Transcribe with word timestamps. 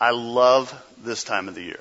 I 0.00 0.12
love 0.12 0.72
this 1.04 1.24
time 1.24 1.46
of 1.48 1.54
the 1.54 1.62
year. 1.62 1.80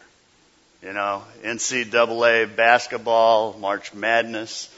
You 0.83 0.91
know, 0.91 1.23
NCAA 1.41 2.53
basketball, 2.53 3.57
March 3.57 3.93
Madness, 3.93 4.69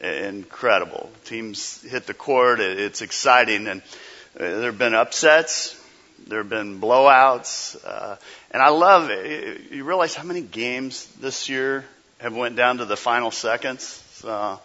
incredible. 0.00 1.10
Teams 1.24 1.82
hit 1.82 2.06
the 2.06 2.14
court. 2.14 2.60
It's 2.60 3.02
exciting. 3.02 3.66
And 3.66 3.82
uh, 4.38 4.38
there 4.38 4.66
have 4.66 4.78
been 4.78 4.94
upsets. 4.94 5.80
There 6.28 6.38
have 6.38 6.48
been 6.48 6.80
blowouts. 6.80 7.76
Uh, 7.84 8.16
and 8.52 8.62
I 8.62 8.68
love 8.68 9.10
it. 9.10 9.72
You 9.72 9.82
realize 9.82 10.14
how 10.14 10.24
many 10.24 10.40
games 10.40 11.06
this 11.20 11.48
year 11.48 11.84
have 12.18 12.36
went 12.36 12.54
down 12.54 12.78
to 12.78 12.84
the 12.84 12.96
final 12.96 13.32
seconds? 13.32 13.82
So 14.14 14.60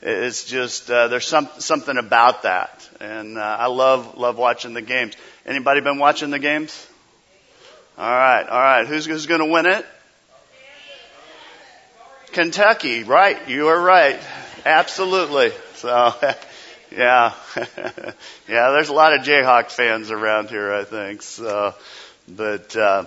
it's 0.00 0.44
just, 0.44 0.90
uh, 0.90 1.08
there's 1.08 1.26
some, 1.26 1.48
something 1.58 1.98
about 1.98 2.44
that. 2.44 2.88
And, 3.00 3.36
uh, 3.36 3.56
I 3.60 3.66
love, 3.66 4.16
love 4.16 4.38
watching 4.38 4.72
the 4.72 4.82
games. 4.82 5.14
Anybody 5.44 5.82
been 5.82 5.98
watching 5.98 6.30
the 6.30 6.38
games? 6.38 6.86
All 7.98 8.10
right. 8.10 8.46
All 8.46 8.60
right. 8.60 8.86
Who's, 8.86 9.06
who's 9.06 9.24
going 9.24 9.40
to 9.40 9.46
win 9.46 9.64
it? 9.64 9.86
Kentucky, 12.32 13.04
right? 13.04 13.48
You 13.48 13.68
are 13.68 13.80
right. 13.80 14.20
Absolutely. 14.66 15.52
So, 15.76 16.14
yeah, 16.94 17.32
yeah. 17.56 18.70
There's 18.70 18.90
a 18.90 18.92
lot 18.92 19.14
of 19.14 19.22
Jayhawk 19.24 19.70
fans 19.70 20.10
around 20.10 20.50
here, 20.50 20.74
I 20.74 20.84
think. 20.84 21.22
So, 21.22 21.74
but 22.28 22.76
uh, 22.76 23.06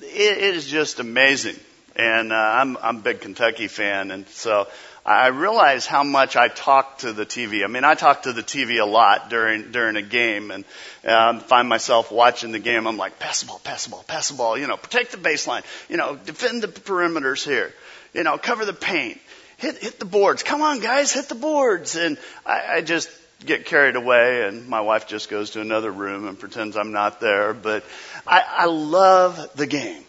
it, 0.00 0.38
it 0.38 0.54
is 0.54 0.66
just 0.66 1.00
amazing, 1.00 1.56
and 1.94 2.32
uh, 2.32 2.36
I'm 2.36 2.78
I'm 2.78 2.96
a 2.96 3.00
big 3.00 3.20
Kentucky 3.20 3.68
fan, 3.68 4.10
and 4.10 4.26
so 4.28 4.68
I 5.04 5.28
realize 5.28 5.86
how 5.86 6.02
much 6.02 6.36
I 6.36 6.48
talk 6.48 6.98
to 6.98 7.12
the 7.12 7.24
TV. 7.24 7.64
I 7.64 7.68
mean, 7.68 7.84
I 7.84 7.94
talk 7.94 8.24
to 8.24 8.32
the 8.32 8.42
TV 8.42 8.80
a 8.80 8.84
lot 8.84 9.30
during 9.30 9.72
during 9.72 9.96
a 9.96 10.02
game, 10.02 10.50
and 10.50 10.64
um, 11.06 11.40
find 11.40 11.68
myself 11.68 12.12
watching 12.12 12.52
the 12.52 12.58
game. 12.58 12.86
I'm 12.86 12.98
like, 12.98 13.18
pass 13.18 13.40
the 13.40 13.46
ball, 13.46 13.60
pass 13.64 13.84
the 13.84 13.90
ball, 13.90 14.04
pass 14.06 14.28
the 14.28 14.36
ball. 14.36 14.58
You 14.58 14.66
know, 14.66 14.76
protect 14.76 15.12
the 15.12 15.16
baseline. 15.16 15.62
You 15.88 15.96
know, 15.96 16.16
defend 16.16 16.62
the 16.62 16.68
perimeters 16.68 17.44
here. 17.44 17.72
You 18.12 18.24
know, 18.24 18.36
cover 18.36 18.64
the 18.64 18.74
paint. 18.74 19.18
Hit 19.56 19.78
hit 19.78 19.98
the 19.98 20.04
boards. 20.04 20.42
Come 20.42 20.60
on, 20.60 20.80
guys, 20.80 21.12
hit 21.12 21.28
the 21.28 21.34
boards. 21.34 21.96
And 21.96 22.18
I, 22.44 22.76
I 22.76 22.80
just 22.82 23.08
get 23.44 23.64
carried 23.64 23.96
away, 23.96 24.46
and 24.46 24.68
my 24.68 24.82
wife 24.82 25.06
just 25.06 25.30
goes 25.30 25.50
to 25.52 25.62
another 25.62 25.90
room 25.90 26.28
and 26.28 26.38
pretends 26.38 26.76
I'm 26.76 26.92
not 26.92 27.20
there. 27.20 27.54
But 27.54 27.84
I, 28.26 28.42
I 28.46 28.64
love 28.66 29.50
the 29.56 29.66
game. 29.66 30.02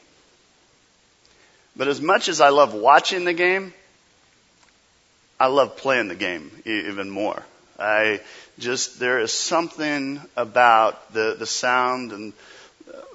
But 1.78 1.88
as 1.88 2.02
much 2.02 2.28
as 2.28 2.42
I 2.42 2.50
love 2.50 2.74
watching 2.74 3.24
the 3.24 3.34
game, 3.34 3.74
I 5.42 5.48
love 5.48 5.76
playing 5.76 6.10
the 6.10 6.16
game 6.16 6.52
even 6.66 7.10
more. 7.10 7.44
I 7.80 8.22
just, 8.60 9.00
there 9.00 9.18
is 9.18 9.34
something 9.34 10.22
about 10.38 11.14
the, 11.14 11.36
the 11.38 11.48
sound 11.48 12.12
and 12.12 12.34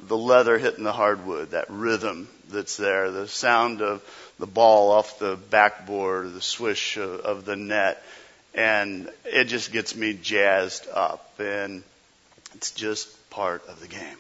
the 0.02 0.16
leather 0.16 0.58
hitting 0.58 0.82
the 0.82 0.92
hardwood, 0.92 1.52
that 1.52 1.66
rhythm 1.70 2.26
that's 2.50 2.76
there, 2.78 3.12
the 3.12 3.28
sound 3.28 3.80
of 3.80 4.02
the 4.40 4.46
ball 4.48 4.90
off 4.90 5.20
the 5.20 5.36
backboard, 5.36 6.34
the 6.34 6.42
swish 6.42 6.96
of, 6.96 7.20
of 7.20 7.44
the 7.44 7.54
net, 7.54 8.02
and 8.54 9.08
it 9.24 9.44
just 9.44 9.70
gets 9.70 9.94
me 9.94 10.12
jazzed 10.12 10.88
up, 10.92 11.32
and 11.38 11.84
it's 12.56 12.72
just 12.72 13.30
part 13.30 13.64
of 13.68 13.78
the 13.78 13.86
game. 13.86 14.18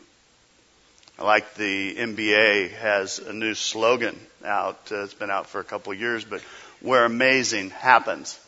I 1.18 1.24
like 1.24 1.54
the 1.54 1.96
NBA 1.96 2.70
has 2.74 3.18
a 3.18 3.32
new 3.32 3.54
slogan 3.54 4.16
out. 4.44 4.92
Uh, 4.92 5.02
it's 5.02 5.14
been 5.14 5.30
out 5.30 5.48
for 5.48 5.60
a 5.60 5.64
couple 5.64 5.92
of 5.92 5.98
years, 5.98 6.24
but 6.24 6.42
where 6.80 7.04
amazing 7.04 7.70
happens. 7.70 8.38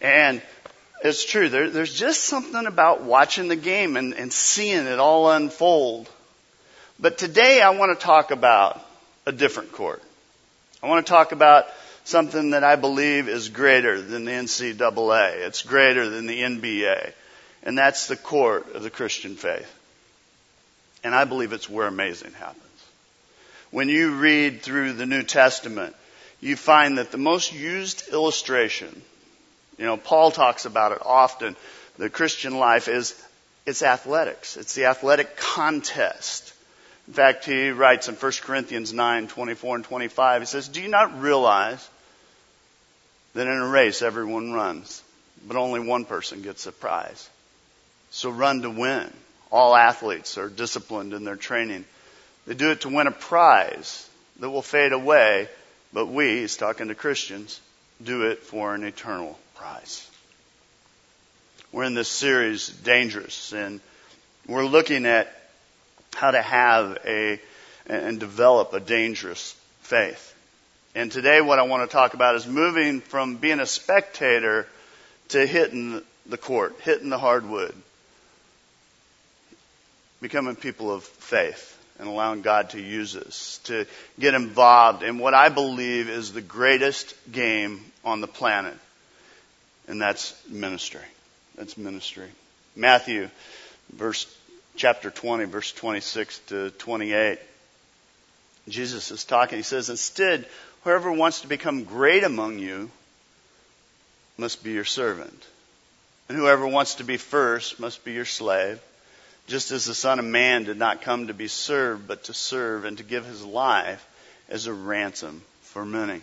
And 0.00 0.42
it's 1.02 1.24
true. 1.24 1.48
There, 1.48 1.70
there's 1.70 1.94
just 1.94 2.24
something 2.24 2.66
about 2.66 3.02
watching 3.02 3.48
the 3.48 3.56
game 3.56 3.96
and, 3.96 4.14
and 4.14 4.32
seeing 4.32 4.86
it 4.86 4.98
all 4.98 5.30
unfold. 5.30 6.08
But 6.98 7.18
today 7.18 7.62
I 7.62 7.70
want 7.70 7.98
to 7.98 8.04
talk 8.04 8.30
about 8.30 8.84
a 9.26 9.32
different 9.32 9.72
court. 9.72 10.02
I 10.82 10.88
want 10.88 11.06
to 11.06 11.10
talk 11.10 11.32
about 11.32 11.66
something 12.04 12.50
that 12.50 12.64
I 12.64 12.76
believe 12.76 13.28
is 13.28 13.48
greater 13.48 14.00
than 14.00 14.24
the 14.24 14.32
NCAA. 14.32 15.46
It's 15.46 15.62
greater 15.62 16.08
than 16.08 16.26
the 16.26 16.40
NBA. 16.40 17.12
And 17.62 17.76
that's 17.76 18.06
the 18.06 18.16
court 18.16 18.74
of 18.74 18.82
the 18.82 18.90
Christian 18.90 19.36
faith. 19.36 19.70
And 21.04 21.14
I 21.14 21.24
believe 21.24 21.52
it's 21.52 21.68
where 21.68 21.86
amazing 21.86 22.32
happens. 22.32 22.64
When 23.70 23.88
you 23.88 24.16
read 24.16 24.62
through 24.62 24.94
the 24.94 25.06
New 25.06 25.22
Testament, 25.22 25.94
you 26.40 26.56
find 26.56 26.98
that 26.98 27.10
the 27.10 27.18
most 27.18 27.52
used 27.52 28.08
illustration, 28.12 29.02
you 29.78 29.84
know, 29.84 29.96
Paul 29.96 30.30
talks 30.30 30.64
about 30.64 30.92
it 30.92 30.98
often, 31.04 31.56
the 31.98 32.10
Christian 32.10 32.58
life 32.58 32.88
is 32.88 33.20
it's 33.66 33.82
athletics. 33.82 34.56
It's 34.56 34.74
the 34.74 34.86
athletic 34.86 35.36
contest. 35.36 36.52
In 37.06 37.14
fact, 37.14 37.44
he 37.44 37.70
writes 37.70 38.08
in 38.08 38.14
1 38.14 38.32
Corinthians 38.42 38.92
9, 38.92 39.28
24 39.28 39.76
and 39.76 39.84
25, 39.84 40.42
he 40.42 40.46
says, 40.46 40.68
Do 40.68 40.80
you 40.80 40.88
not 40.88 41.20
realize 41.20 41.88
that 43.34 43.46
in 43.46 43.56
a 43.56 43.66
race 43.66 44.02
everyone 44.02 44.52
runs, 44.52 45.02
but 45.46 45.56
only 45.56 45.80
one 45.80 46.04
person 46.04 46.42
gets 46.42 46.66
a 46.66 46.72
prize? 46.72 47.28
So 48.10 48.30
run 48.30 48.62
to 48.62 48.70
win. 48.70 49.12
All 49.52 49.74
athletes 49.74 50.38
are 50.38 50.48
disciplined 50.48 51.12
in 51.12 51.24
their 51.24 51.36
training. 51.36 51.84
They 52.46 52.54
do 52.54 52.70
it 52.70 52.82
to 52.82 52.88
win 52.88 53.06
a 53.06 53.12
prize 53.12 54.08
that 54.38 54.50
will 54.50 54.62
fade 54.62 54.92
away, 54.92 55.48
but 55.92 56.06
we, 56.06 56.40
he's 56.40 56.56
talking 56.56 56.88
to 56.88 56.94
Christians, 56.94 57.60
do 58.02 58.30
it 58.30 58.42
for 58.42 58.74
an 58.74 58.84
eternal 58.84 59.38
prize. 59.56 60.08
We're 61.72 61.84
in 61.84 61.94
this 61.94 62.08
series, 62.08 62.68
Dangerous, 62.68 63.52
and 63.52 63.80
we're 64.46 64.64
looking 64.64 65.06
at 65.06 65.34
how 66.14 66.30
to 66.30 66.42
have 66.42 66.98
a 67.04 67.40
and 67.86 68.20
develop 68.20 68.72
a 68.72 68.80
dangerous 68.80 69.56
faith. 69.82 70.34
And 70.94 71.10
today 71.10 71.40
what 71.40 71.58
I 71.58 71.62
want 71.62 71.88
to 71.88 71.92
talk 71.92 72.14
about 72.14 72.36
is 72.36 72.46
moving 72.46 73.00
from 73.00 73.36
being 73.36 73.60
a 73.60 73.66
spectator 73.66 74.66
to 75.28 75.46
hitting 75.46 76.02
the 76.26 76.36
court, 76.36 76.76
hitting 76.82 77.08
the 77.08 77.18
hardwood, 77.18 77.74
becoming 80.20 80.56
people 80.56 80.92
of 80.92 81.04
faith 81.04 81.79
and 82.00 82.08
allowing 82.08 82.40
God 82.40 82.70
to 82.70 82.80
use 82.80 83.14
us 83.14 83.60
to 83.64 83.86
get 84.18 84.32
involved 84.32 85.02
in 85.02 85.18
what 85.18 85.34
I 85.34 85.50
believe 85.50 86.08
is 86.08 86.32
the 86.32 86.40
greatest 86.40 87.14
game 87.30 87.84
on 88.02 88.22
the 88.22 88.26
planet. 88.26 88.76
And 89.86 90.00
that's 90.00 90.34
ministry. 90.48 91.04
That's 91.56 91.76
ministry. 91.76 92.28
Matthew, 92.74 93.28
verse, 93.92 94.26
chapter 94.76 95.10
20, 95.10 95.44
verse 95.44 95.72
26 95.72 96.38
to 96.48 96.70
28. 96.70 97.38
Jesus 98.66 99.10
is 99.10 99.24
talking. 99.24 99.58
He 99.58 99.62
says, 99.62 99.90
instead, 99.90 100.46
whoever 100.84 101.12
wants 101.12 101.42
to 101.42 101.48
become 101.48 101.84
great 101.84 102.24
among 102.24 102.58
you 102.58 102.90
must 104.38 104.64
be 104.64 104.72
your 104.72 104.86
servant. 104.86 105.46
And 106.30 106.38
whoever 106.38 106.66
wants 106.66 106.94
to 106.94 107.04
be 107.04 107.18
first 107.18 107.78
must 107.78 108.06
be 108.06 108.12
your 108.12 108.24
slave 108.24 108.80
just 109.50 109.72
as 109.72 109.84
the 109.84 109.96
Son 109.96 110.20
of 110.20 110.24
Man 110.24 110.62
did 110.62 110.78
not 110.78 111.02
come 111.02 111.26
to 111.26 111.34
be 111.34 111.48
served, 111.48 112.06
but 112.06 112.24
to 112.24 112.32
serve 112.32 112.84
and 112.84 112.98
to 112.98 113.02
give 113.02 113.26
his 113.26 113.44
life 113.44 114.06
as 114.48 114.68
a 114.68 114.72
ransom 114.72 115.42
for 115.62 115.84
many. 115.84 116.20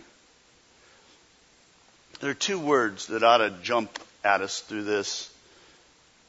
There 2.20 2.30
are 2.30 2.34
two 2.34 2.58
words 2.58 3.08
that 3.08 3.22
ought 3.22 3.38
to 3.38 3.50
jump 3.62 3.98
at 4.24 4.40
us 4.40 4.60
through 4.60 4.84
this, 4.84 5.30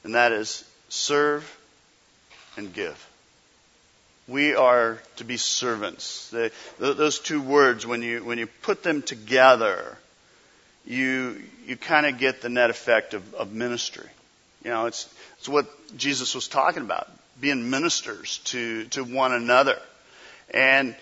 and 0.03 0.15
that 0.15 0.33
is 0.33 0.65
serve 0.89 1.57
and 2.57 2.73
give. 2.73 3.07
We 4.27 4.53
are 4.55 4.99
to 5.15 5.23
be 5.23 5.37
servants. 5.37 6.29
They, 6.31 6.51
those 6.79 7.19
two 7.19 7.41
words, 7.41 7.87
when 7.87 8.01
you, 8.01 8.25
when 8.25 8.37
you 8.37 8.47
put 8.61 8.83
them 8.83 9.03
together, 9.03 9.97
you, 10.85 11.41
you 11.65 11.77
kind 11.77 12.05
of 12.05 12.17
get 12.17 12.41
the 12.41 12.49
net 12.49 12.69
effect 12.69 13.13
of, 13.13 13.33
of 13.35 13.53
ministry. 13.53 14.09
You 14.63 14.71
know, 14.71 14.85
it's, 14.87 15.11
it's 15.37 15.49
what 15.49 15.67
Jesus 15.97 16.35
was 16.35 16.47
talking 16.47 16.83
about, 16.83 17.09
being 17.39 17.69
ministers 17.69 18.39
to, 18.45 18.85
to 18.85 19.03
one 19.03 19.33
another. 19.33 19.79
And 20.53 20.95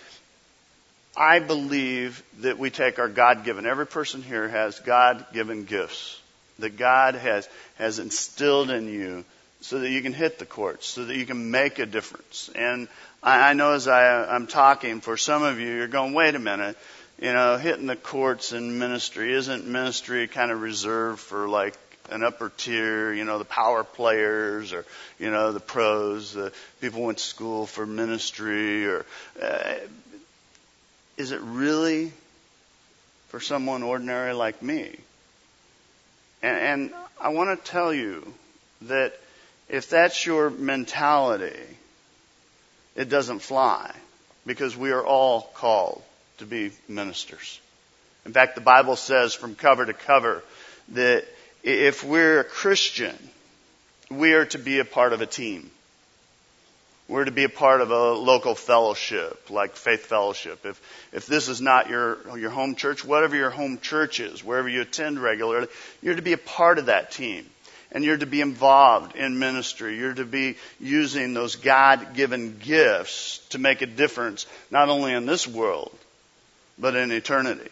I 1.15 1.39
believe 1.39 2.23
that 2.41 2.59
we 2.59 2.69
take 2.69 2.99
our 2.99 3.09
God 3.09 3.43
given, 3.43 3.65
every 3.65 3.87
person 3.87 4.21
here 4.21 4.47
has 4.47 4.79
God 4.79 5.25
given 5.33 5.65
gifts 5.65 6.19
that 6.59 6.77
God 6.77 7.15
has, 7.15 7.47
has 7.75 7.99
instilled 7.99 8.69
in 8.69 8.87
you 8.87 9.25
so 9.61 9.79
that 9.79 9.89
you 9.89 10.01
can 10.01 10.13
hit 10.13 10.39
the 10.39 10.45
courts, 10.45 10.87
so 10.87 11.05
that 11.05 11.15
you 11.15 11.25
can 11.25 11.51
make 11.51 11.79
a 11.79 11.85
difference. 11.85 12.49
And 12.55 12.87
I, 13.23 13.49
I 13.49 13.53
know 13.53 13.73
as 13.73 13.87
I, 13.87 14.25
I'm 14.25 14.47
talking, 14.47 15.01
for 15.01 15.17
some 15.17 15.43
of 15.43 15.59
you, 15.59 15.67
you're 15.67 15.87
going, 15.87 16.13
wait 16.13 16.35
a 16.35 16.39
minute, 16.39 16.77
you 17.19 17.33
know, 17.33 17.57
hitting 17.57 17.87
the 17.87 17.95
courts 17.95 18.53
in 18.53 18.77
ministry, 18.77 19.33
isn't 19.33 19.65
ministry 19.65 20.27
kind 20.27 20.51
of 20.51 20.61
reserved 20.61 21.19
for 21.19 21.47
like 21.47 21.75
an 22.09 22.23
upper 22.23 22.49
tier, 22.49 23.13
you 23.13 23.25
know, 23.25 23.37
the 23.37 23.45
power 23.45 23.83
players 23.83 24.73
or, 24.73 24.85
you 25.19 25.29
know, 25.29 25.51
the 25.51 25.59
pros, 25.59 26.33
the 26.33 26.51
people 26.81 27.03
went 27.03 27.17
to 27.17 27.23
school 27.23 27.65
for 27.65 27.85
ministry 27.85 28.87
or, 28.87 29.05
uh, 29.41 29.75
is 31.17 31.31
it 31.31 31.41
really 31.41 32.11
for 33.29 33.39
someone 33.39 33.83
ordinary 33.83 34.33
like 34.33 34.61
me? 34.61 34.95
And, 36.41 36.57
and 36.57 36.93
I 37.19 37.29
want 37.29 37.57
to 37.63 37.71
tell 37.71 37.93
you 37.93 38.33
that 38.83 39.19
if 39.67 39.89
that's 39.89 40.25
your 40.25 40.49
mentality, 40.49 41.59
it 42.95 43.09
doesn't 43.09 43.39
fly 43.39 43.93
because 44.45 44.77
we 44.77 44.91
are 44.91 45.05
all 45.05 45.41
called 45.53 46.01
to 46.37 46.45
be 46.45 46.71
ministers. 46.87 47.59
In 48.25 48.33
fact, 48.33 48.55
the 48.55 48.61
Bible 48.61 48.95
says 48.95 49.33
from 49.33 49.55
cover 49.55 49.85
to 49.85 49.93
cover 49.93 50.43
that 50.89 51.25
if 51.67 52.01
we're 52.01 52.39
a 52.39 52.43
Christian, 52.45 53.15
we 54.09 54.33
are 54.33 54.45
to 54.45 54.57
be 54.57 54.79
a 54.79 54.85
part 54.85 55.11
of 55.11 55.19
a 55.19 55.25
team. 55.25 55.69
We're 57.09 57.25
to 57.25 57.31
be 57.31 57.43
a 57.43 57.49
part 57.49 57.81
of 57.81 57.91
a 57.91 58.11
local 58.13 58.55
fellowship, 58.55 59.49
like 59.49 59.75
Faith 59.75 60.05
Fellowship. 60.05 60.65
If, 60.65 60.81
if 61.11 61.25
this 61.25 61.49
is 61.49 61.59
not 61.59 61.89
your, 61.89 62.37
your 62.37 62.51
home 62.51 62.75
church, 62.75 63.03
whatever 63.03 63.35
your 63.35 63.49
home 63.49 63.79
church 63.79 64.21
is, 64.21 64.43
wherever 64.43 64.69
you 64.69 64.81
attend 64.81 65.21
regularly, 65.21 65.67
you're 66.01 66.15
to 66.15 66.21
be 66.21 66.33
a 66.33 66.37
part 66.37 66.79
of 66.79 66.85
that 66.85 67.11
team. 67.11 67.45
And 67.91 68.03
you're 68.03 68.17
to 68.17 68.25
be 68.25 68.41
involved 68.41 69.15
in 69.15 69.39
ministry. 69.39 69.97
You're 69.97 70.13
to 70.13 70.25
be 70.25 70.55
using 70.79 71.33
those 71.33 71.55
God 71.55 72.13
given 72.13 72.59
gifts 72.59 73.39
to 73.49 73.59
make 73.59 73.81
a 73.81 73.85
difference, 73.85 74.45
not 74.71 74.89
only 74.89 75.13
in 75.13 75.25
this 75.25 75.47
world, 75.47 75.97
but 76.77 76.95
in 76.95 77.11
eternity 77.11 77.69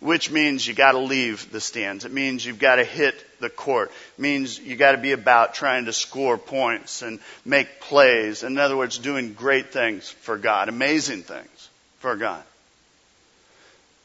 which 0.00 0.30
means 0.30 0.66
you 0.66 0.72
got 0.72 0.92
to 0.92 0.98
leave 0.98 1.52
the 1.52 1.60
stands. 1.60 2.04
It 2.04 2.12
means 2.12 2.44
you've 2.44 2.58
got 2.58 2.76
to 2.76 2.84
hit 2.84 3.14
the 3.38 3.50
court. 3.50 3.90
It 4.16 4.20
means 4.20 4.58
you 4.58 4.76
got 4.76 4.92
to 4.92 4.98
be 4.98 5.12
about 5.12 5.54
trying 5.54 5.84
to 5.84 5.92
score 5.92 6.38
points 6.38 7.02
and 7.02 7.20
make 7.44 7.80
plays. 7.80 8.42
In 8.42 8.58
other 8.58 8.76
words, 8.76 8.98
doing 8.98 9.34
great 9.34 9.72
things 9.72 10.08
for 10.08 10.38
God, 10.38 10.68
amazing 10.68 11.22
things 11.22 11.68
for 11.98 12.16
God. 12.16 12.42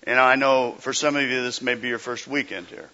And 0.03 0.19
I 0.19 0.35
know 0.35 0.73
for 0.79 0.93
some 0.93 1.15
of 1.15 1.23
you 1.23 1.41
this 1.41 1.61
may 1.61 1.75
be 1.75 1.87
your 1.87 1.97
first 1.97 2.27
weekend 2.27 2.67
here. 2.67 2.89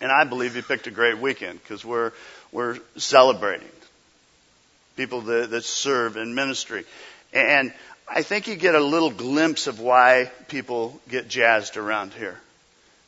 And 0.00 0.12
I 0.12 0.24
believe 0.24 0.56
you 0.56 0.62
picked 0.62 0.86
a 0.86 0.92
great 0.92 1.18
weekend 1.18 1.60
because 1.62 1.84
we're, 1.84 2.12
we're 2.52 2.78
celebrating 2.96 3.68
people 4.96 5.22
that, 5.22 5.50
that 5.50 5.64
serve 5.64 6.16
in 6.16 6.34
ministry. 6.34 6.84
And 7.32 7.72
I 8.10 8.22
think 8.22 8.48
you 8.48 8.56
get 8.56 8.74
a 8.74 8.80
little 8.80 9.10
glimpse 9.10 9.66
of 9.66 9.80
why 9.80 10.30
people 10.48 10.98
get 11.08 11.28
jazzed 11.28 11.76
around 11.76 12.14
here. 12.14 12.40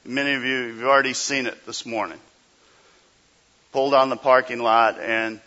Many 0.04 0.34
of 0.34 0.44
you 0.44 0.76
have 0.76 0.86
already 0.86 1.14
seen 1.14 1.46
it 1.46 1.64
this 1.64 1.86
morning. 1.86 2.18
Pulled 3.72 3.94
on 3.94 4.10
the 4.10 4.16
parking 4.16 4.58
lot 4.58 4.98
and 5.00 5.40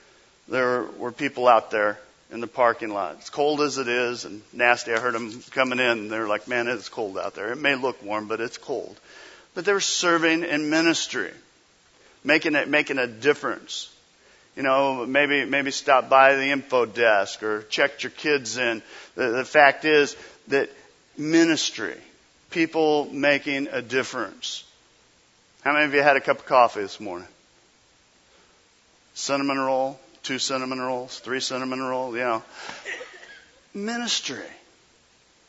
there 0.48 0.84
were 0.98 1.12
people 1.12 1.48
out 1.48 1.70
there 1.70 2.00
in 2.32 2.42
the 2.42 2.48
parking 2.48 2.90
lot. 2.90 3.18
It's 3.20 3.30
cold 3.30 3.62
as 3.62 3.78
it 3.78 3.88
is 3.88 4.26
and 4.26 4.42
nasty. 4.54 4.92
I 4.92 5.00
heard 5.00 5.14
them 5.14 5.44
coming 5.52 5.80
in. 5.80 6.10
They're 6.10 6.28
like, 6.28 6.48
man, 6.48 6.68
it's 6.68 6.90
cold 6.90 7.18
out 7.18 7.36
there. 7.36 7.52
It 7.52 7.58
may 7.58 7.76
look 7.76 8.02
warm, 8.02 8.28
but 8.28 8.42
it's 8.42 8.58
cold. 8.58 9.00
But 9.54 9.66
they 9.66 9.74
were 9.74 9.80
serving 9.80 10.44
in 10.44 10.72
ministry, 10.72 11.30
making 12.24 12.56
it, 12.56 12.68
making 12.68 12.98
a 12.98 13.06
difference 13.06 13.93
you 14.56 14.64
know, 14.64 15.06
maybe, 15.06 15.46
maybe 15.46 15.72
stop 15.72 16.10
by 16.10 16.36
the 16.36 16.52
info 16.52 16.86
desk 16.86 17.42
or 17.44 17.64
check 17.64 18.04
your 18.04 18.12
kids 18.12 18.58
in. 18.58 18.82
The, 19.16 19.30
the 19.30 19.46
fact 19.46 19.86
is 19.86 20.16
that 20.48 20.70
ministry, 21.18 21.98
people 22.52 23.06
making 23.12 23.68
a 23.72 23.82
difference. 23.82 24.64
How 25.62 25.74
many 25.74 25.86
of 25.86 25.94
you 25.94 26.02
had 26.02 26.18
a 26.18 26.22
cup 26.22 26.40
of 26.40 26.46
coffee 26.46 26.82
this 26.82 27.00
morning? 27.00 27.28
Cinnamon 29.16 29.60
roll, 29.60 30.00
two 30.24 30.40
cinnamon 30.40 30.80
rolls, 30.80 31.20
three 31.20 31.40
cinnamon 31.40 31.82
rolls, 31.82 32.16
you 32.16 32.22
know. 32.22 32.44
Ministry. 33.74 34.46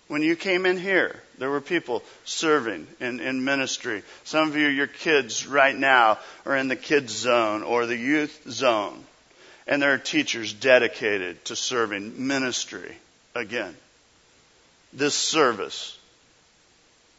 When 0.06 0.22
you 0.22 0.36
came 0.36 0.66
in 0.66 0.76
here, 0.76 1.18
there 1.38 1.50
were 1.50 1.62
people 1.62 2.02
serving 2.24 2.86
in, 3.00 3.20
in 3.20 3.44
ministry. 3.44 4.02
Some 4.24 4.48
of 4.48 4.56
you, 4.56 4.68
your 4.68 4.86
kids 4.86 5.46
right 5.46 5.76
now 5.76 6.18
are 6.44 6.56
in 6.56 6.68
the 6.68 6.76
kids 6.76 7.12
zone 7.12 7.62
or 7.62 7.86
the 7.86 7.96
youth 7.96 8.42
zone. 8.48 9.02
And 9.66 9.80
there 9.80 9.94
are 9.94 9.98
teachers 9.98 10.52
dedicated 10.52 11.42
to 11.46 11.56
serving 11.56 12.26
ministry 12.26 12.94
again. 13.34 13.74
This 14.92 15.14
service, 15.14 15.98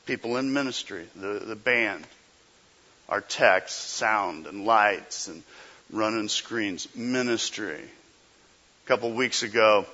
people 0.05 0.37
in 0.37 0.53
ministry, 0.53 1.07
the, 1.15 1.39
the 1.39 1.55
band, 1.55 2.05
our 3.09 3.21
text, 3.21 3.89
sound 3.89 4.45
and 4.45 4.65
lights 4.65 5.27
and 5.27 5.41
running 5.91 6.29
screens, 6.29 6.87
ministry. 6.95 7.81
A 7.81 8.87
couple 8.87 9.09
of 9.09 9.15
weeks 9.15 9.41
ago, 9.41 9.87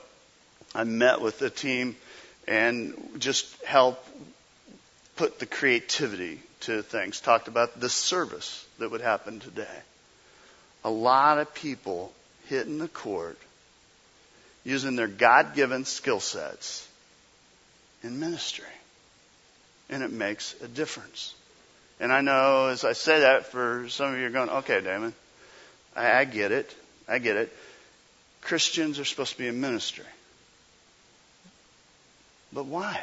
I 0.76 0.84
met 0.84 1.22
with 1.22 1.40
the 1.40 1.50
team 1.50 1.96
and 2.48 2.94
just 3.20 3.64
help 3.64 4.04
put 5.16 5.40
the 5.40 5.46
creativity 5.46 6.40
to 6.62 6.82
things. 6.82 7.20
Talked 7.20 7.48
about 7.48 7.80
the 7.80 7.90
service 7.90 8.66
that 8.80 8.92
would 8.92 9.02
happen 9.02 9.40
today. 9.40 9.68
A 10.84 10.90
lot 10.90 11.38
of 11.38 11.54
people 11.54 12.12
hitting 12.48 12.80
the 12.80 12.88
court 12.88 13.38
using 14.64 14.96
their 14.96 15.08
God 15.08 15.56
given 15.56 15.86
skill 15.86 16.20
sets 16.20 16.88
in 18.04 18.20
ministry. 18.20 18.66
And 19.90 20.04
it 20.04 20.12
makes 20.12 20.56
a 20.62 20.68
difference. 20.68 21.34
And 22.00 22.12
I 22.12 22.22
know 22.22 22.68
as 22.68 22.84
I 22.84 22.94
say 22.94 23.22
that, 23.22 23.48
for 23.48 23.88
some 23.90 24.14
of 24.14 24.20
you 24.20 24.26
are 24.26 24.32
going, 24.32 24.50
okay, 24.50 24.82
Damon, 24.82 25.14
I, 25.96 26.20
I 26.20 26.26
get 26.26 26.52
it. 26.52 26.74
I 27.08 27.20
get 27.20 27.36
it. 27.36 27.56
Christians 28.42 29.00
are 29.00 29.06
supposed 29.06 29.34
to 29.34 29.38
be 29.38 29.48
in 29.48 29.62
ministry. 29.62 30.06
But 32.54 32.66
why? 32.66 33.00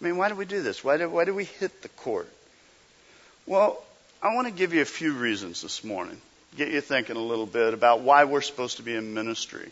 I 0.00 0.04
mean, 0.04 0.16
why 0.16 0.28
do 0.28 0.34
we 0.34 0.44
do 0.44 0.62
this? 0.62 0.82
Why 0.82 0.96
do, 0.96 1.08
why 1.08 1.24
do 1.24 1.34
we 1.34 1.44
hit 1.44 1.82
the 1.82 1.88
court? 1.88 2.28
Well, 3.46 3.82
I 4.22 4.34
want 4.34 4.48
to 4.48 4.52
give 4.52 4.74
you 4.74 4.82
a 4.82 4.86
few 4.86 5.12
reasons 5.12 5.62
this 5.62 5.84
morning. 5.84 6.20
Get 6.56 6.68
you 6.68 6.80
thinking 6.80 7.16
a 7.16 7.20
little 7.20 7.46
bit 7.46 7.72
about 7.72 8.00
why 8.00 8.24
we're 8.24 8.40
supposed 8.40 8.76
to 8.76 8.82
be 8.82 8.94
in 8.94 9.14
ministry. 9.14 9.70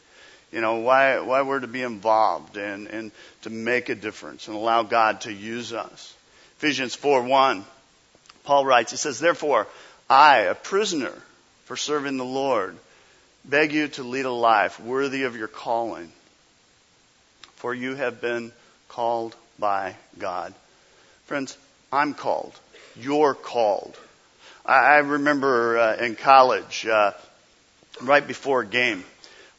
You 0.53 0.61
know, 0.61 0.77
why, 0.77 1.21
why 1.21 1.43
we're 1.43 1.61
to 1.61 1.67
be 1.67 1.83
involved 1.83 2.57
and, 2.57 2.89
and 2.89 3.13
to 3.43 3.51
make 3.51 3.89
a 3.89 3.95
difference 3.95 4.49
and 4.49 4.57
allow 4.57 4.83
God 4.83 5.23
to 5.23 5.33
use 5.33 5.73
us. 5.73 6.15
Ephesians 6.59 6.95
4 6.95 7.23
1, 7.23 7.65
Paul 8.45 8.65
writes, 8.65 8.91
he 8.91 8.97
says, 8.97 9.19
Therefore, 9.21 9.67
I, 10.09 10.41
a 10.41 10.55
prisoner 10.55 11.13
for 11.65 11.77
serving 11.77 12.17
the 12.17 12.25
Lord, 12.25 12.77
beg 13.45 13.73
you 13.73 13.89
to 13.89 14.03
lead 14.03 14.25
a 14.25 14.33
life 14.33 14.81
worthy 14.81 15.23
of 15.23 15.37
your 15.37 15.49
calling. 15.49 16.11
For 17.57 17.73
you 17.75 17.95
have 17.95 18.21
been 18.21 18.53
called 18.91 19.35
by 19.59 19.95
God. 20.19 20.53
Friends, 21.27 21.57
I'm 21.93 22.15
called. 22.15 22.53
You're 22.97 23.35
called. 23.35 23.97
I, 24.67 24.99
remember 24.99 25.79
uh, 25.79 25.97
in 25.97 26.17
college, 26.17 26.87
uh, 26.87 27.13
right 28.03 28.27
before 28.27 28.63
a 28.63 28.67
game, 28.67 29.05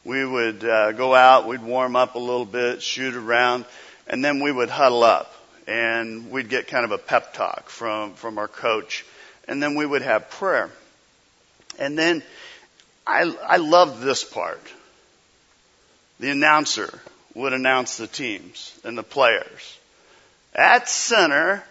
we 0.04 0.24
would 0.24 0.64
uh, 0.64 0.92
go 0.92 1.14
out, 1.14 1.48
we'd 1.48 1.62
warm 1.62 1.96
up 1.96 2.14
a 2.14 2.18
little 2.18 2.44
bit, 2.44 2.82
shoot 2.82 3.14
around, 3.14 3.64
and 4.06 4.24
then 4.24 4.40
we 4.40 4.52
would 4.52 4.70
huddle 4.70 5.02
up 5.02 5.34
and 5.66 6.30
we'd 6.30 6.48
get 6.48 6.68
kind 6.68 6.84
of 6.84 6.92
a 6.92 6.98
pep 6.98 7.34
talk 7.34 7.68
from, 7.68 8.14
from 8.14 8.38
our 8.38 8.48
coach. 8.48 9.04
And 9.48 9.62
then 9.62 9.74
we 9.74 9.86
would 9.86 10.02
have 10.02 10.30
prayer. 10.30 10.70
And 11.78 11.98
then 11.98 12.22
I, 13.06 13.34
I 13.46 13.56
loved 13.56 14.02
this 14.02 14.24
part. 14.24 14.62
The 16.20 16.30
announcer 16.30 17.00
would 17.34 17.52
announce 17.52 17.96
the 17.96 18.06
teams 18.06 18.78
and 18.84 18.96
the 18.96 19.02
players. 19.02 19.78
At 20.54 20.88
center, 20.88 21.64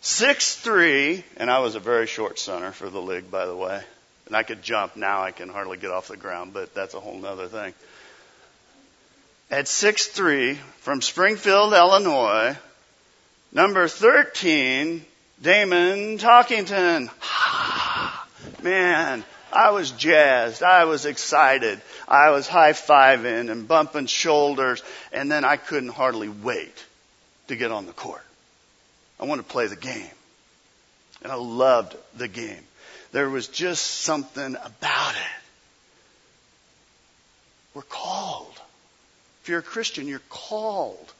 six 0.00 0.56
three, 0.56 1.24
and 1.36 1.50
I 1.50 1.58
was 1.60 1.74
a 1.74 1.80
very 1.80 2.06
short 2.06 2.38
center 2.38 2.72
for 2.72 2.88
the 2.88 3.00
league, 3.00 3.30
by 3.30 3.46
the 3.46 3.56
way. 3.56 3.82
And 4.26 4.36
I 4.36 4.42
could 4.42 4.62
jump. 4.62 4.96
Now 4.96 5.22
I 5.22 5.32
can 5.32 5.48
hardly 5.48 5.76
get 5.76 5.90
off 5.90 6.08
the 6.08 6.16
ground, 6.16 6.52
but 6.54 6.74
that's 6.74 6.94
a 6.94 7.00
whole 7.00 7.24
other 7.26 7.48
thing. 7.48 7.74
At 9.50 9.68
six 9.68 10.06
three, 10.06 10.54
from 10.80 11.02
Springfield, 11.02 11.74
Illinois, 11.74 12.56
number 13.52 13.86
13, 13.86 15.04
Damon 15.42 16.18
Talkington. 16.18 17.10
Man, 18.62 19.24
I 19.52 19.70
was 19.70 19.90
jazzed. 19.90 20.62
I 20.62 20.84
was 20.84 21.04
excited. 21.04 21.80
I 22.08 22.30
was 22.30 22.48
high 22.48 22.72
fiving 22.72 23.50
and 23.50 23.68
bumping 23.68 24.06
shoulders, 24.06 24.82
and 25.12 25.30
then 25.30 25.44
I 25.44 25.56
couldn't 25.56 25.90
hardly 25.90 26.28
wait 26.28 26.84
to 27.48 27.56
get 27.56 27.70
on 27.70 27.86
the 27.86 27.92
court. 27.92 28.24
I 29.20 29.24
wanted 29.24 29.42
to 29.42 29.48
play 29.48 29.66
the 29.66 29.76
game. 29.76 30.10
And 31.22 31.30
I 31.30 31.36
loved 31.36 31.94
the 32.16 32.28
game. 32.28 32.64
There 33.12 33.28
was 33.30 33.46
just 33.46 33.82
something 33.82 34.56
about 34.56 35.14
it. 35.14 35.42
We're 37.74 37.82
called. 37.82 38.60
If 39.42 39.48
you're 39.48 39.60
a 39.60 39.62
Christian, 39.62 40.08
you're 40.08 40.20
called. 40.28 41.12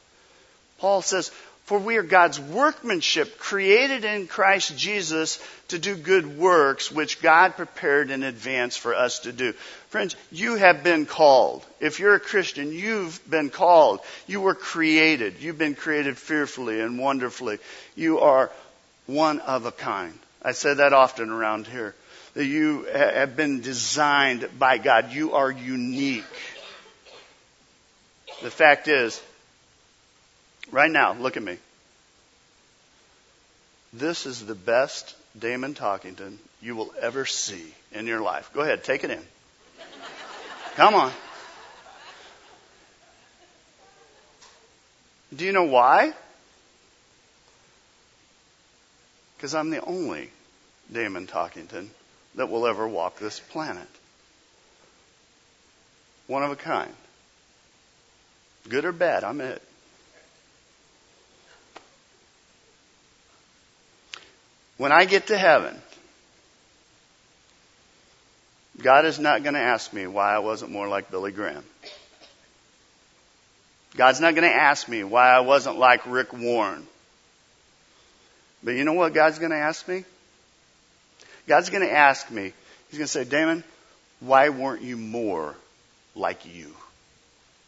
Paul 0.79 1.01
says, 1.01 1.31
for 1.65 1.79
we 1.79 1.95
are 1.95 2.03
God's 2.03 2.39
workmanship, 2.39 3.37
created 3.37 4.03
in 4.03 4.27
Christ 4.27 4.77
Jesus 4.77 5.41
to 5.69 5.79
do 5.79 5.95
good 5.95 6.37
works, 6.37 6.91
which 6.91 7.21
God 7.21 7.55
prepared 7.55 8.11
in 8.11 8.23
advance 8.23 8.75
for 8.75 8.93
us 8.93 9.19
to 9.19 9.31
do. 9.31 9.53
Friends, 9.89 10.15
you 10.31 10.55
have 10.55 10.83
been 10.83 11.05
called. 11.05 11.65
If 11.79 11.99
you're 11.99 12.15
a 12.15 12.19
Christian, 12.19 12.73
you've 12.73 13.19
been 13.29 13.49
called. 13.49 14.01
You 14.27 14.41
were 14.41 14.55
created. 14.55 15.35
You've 15.39 15.57
been 15.57 15.75
created 15.75 16.17
fearfully 16.17 16.81
and 16.81 16.99
wonderfully. 16.99 17.59
You 17.95 18.19
are 18.19 18.51
one 19.05 19.39
of 19.39 19.65
a 19.65 19.71
kind. 19.71 20.17
I 20.41 20.51
say 20.51 20.73
that 20.73 20.91
often 20.91 21.29
around 21.29 21.67
here. 21.67 21.95
That 22.33 22.45
you 22.45 22.83
have 22.91 23.37
been 23.37 23.61
designed 23.61 24.49
by 24.59 24.79
God. 24.79 25.13
You 25.13 25.33
are 25.33 25.51
unique. 25.51 26.23
The 28.41 28.51
fact 28.51 28.89
is, 28.89 29.21
right 30.73 30.91
now, 30.91 31.13
look 31.13 31.37
at 31.37 31.43
me. 31.43 31.57
This 33.93 34.25
is 34.25 34.45
the 34.45 34.55
best 34.55 35.15
Damon 35.39 35.75
Talkington 35.75 36.37
you 36.61 36.75
will 36.75 36.91
ever 36.99 37.25
see 37.25 37.73
in 37.91 38.07
your 38.07 38.21
life. 38.21 38.49
Go 38.53 38.61
ahead, 38.61 38.83
take 38.83 39.03
it 39.03 39.11
in. 39.11 39.21
Come 40.75 40.95
on. 40.95 41.11
Do 45.35 45.45
you 45.45 45.51
know 45.51 45.63
why? 45.63 46.13
Because 49.37 49.53
I'm 49.53 49.69
the 49.69 49.83
only 49.83 50.29
Damon 50.91 51.27
Talkington 51.27 51.87
that 52.35 52.49
will 52.49 52.65
ever 52.65 52.87
walk 52.87 53.19
this 53.19 53.39
planet. 53.39 53.87
One 56.25 56.43
of 56.43 56.51
a 56.51 56.55
kind. 56.55 56.93
Good 58.69 58.85
or 58.85 58.91
bad, 58.91 59.23
I'm 59.23 59.41
it. 59.41 59.61
When 64.83 64.91
I 64.91 65.05
get 65.05 65.27
to 65.27 65.37
heaven, 65.37 65.73
God 68.81 69.05
is 69.05 69.17
not 69.17 69.41
going 69.41 69.53
to 69.53 69.61
ask 69.61 69.93
me 69.93 70.07
why 70.07 70.35
I 70.35 70.39
wasn't 70.39 70.71
more 70.71 70.89
like 70.89 71.09
Billy 71.09 71.31
Graham. 71.31 71.63
God's 73.95 74.19
not 74.19 74.35
going 74.35 74.43
to 74.43 74.53
ask 74.53 74.89
me 74.89 75.05
why 75.05 75.29
I 75.29 75.39
wasn't 75.39 75.79
like 75.79 76.05
Rick 76.05 76.33
Warren. 76.33 76.85
But 78.61 78.71
you 78.71 78.83
know 78.83 78.91
what 78.91 79.13
God's 79.13 79.39
going 79.39 79.51
to 79.51 79.57
ask 79.57 79.87
me? 79.87 80.03
God's 81.47 81.69
going 81.69 81.87
to 81.87 81.93
ask 81.93 82.29
me, 82.29 82.51
He's 82.89 82.97
going 82.99 83.05
to 83.05 83.07
say, 83.07 83.23
Damon, 83.23 83.63
why 84.19 84.49
weren't 84.49 84.81
you 84.81 84.97
more 84.97 85.55
like 86.13 86.45
you? 86.53 86.75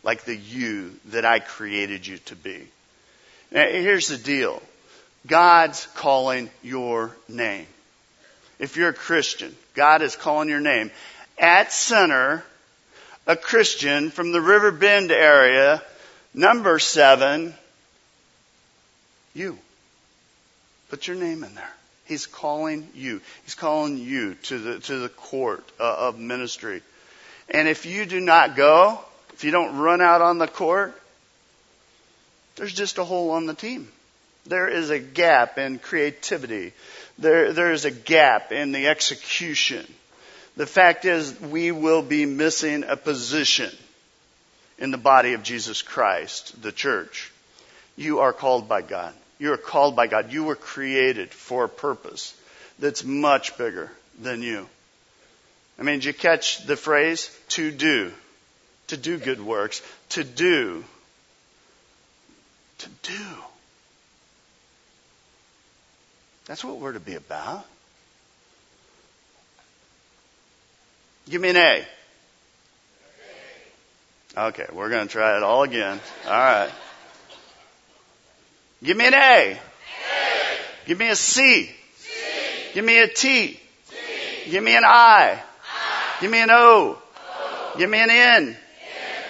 Like 0.04 0.26
the 0.26 0.36
you 0.36 1.00
that 1.12 1.24
I 1.24 1.40
created 1.40 2.06
you 2.06 2.18
to 2.26 2.36
be. 2.36 2.68
Now, 3.52 3.66
here's 3.70 4.10
the 4.10 4.18
deal. 4.18 4.62
God's 5.28 5.88
calling 5.96 6.50
your 6.62 7.16
name. 7.28 7.68
If 8.60 8.78
you're 8.78 8.90
a 8.90 8.94
Christian, 8.94 9.56
God 9.74 10.02
is 10.02 10.16
calling 10.16 10.50
your 10.50 10.62
name. 10.62 10.92
At 11.38 11.74
center, 11.74 12.44
a 13.28 13.36
Christian 13.36 14.12
from 14.12 14.32
the 14.32 14.42
River 14.42 14.72
Bend 14.72 15.12
area, 15.12 15.82
number 16.34 16.80
seven, 16.80 17.54
you. 19.34 19.58
Put 20.90 21.08
your 21.08 21.18
name 21.18 21.44
in 21.44 21.54
there. 21.56 21.74
He's 22.06 22.28
calling 22.28 22.88
you. 22.94 23.22
He's 23.44 23.56
calling 23.56 23.98
you 23.98 24.36
to 24.44 24.60
the, 24.60 24.80
to 24.82 25.00
the 25.00 25.10
court 25.10 25.66
uh, 25.80 26.08
of 26.08 26.20
ministry. 26.20 26.82
And 27.50 27.68
if 27.68 27.86
you 27.86 28.06
do 28.06 28.20
not 28.20 28.56
go, 28.56 29.00
if 29.34 29.44
you 29.44 29.52
don't 29.52 29.78
run 29.78 30.02
out 30.02 30.22
on 30.22 30.38
the 30.38 30.48
court, 30.48 31.00
there's 32.56 32.74
just 32.74 32.98
a 33.00 33.04
hole 33.04 33.32
on 33.32 33.48
the 33.48 33.54
team. 33.54 33.88
There 34.46 34.68
is 34.68 34.90
a 34.90 35.00
gap 35.00 35.58
in 35.58 35.80
creativity. 35.80 36.74
There, 37.18 37.54
there 37.54 37.72
is 37.72 37.86
a 37.86 37.92
gap 37.92 38.52
in 38.52 38.72
the 38.72 38.88
execution. 38.88 39.86
The 40.56 40.68
fact 40.68 41.06
is, 41.06 41.40
we 41.40 41.72
will 41.72 42.02
be 42.02 42.26
missing 42.26 42.84
a 42.84 42.96
position 42.96 43.72
in 44.78 44.92
the 44.92 44.98
body 44.98 45.34
of 45.34 45.44
Jesus 45.44 45.82
Christ, 45.82 46.62
the 46.62 46.72
church. 46.72 47.32
You 47.96 48.20
are 48.20 48.34
called 48.34 48.68
by 48.68 48.82
God. 48.82 49.14
You 49.40 49.54
are 49.54 49.58
called 49.58 49.96
by 49.96 50.08
God. 50.08 50.32
You 50.32 50.44
were 50.44 50.56
created 50.56 51.34
for 51.34 51.66
a 51.66 51.70
purpose 51.70 52.34
that's 52.80 53.04
much 53.04 53.58
bigger 53.58 53.92
than 54.22 54.42
you. 54.42 54.68
I 55.80 55.84
mean, 55.84 55.96
did 56.00 56.06
you 56.06 56.14
catch 56.14 56.66
the 56.66 56.78
phrase? 56.78 57.36
To 57.50 57.72
do. 57.72 58.14
To 58.88 58.98
do 58.98 59.18
good 59.18 59.42
works. 59.42 59.82
To 60.10 60.24
do. 60.24 60.84
To 62.80 62.90
do. 63.04 63.36
That's 66.46 66.64
what 66.64 66.78
we're 66.78 66.94
to 66.94 67.00
be 67.00 67.16
about. 67.16 67.66
Give 71.30 71.42
me 71.42 71.50
an 71.50 71.58
A. 71.58 71.86
Okay, 74.38 74.66
we're 74.74 74.90
going 74.90 75.08
to 75.08 75.12
try 75.12 75.38
it 75.38 75.44
all 75.44 75.64
again. 75.64 76.00
All 76.26 76.32
right. 76.32 76.70
Give 78.84 78.96
me 78.96 79.08
an 79.08 79.14
A. 79.14 79.18
a. 79.18 79.60
Give 80.86 81.00
me 81.00 81.10
a 81.10 81.16
C. 81.16 81.66
C. 81.96 82.12
Give 82.74 82.86
me 82.86 83.00
a 83.00 83.08
T. 83.08 83.48
T. 83.48 84.52
Give 84.52 84.64
me 84.64 84.76
an 84.76 84.84
I. 84.86 85.42
I. 85.42 86.22
Give 86.22 86.30
me 86.30 86.42
an 86.42 86.50
o. 86.52 87.00
o. 87.00 87.78
Give 87.78 87.90
me 87.90 88.00
an 88.00 88.10
N. 88.12 88.48
N. 88.50 88.58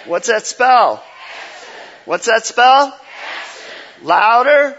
What's 0.06 0.26
that 0.26 0.46
spell? 0.46 1.02
Action. 1.02 1.74
What's 2.04 2.26
that 2.26 2.44
spell? 2.44 2.88
Action. 2.88 4.06
Louder. 4.06 4.78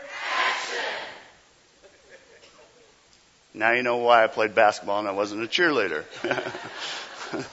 Now 3.58 3.72
you 3.72 3.82
know 3.82 3.98
why 3.98 4.24
I 4.24 4.28
played 4.28 4.54
basketball 4.54 5.00
and 5.00 5.08
I 5.08 5.12
wasn't 5.12 5.44
a 5.44 5.48
cheerleader. 5.48 6.04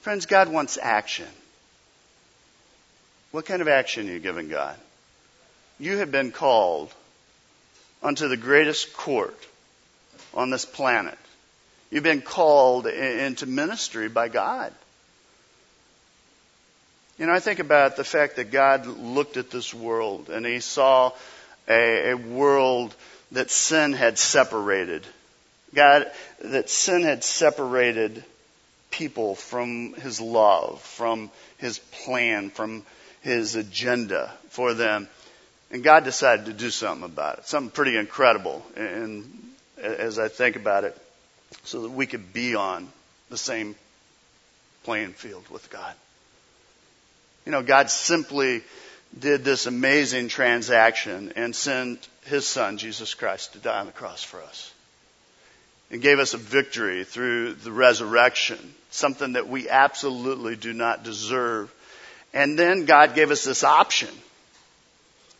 Friends, 0.00 0.26
God 0.26 0.48
wants 0.48 0.78
action. 0.82 1.28
What 3.30 3.46
kind 3.46 3.62
of 3.62 3.68
action 3.68 4.08
are 4.08 4.12
you 4.12 4.18
giving 4.18 4.48
God? 4.48 4.76
You 5.78 5.98
have 5.98 6.10
been 6.10 6.32
called 6.32 6.92
unto 8.02 8.26
the 8.26 8.36
greatest 8.36 8.92
court 8.94 9.38
on 10.34 10.50
this 10.50 10.64
planet. 10.64 11.18
You've 11.92 12.02
been 12.02 12.22
called 12.22 12.88
into 12.88 13.46
ministry 13.46 14.08
by 14.08 14.26
God. 14.28 14.72
You 17.16 17.26
know, 17.26 17.32
I 17.32 17.38
think 17.38 17.60
about 17.60 17.96
the 17.96 18.04
fact 18.04 18.36
that 18.36 18.50
God 18.50 18.86
looked 18.86 19.36
at 19.36 19.52
this 19.52 19.72
world 19.72 20.30
and 20.30 20.44
he 20.44 20.58
saw 20.58 21.12
a, 21.68 22.10
a 22.10 22.16
world 22.16 22.94
that 23.32 23.50
sin 23.50 23.92
had 23.92 24.18
separated. 24.18 25.06
God, 25.74 26.10
that 26.42 26.70
sin 26.70 27.02
had 27.02 27.24
separated 27.24 28.24
people 28.90 29.34
from 29.34 29.94
his 29.94 30.20
love, 30.20 30.80
from 30.80 31.30
his 31.58 31.78
plan, 31.78 32.50
from 32.50 32.84
his 33.22 33.56
agenda 33.56 34.32
for 34.50 34.74
them. 34.74 35.08
And 35.70 35.82
God 35.82 36.04
decided 36.04 36.46
to 36.46 36.52
do 36.52 36.70
something 36.70 37.04
about 37.04 37.38
it, 37.38 37.46
something 37.46 37.70
pretty 37.70 37.96
incredible. 37.96 38.64
And 38.76 39.30
as 39.76 40.18
I 40.18 40.28
think 40.28 40.56
about 40.56 40.84
it, 40.84 40.96
so 41.64 41.82
that 41.82 41.90
we 41.90 42.06
could 42.06 42.32
be 42.32 42.54
on 42.54 42.88
the 43.28 43.36
same 43.36 43.74
playing 44.84 45.12
field 45.12 45.48
with 45.50 45.68
God. 45.70 45.94
You 47.44 47.52
know, 47.52 47.62
God 47.62 47.90
simply 47.90 48.62
did 49.18 49.44
this 49.44 49.66
amazing 49.66 50.28
transaction 50.28 51.32
and 51.36 51.54
sent 51.54 52.06
his 52.24 52.46
son, 52.46 52.78
Jesus 52.78 53.14
Christ, 53.14 53.52
to 53.52 53.58
die 53.58 53.80
on 53.80 53.86
the 53.86 53.92
cross 53.92 54.22
for 54.22 54.42
us. 54.42 54.72
And 55.90 56.02
gave 56.02 56.18
us 56.18 56.34
a 56.34 56.38
victory 56.38 57.04
through 57.04 57.54
the 57.54 57.70
resurrection, 57.70 58.74
something 58.90 59.34
that 59.34 59.48
we 59.48 59.68
absolutely 59.68 60.56
do 60.56 60.72
not 60.72 61.04
deserve. 61.04 61.72
And 62.34 62.58
then 62.58 62.84
God 62.84 63.14
gave 63.14 63.30
us 63.30 63.44
this 63.44 63.62
option 63.62 64.10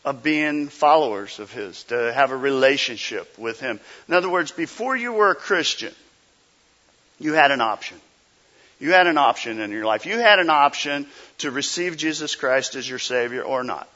of 0.05 0.23
being 0.23 0.69
followers 0.69 1.41
of 1.41 1.51
His, 1.51 1.83
to 1.85 2.13
have 2.13 2.31
a 2.31 2.37
relationship 2.37 3.37
with 3.37 3.59
Him. 3.59 3.81
In 4.07 4.15
other 4.15 4.31
words, 4.31 4.53
before 4.53 4.95
you 4.97 5.13
were 5.13 5.33
a 5.33 5.35
Christian, 5.35 5.93
you 7.19 7.33
had 7.33 7.51
an 7.51 7.61
option. 7.61 8.01
You 8.79 8.93
had 8.93 9.07
an 9.07 9.19
option 9.19 9.61
in 9.61 9.71
your 9.71 9.87
life. 9.87 10.07
You 10.07 10.19
had 10.19 10.39
an 10.39 10.51
option 10.51 11.07
to 11.39 11.51
receive 11.51 11.97
Jesus 11.97 12.35
Christ 12.35 12.75
as 12.75 12.89
your 12.89 12.99
Savior 12.99 13.43
or 13.43 13.65
not. 13.65 13.89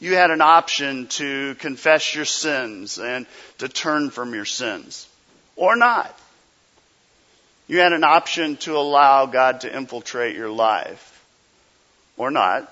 You 0.00 0.16
had 0.16 0.30
an 0.30 0.40
option 0.40 1.06
to 1.08 1.54
confess 1.56 2.14
your 2.14 2.24
sins 2.24 2.98
and 2.98 3.26
to 3.58 3.68
turn 3.68 4.10
from 4.10 4.34
your 4.34 4.44
sins 4.44 5.08
or 5.56 5.76
not. 5.76 6.18
You 7.68 7.78
had 7.78 7.92
an 7.92 8.04
option 8.04 8.56
to 8.58 8.76
allow 8.76 9.26
God 9.26 9.62
to 9.62 9.74
infiltrate 9.74 10.36
your 10.36 10.50
life 10.50 11.24
or 12.16 12.30
not. 12.30 12.70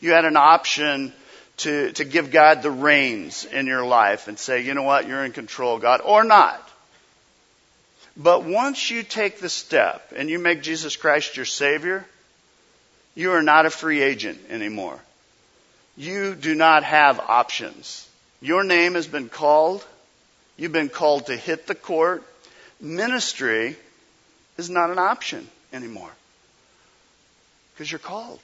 You 0.00 0.12
had 0.12 0.24
an 0.24 0.36
option 0.36 1.12
to, 1.58 1.92
to 1.92 2.04
give 2.04 2.30
God 2.30 2.62
the 2.62 2.70
reins 2.70 3.44
in 3.44 3.66
your 3.66 3.84
life 3.84 4.28
and 4.28 4.38
say, 4.38 4.62
you 4.62 4.74
know 4.74 4.84
what, 4.84 5.08
you're 5.08 5.24
in 5.24 5.32
control, 5.32 5.78
God, 5.78 6.00
or 6.02 6.24
not. 6.24 6.67
But 8.18 8.44
once 8.44 8.90
you 8.90 9.04
take 9.04 9.38
the 9.38 9.48
step 9.48 10.12
and 10.16 10.28
you 10.28 10.40
make 10.40 10.60
Jesus 10.60 10.96
Christ 10.96 11.36
your 11.36 11.46
Savior, 11.46 12.04
you 13.14 13.32
are 13.32 13.42
not 13.42 13.64
a 13.64 13.70
free 13.70 14.02
agent 14.02 14.40
anymore. 14.50 14.98
You 15.96 16.34
do 16.34 16.56
not 16.56 16.82
have 16.82 17.20
options. 17.20 18.08
Your 18.40 18.64
name 18.64 18.94
has 18.94 19.06
been 19.06 19.28
called. 19.28 19.84
You've 20.56 20.72
been 20.72 20.88
called 20.88 21.26
to 21.26 21.36
hit 21.36 21.68
the 21.68 21.76
court. 21.76 22.24
Ministry 22.80 23.76
is 24.56 24.68
not 24.68 24.90
an 24.90 24.98
option 24.98 25.48
anymore 25.72 26.10
because 27.72 27.90
you're 27.90 28.00
called. 28.00 28.40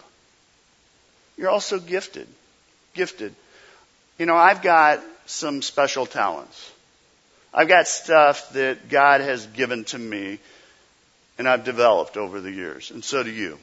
You're 1.37 1.51
also 1.51 1.81
gifted. 1.81 2.29
Gifted. 2.95 3.35
You 4.19 4.27
know, 4.27 4.37
I've 4.37 4.63
got 4.63 5.01
some 5.27 5.63
special 5.63 6.07
talents. 6.07 6.71
I've 7.55 7.69
got 7.69 7.87
stuff 7.87 8.51
that 8.55 8.89
God 8.89 9.21
has 9.21 9.47
given 9.47 9.85
to 9.85 9.99
me 9.99 10.41
and 11.39 11.49
I've 11.49 11.65
developed 11.65 12.17
over 12.17 12.41
the 12.41 12.51
years, 12.51 12.91
and 12.91 13.05
so 13.05 13.23
do 13.23 13.31
you. 13.31 13.59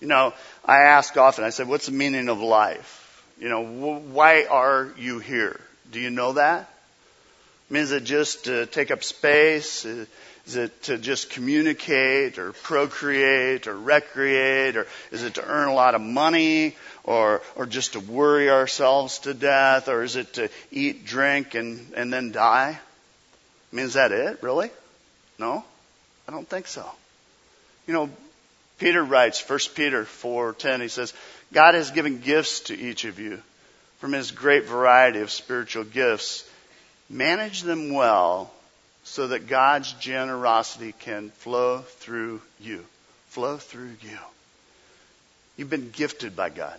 You 0.00 0.08
know, 0.08 0.34
I 0.64 0.82
ask 0.82 1.16
often, 1.16 1.44
I 1.44 1.50
said, 1.50 1.68
what's 1.68 1.86
the 1.86 1.92
meaning 1.92 2.28
of 2.28 2.40
life? 2.40 3.24
You 3.38 3.48
know, 3.48 3.64
why 3.64 4.44
are 4.44 4.92
you 4.98 5.18
here? 5.18 5.60
Do 5.90 6.00
you 6.00 6.10
know 6.10 6.34
that? 6.34 6.68
I 7.70 7.74
mean, 7.74 7.82
is 7.82 7.92
it 7.92 8.04
just 8.04 8.44
to 8.44 8.66
take 8.66 8.90
up 8.90 9.02
space? 9.02 9.84
Is 9.84 10.56
it 10.56 10.82
to 10.84 10.98
just 10.98 11.30
communicate 11.30 12.38
or 12.38 12.52
procreate 12.52 13.66
or 13.66 13.76
recreate? 13.76 14.76
Or 14.76 14.86
is 15.10 15.22
it 15.22 15.34
to 15.34 15.44
earn 15.44 15.68
a 15.68 15.74
lot 15.74 15.94
of 15.94 16.02
money? 16.02 16.76
Or, 17.04 17.42
or 17.54 17.66
just 17.66 17.92
to 17.92 18.00
worry 18.00 18.50
ourselves 18.50 19.20
to 19.20 19.34
death? 19.34 19.88
Or 19.88 20.02
is 20.02 20.16
it 20.16 20.32
to 20.34 20.48
eat, 20.72 21.04
drink, 21.04 21.54
and, 21.54 21.92
and 21.94 22.12
then 22.12 22.32
die? 22.32 22.78
I 22.78 23.76
mean, 23.76 23.84
is 23.84 23.94
that 23.94 24.12
it, 24.12 24.42
really? 24.42 24.70
No? 25.38 25.64
I 26.26 26.32
don't 26.32 26.48
think 26.48 26.66
so. 26.66 26.88
You 27.86 27.94
know, 27.94 28.10
Peter 28.78 29.02
writes, 29.02 29.46
1 29.48 29.58
Peter 29.74 30.04
4:10, 30.04 30.80
he 30.80 30.88
says, 30.88 31.12
God 31.52 31.74
has 31.74 31.90
given 31.90 32.20
gifts 32.20 32.60
to 32.60 32.78
each 32.78 33.04
of 33.04 33.18
you 33.18 33.42
from 33.98 34.12
his 34.12 34.30
great 34.30 34.64
variety 34.64 35.20
of 35.20 35.30
spiritual 35.30 35.84
gifts. 35.84 36.48
Manage 37.08 37.62
them 37.62 37.92
well 37.92 38.52
so 39.04 39.28
that 39.28 39.46
God's 39.46 39.92
generosity 39.94 40.92
can 40.98 41.30
flow 41.30 41.78
through 41.78 42.40
you. 42.60 42.84
Flow 43.28 43.58
through 43.58 43.96
you. 44.00 44.18
You've 45.56 45.70
been 45.70 45.90
gifted 45.90 46.34
by 46.34 46.50
God. 46.50 46.78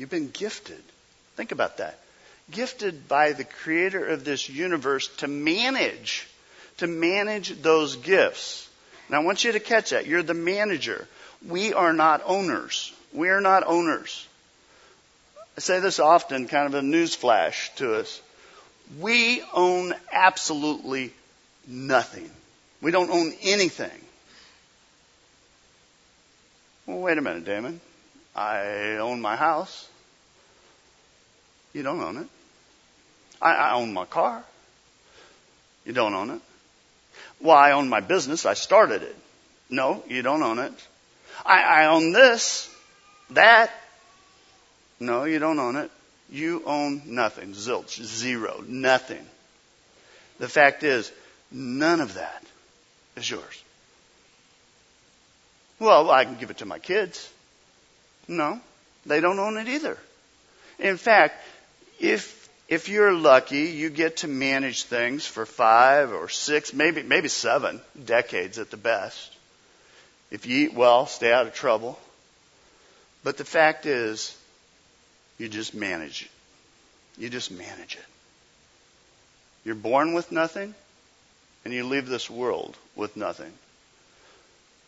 You've 0.00 0.08
been 0.08 0.30
gifted. 0.30 0.82
Think 1.36 1.52
about 1.52 1.76
that. 1.76 1.98
Gifted 2.50 3.06
by 3.06 3.32
the 3.32 3.44
creator 3.44 4.02
of 4.06 4.24
this 4.24 4.48
universe 4.48 5.08
to 5.18 5.28
manage, 5.28 6.26
to 6.78 6.86
manage 6.86 7.60
those 7.60 7.96
gifts. 7.96 8.66
Now 9.10 9.20
I 9.20 9.24
want 9.24 9.44
you 9.44 9.52
to 9.52 9.60
catch 9.60 9.90
that. 9.90 10.06
You're 10.06 10.22
the 10.22 10.32
manager. 10.32 11.06
We 11.46 11.74
are 11.74 11.92
not 11.92 12.22
owners. 12.24 12.94
We 13.12 13.28
are 13.28 13.42
not 13.42 13.66
owners. 13.66 14.26
I 15.58 15.60
say 15.60 15.80
this 15.80 15.98
often, 15.98 16.48
kind 16.48 16.66
of 16.66 16.72
a 16.72 16.80
newsflash 16.80 17.74
to 17.74 17.96
us. 17.96 18.22
We 19.00 19.42
own 19.52 19.92
absolutely 20.10 21.12
nothing. 21.68 22.30
We 22.80 22.90
don't 22.90 23.10
own 23.10 23.34
anything. 23.42 24.00
Well, 26.86 27.00
wait 27.00 27.18
a 27.18 27.20
minute, 27.20 27.44
Damon. 27.44 27.82
I 28.34 28.96
own 28.96 29.20
my 29.20 29.36
house. 29.36 29.89
You 31.72 31.82
don't 31.82 32.00
own 32.00 32.16
it. 32.18 32.26
I, 33.40 33.54
I 33.54 33.72
own 33.74 33.92
my 33.92 34.04
car. 34.04 34.42
You 35.84 35.92
don't 35.92 36.14
own 36.14 36.30
it. 36.30 36.40
Well, 37.40 37.56
I 37.56 37.72
own 37.72 37.88
my 37.88 38.00
business. 38.00 38.44
I 38.44 38.54
started 38.54 39.02
it. 39.02 39.16
No, 39.70 40.02
you 40.08 40.22
don't 40.22 40.42
own 40.42 40.58
it. 40.58 40.72
I, 41.44 41.62
I 41.62 41.86
own 41.86 42.12
this, 42.12 42.68
that. 43.30 43.70
No, 44.98 45.24
you 45.24 45.38
don't 45.38 45.58
own 45.58 45.76
it. 45.76 45.90
You 46.30 46.62
own 46.66 47.02
nothing. 47.06 47.52
Zilch. 47.52 48.02
Zero. 48.02 48.62
Nothing. 48.66 49.24
The 50.38 50.48
fact 50.48 50.82
is, 50.82 51.10
none 51.50 52.00
of 52.00 52.14
that 52.14 52.42
is 53.16 53.28
yours. 53.30 53.62
Well, 55.78 56.10
I 56.10 56.24
can 56.24 56.36
give 56.36 56.50
it 56.50 56.58
to 56.58 56.66
my 56.66 56.78
kids. 56.78 57.30
No, 58.28 58.60
they 59.06 59.20
don't 59.20 59.38
own 59.38 59.56
it 59.56 59.66
either. 59.66 59.96
In 60.78 60.96
fact, 60.96 61.34
if 62.00 62.40
if 62.68 62.88
you're 62.88 63.12
lucky, 63.12 63.66
you 63.70 63.90
get 63.90 64.18
to 64.18 64.28
manage 64.28 64.84
things 64.84 65.26
for 65.26 65.44
five 65.44 66.12
or 66.12 66.28
six, 66.28 66.72
maybe 66.72 67.02
maybe 67.02 67.28
seven 67.28 67.80
decades 68.04 68.58
at 68.58 68.70
the 68.70 68.76
best. 68.76 69.36
If 70.30 70.46
you 70.46 70.66
eat 70.66 70.74
well, 70.74 71.06
stay 71.06 71.32
out 71.32 71.46
of 71.46 71.54
trouble. 71.54 71.98
But 73.22 73.36
the 73.36 73.44
fact 73.44 73.86
is, 73.86 74.36
you 75.38 75.48
just 75.48 75.74
manage 75.74 76.22
it. 76.22 77.20
You 77.20 77.28
just 77.28 77.50
manage 77.50 77.96
it. 77.96 78.06
You're 79.64 79.74
born 79.74 80.14
with 80.14 80.32
nothing, 80.32 80.74
and 81.64 81.74
you 81.74 81.84
leave 81.84 82.08
this 82.08 82.30
world 82.30 82.76
with 82.96 83.16
nothing. 83.16 83.52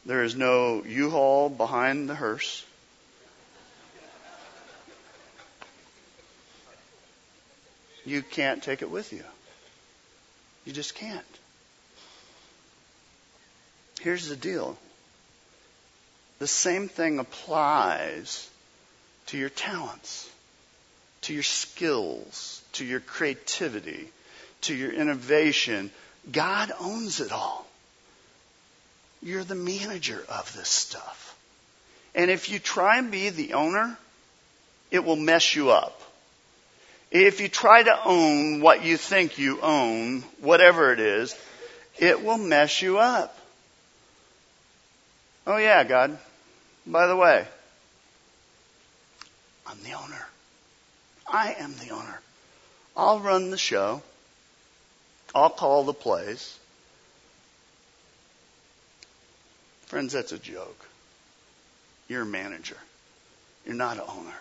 There 0.07 0.23
is 0.23 0.35
no 0.35 0.83
U-Haul 0.85 1.51
behind 1.51 2.09
the 2.09 2.15
hearse. 2.15 2.65
You 8.05 8.23
can't 8.23 8.63
take 8.63 8.83
it 8.83 8.91
with 8.91 9.13
you. 9.13 9.25
You 10.65 10.73
just 10.73 10.95
can't. 10.95 11.25
Here's 14.01 14.29
the 14.29 14.37
deal 14.37 14.77
the 16.39 16.49
same 16.49 16.89
thing 16.89 17.21
applies 17.21 18.51
to 19.27 19.39
your 19.39 19.49
talents, 19.49 20.29
to 21.23 21.33
your 21.33 21.45
skills, 21.45 22.61
to 22.73 22.85
your 22.85 22.99
creativity, 22.99 24.09
to 24.63 24.75
your 24.75 24.91
innovation. 24.91 25.93
God 26.31 26.73
owns 26.81 27.21
it 27.21 27.31
all. 27.31 27.67
You're 29.23 29.45
the 29.45 29.55
manager 29.55 30.25
of 30.29 30.53
this 30.57 30.69
stuff. 30.69 31.37
And 32.15 32.29
if 32.29 32.51
you 32.51 32.59
try 32.59 32.99
and 32.99 33.11
be 33.11 33.31
the 33.31 33.55
owner, 33.55 33.97
it 34.91 35.05
will 35.05 35.17
mess 35.17 35.55
you 35.55 35.71
up. 35.71 36.03
If 37.13 37.43
you 37.43 37.49
try 37.49 37.83
to 37.83 38.05
own 38.07 38.63
what 38.63 38.83
you 38.85 38.97
think 38.97 39.37
you 39.37 39.61
own, 39.61 40.23
whatever 40.41 40.95
it 40.95 40.99
is, 40.99 41.39
it 41.99 42.25
will 42.25 42.39
mess 42.39 42.81
you 42.81 42.99
up. 42.99 43.39
Oh 45.47 45.59
yeah, 45.59 45.85
God, 45.85 46.19
by 46.87 47.07
the 47.07 47.15
way, 47.15 47.47
I'm 49.67 49.77
the 49.83 49.93
owner. 49.93 50.27
I 51.31 51.53
am 51.59 51.75
the 51.75 51.91
owner. 51.91 52.21
I'll 52.97 53.21
run 53.21 53.51
the 53.51 53.59
show. 53.59 54.03
I'll 55.35 55.51
call 55.51 55.85
the 55.85 55.93
plays. 55.93 56.59
Friends, 59.87 60.15
that's 60.15 60.33
a 60.33 60.39
joke. 60.39 60.89
You're 62.09 62.23
a 62.23 62.27
manager. 62.27 62.79
You're 63.67 63.75
not 63.75 63.99
an 63.99 64.05
owner. 64.09 64.35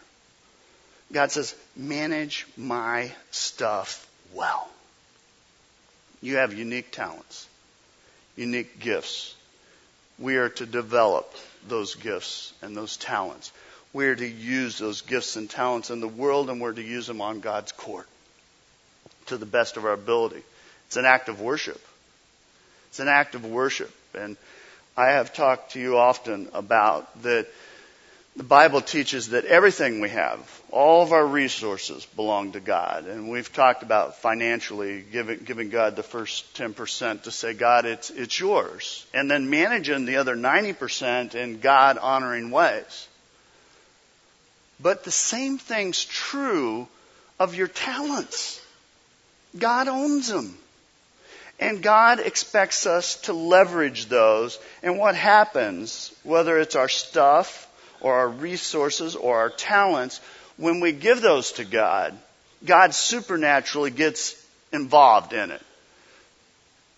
God 1.12 1.32
says, 1.32 1.56
manage 1.76 2.48
my 2.58 3.12
stuff 3.32 4.08
well. 4.34 4.70
You 6.22 6.38
have 6.38 6.54
unique 6.54 6.92
talents, 6.92 7.48
unique 8.36 8.80
gifts. 8.80 9.36
We 10.20 10.38
are 10.38 10.50
to 10.50 10.66
develop 10.66 11.34
those 11.68 11.96
gifts 11.96 12.54
and 12.62 12.76
those 12.76 12.98
talents. 12.98 13.52
We're 13.94 14.16
to 14.16 14.28
use 14.28 14.78
those 14.78 15.02
gifts 15.02 15.36
and 15.36 15.50
talents 15.50 15.90
in 15.90 16.00
the 16.00 16.08
world 16.08 16.50
and 16.50 16.62
we're 16.62 16.74
to 16.74 16.82
use 16.82 17.08
them 17.08 17.22
on 17.22 17.40
God's 17.40 17.72
court 17.72 18.08
to 19.28 19.38
the 19.38 19.46
best 19.46 19.78
of 19.78 19.86
our 19.86 19.94
ability. 19.94 20.44
It's 20.88 20.98
an 20.98 21.06
act 21.06 21.28
of 21.28 21.42
worship. 21.42 21.82
It's 22.90 23.00
an 23.00 23.08
act 23.08 23.36
of 23.36 23.46
worship. 23.46 23.92
And 24.14 24.38
I 24.96 25.12
have 25.12 25.34
talked 25.34 25.72
to 25.72 25.80
you 25.80 25.98
often 25.98 26.50
about 26.54 27.22
that 27.24 27.48
the 28.36 28.44
Bible 28.44 28.80
teaches 28.80 29.30
that 29.30 29.44
everything 29.46 30.00
we 30.00 30.10
have, 30.10 30.62
all 30.72 31.04
of 31.04 31.12
our 31.12 31.26
resources 31.26 32.06
belong 32.16 32.54
to 32.54 32.62
God. 32.62 33.06
And 33.06 33.30
we've 33.30 33.52
talked 33.52 33.84
about 33.84 34.18
financially 34.22 35.02
giving, 35.02 35.40
giving 35.40 35.70
God 35.70 35.98
the 35.98 36.04
first 36.04 36.56
10% 36.56 37.24
to 37.24 37.32
say, 37.32 37.54
God, 37.54 37.86
it's, 37.86 38.10
it's 38.10 38.40
yours. 38.40 39.06
And 39.14 39.30
then 39.30 39.50
managing 39.50 40.06
the 40.06 40.16
other 40.16 40.36
90% 40.36 41.36
in 41.36 41.60
God 41.60 41.98
honoring 41.98 42.52
ways. 42.52 43.08
But 44.80 45.04
the 45.04 45.12
same 45.12 45.58
thing's 45.58 46.06
true 46.06 46.88
of 47.38 47.54
your 47.54 47.68
talents. 47.68 48.62
God 49.58 49.90
owns 49.90 50.30
them. 50.30 50.58
And 51.60 51.84
God 51.84 52.20
expects 52.20 52.88
us 52.88 53.18
to 53.24 53.34
leverage 53.34 54.06
those. 54.06 54.58
And 54.82 54.98
what 54.98 55.16
happens, 55.16 56.12
whether 56.24 56.58
it's 56.58 56.76
our 56.76 56.90
stuff, 56.90 57.68
or 58.02 58.16
our 58.16 58.30
resources 58.30 59.16
or 59.16 59.38
our 59.38 59.50
talents, 59.50 60.20
when 60.58 60.80
we 60.80 60.92
give 60.92 61.22
those 61.22 61.54
to 61.54 61.66
God, 61.66 62.18
God 62.66 62.94
supernaturally 62.94 63.92
gets 63.92 64.36
involved 64.72 65.34
in 65.34 65.52
it. 65.52 65.62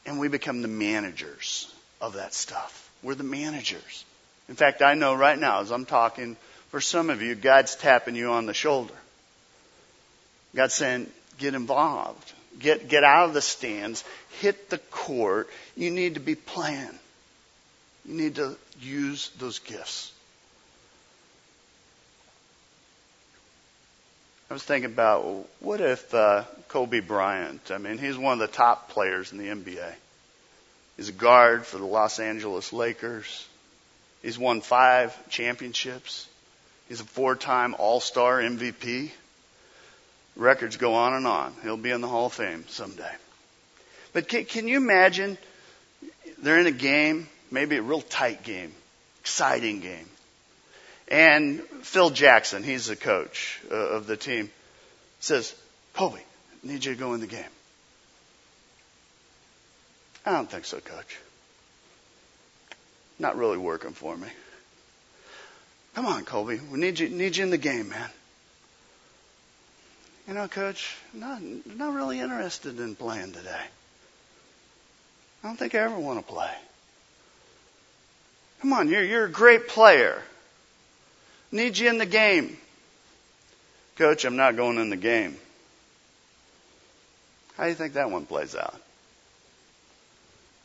And 0.06 0.20
we 0.20 0.28
become 0.28 0.62
the 0.62 0.68
managers 0.68 1.74
of 2.02 2.14
that 2.14 2.34
stuff. 2.34 2.92
We're 3.02 3.16
the 3.16 3.24
managers. 3.24 4.06
In 4.50 4.56
fact, 4.56 4.82
I 4.82 4.96
know 4.96 5.14
right 5.14 5.40
now 5.40 5.62
as 5.62 5.72
I'm 5.72 5.86
talking, 5.86 6.36
for 6.70 6.82
some 6.82 7.10
of 7.10 7.22
you, 7.22 7.36
God's 7.36 7.76
tapping 7.76 8.16
you 8.16 8.32
on 8.32 8.46
the 8.46 8.54
shoulder. 8.54 8.94
God's 10.56 10.74
saying, 10.74 11.10
get 11.38 11.54
involved. 11.54 12.34
Get, 12.60 12.88
get 12.88 13.04
out 13.04 13.30
of 13.30 13.34
the 13.34 13.42
stands. 13.42 14.04
Hit 14.42 14.70
the 14.70 14.78
court. 14.78 15.50
You 15.76 15.92
need 15.92 16.16
to 16.16 16.20
be 16.20 16.36
playing. 16.36 17.00
You 18.06 18.16
need 18.16 18.36
to 18.36 18.58
use 18.82 19.30
those 19.40 19.60
gifts. 19.60 20.12
I 24.54 24.56
was 24.56 24.62
thinking 24.62 24.92
about 24.92 25.48
what 25.62 25.82
if 25.82 26.14
uh, 26.14 26.44
Kobe 26.68 27.00
Bryant? 27.00 27.72
I 27.72 27.80
mean, 27.80 27.98
he's 27.98 28.16
one 28.16 28.34
of 28.34 28.40
the 28.40 28.56
top 28.56 28.90
players 28.90 29.32
in 29.32 29.40
the 29.40 29.48
NBA. 29.48 29.92
He's 30.96 31.10
a 31.10 31.12
guard 31.12 31.66
for 31.66 31.80
the 31.80 31.88
Los 31.88 32.20
Angeles 32.20 32.72
Lakers. 32.72 33.48
He's 34.22 34.38
won 34.38 34.62
five 34.62 35.18
championships. 35.30 36.28
He's 36.88 37.02
a 37.02 37.04
four-time 37.04 37.76
All-Star 37.80 38.42
MVP. 38.42 39.10
Records 40.36 40.78
go 40.78 40.94
on 40.94 41.16
and 41.16 41.26
on. 41.26 41.56
He'll 41.64 41.76
be 41.76 41.90
in 41.90 42.02
the 42.02 42.08
Hall 42.08 42.28
of 42.28 42.34
Fame 42.34 42.64
someday. 42.68 43.16
But 44.14 44.28
can, 44.28 44.46
can 44.46 44.68
you 44.68 44.78
imagine 44.78 45.40
they're 46.38 46.60
in 46.60 46.68
a 46.68 46.72
game, 46.72 47.28
maybe 47.50 47.78
a 47.78 47.82
real 47.82 48.02
tight 48.02 48.44
game, 48.44 48.72
exciting 49.22 49.80
game. 49.80 50.06
And 51.08 51.62
Phil 51.82 52.10
Jackson, 52.10 52.64
he's 52.64 52.88
the 52.88 52.96
coach 52.96 53.60
uh, 53.72 53.76
of 53.76 54.08
the 54.08 54.18
team, 54.18 54.50
says, 55.20 55.54
Kobe, 55.94 56.20
need 56.64 56.86
you 56.86 56.94
to 56.94 57.00
go 57.00 57.14
in 57.14 57.20
the 57.20 57.28
game. 57.28 57.44
I 60.26 60.32
don't 60.32 60.50
think 60.50 60.66
so, 60.66 60.80
coach. 60.80 61.20
Not 63.20 63.38
really 63.38 63.58
working 63.58 63.92
for 63.92 64.16
me. 64.16 64.28
Come 65.96 66.06
on, 66.06 66.26
Kobe. 66.26 66.60
We 66.72 66.80
need 66.80 67.00
you, 67.00 67.10
need 67.10 67.38
you 67.38 67.44
in 67.44 67.50
the 67.50 67.58
game, 67.58 67.90
man. 67.90 68.10
You 70.28 70.34
know, 70.34 70.48
coach, 70.48 70.96
not, 71.14 71.42
not 71.42 71.94
really 71.94 72.20
interested 72.20 72.80
in 72.80 72.96
playing 72.96 73.34
today. 73.34 73.66
I 75.44 75.48
don't 75.48 75.58
think 75.58 75.76
I 75.76 75.80
ever 75.80 76.00
want 76.00 76.26
to 76.26 76.34
play. 76.34 76.52
Come 78.62 78.72
on, 78.72 78.88
you're, 78.88 79.04
you're 79.04 79.26
a 79.26 79.32
great 79.32 79.68
player. 79.68 80.22
Need 81.54 81.78
you 81.78 81.88
in 81.88 82.00
the 82.00 82.08
game. 82.08 82.58
Coach, 83.96 84.26
I'm 84.26 84.36
not 84.36 84.56
going 84.56 84.80
in 84.80 84.90
the 84.90 84.98
game. 84.98 85.38
How 87.56 87.66
do 87.66 87.70
you 87.70 87.76
think 87.76 87.94
that 87.94 88.10
one 88.10 88.26
plays 88.26 88.56
out? 88.56 88.82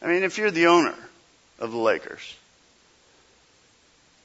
I 0.01 0.07
mean, 0.07 0.23
if 0.23 0.39
you're 0.39 0.51
the 0.51 0.69
owner 0.69 0.95
of 1.59 1.73
the 1.73 1.77
Lakers, 1.77 2.35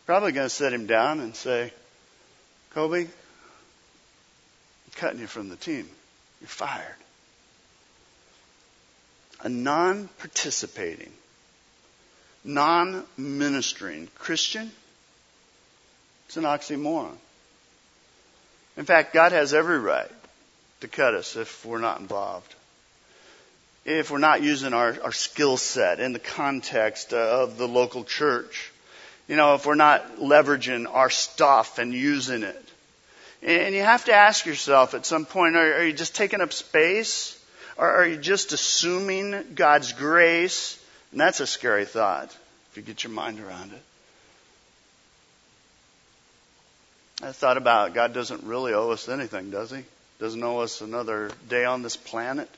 probably 0.06 0.32
going 0.32 0.46
to 0.46 0.50
sit 0.50 0.72
him 0.72 0.88
down 0.88 1.20
and 1.20 1.36
say, 1.36 1.74
Kobe, 2.70 3.02
I'm 3.02 3.10
cutting 4.96 5.20
you 5.20 5.28
from 5.28 5.50
the 5.50 5.58
team. 5.58 5.90
You're 6.40 6.48
fired. 6.48 6.96
A 9.42 9.50
non 9.50 10.08
participating, 10.20 11.12
non 12.46 13.04
ministering 13.18 14.08
Christian 14.16 14.72
it's 16.26 16.38
an 16.38 16.44
oxymoron. 16.44 17.16
In 18.78 18.86
fact, 18.86 19.14
God 19.14 19.32
has 19.32 19.54
every 19.54 19.80
right 19.80 20.12
to 20.82 20.88
cut 20.88 21.14
us 21.14 21.36
if 21.36 21.66
we're 21.66 21.80
not 21.80 22.00
involved. 22.00 22.54
If 23.86 24.12
we're 24.12 24.18
not 24.18 24.42
using 24.42 24.74
our, 24.74 24.98
our 25.04 25.12
skill 25.12 25.58
set 25.58 26.00
in 26.00 26.14
the 26.14 26.20
context 26.20 27.14
of 27.14 27.58
the 27.58 27.68
local 27.68 28.04
church. 28.04 28.72
You 29.28 29.36
know, 29.36 29.56
if 29.56 29.66
we're 29.66 29.76
not 29.76 30.18
leveraging 30.18 30.88
our 30.92 31.10
stuff 31.10 31.80
and 31.80 31.94
using 31.94 32.44
it. 32.44 32.70
And 33.42 33.76
you 33.76 33.82
have 33.82 34.06
to 34.06 34.14
ask 34.14 34.46
yourself 34.46 34.94
at 34.94 35.06
some 35.06 35.26
point, 35.26 35.56
are, 35.56 35.74
are 35.76 35.84
you 35.84 35.94
just 35.94 36.16
taking 36.16 36.42
up 36.42 36.54
space? 36.54 37.40
Or 37.78 37.90
are 37.90 38.06
you 38.06 38.18
just 38.18 38.54
assuming 38.54 39.56
God's 39.56 39.92
grace? 39.94 40.80
And 41.12 41.20
that's 41.20 41.40
a 41.40 41.48
scary 41.48 41.86
thought 41.86 42.36
if 42.72 42.78
you 42.78 42.84
get 42.84 43.04
your 43.04 43.12
mind 43.12 43.40
around 43.40 43.74
it. 43.74 43.82
I 47.24 47.32
thought 47.32 47.56
about 47.56 47.94
God 47.94 48.14
doesn't 48.14 48.44
really 48.44 48.74
owe 48.74 48.92
us 48.92 49.08
anything, 49.08 49.50
does 49.50 49.72
He? 49.72 49.84
Doesn't 50.20 50.44
owe 50.44 50.60
us 50.60 50.82
another 50.82 51.32
day 51.48 51.64
on 51.64 51.82
this 51.82 51.96
planet. 51.96 52.50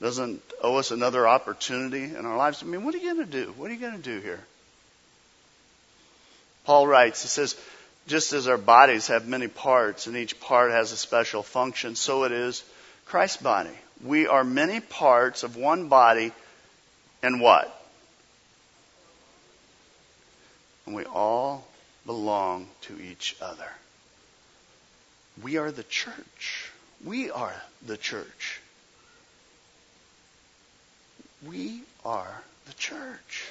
Doesn't 0.00 0.42
owe 0.60 0.78
us 0.78 0.90
another 0.90 1.28
opportunity 1.28 2.02
in 2.02 2.26
our 2.26 2.36
lives. 2.36 2.60
I 2.60 2.66
mean, 2.66 2.84
what 2.84 2.94
are 2.96 2.98
you 2.98 3.14
going 3.14 3.24
to 3.24 3.44
do? 3.44 3.54
What 3.56 3.70
are 3.70 3.74
you 3.74 3.80
going 3.80 3.96
to 3.96 4.02
do 4.02 4.20
here? 4.20 4.40
Paul 6.64 6.88
writes, 6.88 7.22
he 7.22 7.28
says, 7.28 7.56
just 8.08 8.32
as 8.32 8.48
our 8.48 8.58
bodies 8.58 9.06
have 9.06 9.28
many 9.28 9.46
parts 9.46 10.08
and 10.08 10.16
each 10.16 10.40
part 10.40 10.72
has 10.72 10.90
a 10.90 10.96
special 10.96 11.44
function, 11.44 11.94
so 11.94 12.24
it 12.24 12.32
is 12.32 12.64
Christ's 13.06 13.42
body. 13.42 13.70
We 14.02 14.26
are 14.26 14.42
many 14.42 14.80
parts 14.80 15.44
of 15.44 15.56
one 15.56 15.88
body 15.88 16.32
and 17.22 17.40
what? 17.40 17.70
And 20.84 20.96
we 20.96 21.04
all 21.04 21.64
belong 22.04 22.66
to 22.82 23.00
each 23.00 23.36
other. 23.40 23.70
We 25.42 25.56
are 25.56 25.70
the 25.70 25.82
church. 25.82 26.70
We 27.04 27.30
are 27.30 27.54
the 27.86 27.96
church. 27.96 28.60
We 31.46 31.82
are 32.04 32.42
the 32.66 32.74
church. 32.74 33.48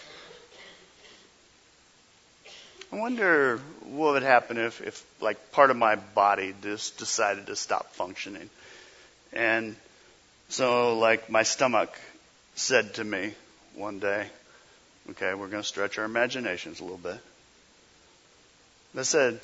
I 2.92 2.98
wonder 2.98 3.58
what 3.82 4.14
would 4.14 4.24
happen 4.24 4.58
if, 4.58 4.82
if 4.82 5.04
like 5.20 5.52
part 5.52 5.72
of 5.72 5.78
my 5.78 5.96
body 5.96 6.54
just 6.62 6.98
decided 6.98 7.48
to 7.48 7.56
stop 7.56 7.94
functioning. 7.94 8.50
And 9.32 9.76
so 10.50 10.98
like 10.98 11.30
my 11.30 11.44
stomach 11.44 12.00
said 12.56 12.94
to 12.96 13.04
me 13.04 13.34
one 13.76 14.00
day, 14.00 14.28
okay, 15.12 15.34
we're 15.34 15.48
going 15.48 15.64
to 15.64 15.68
stretch 15.68 15.98
our 15.98 16.06
imaginations 16.06 16.80
a 16.80 16.84
little 16.84 16.98
bit. 16.98 17.18
I 18.96 19.02
said, 19.02 19.40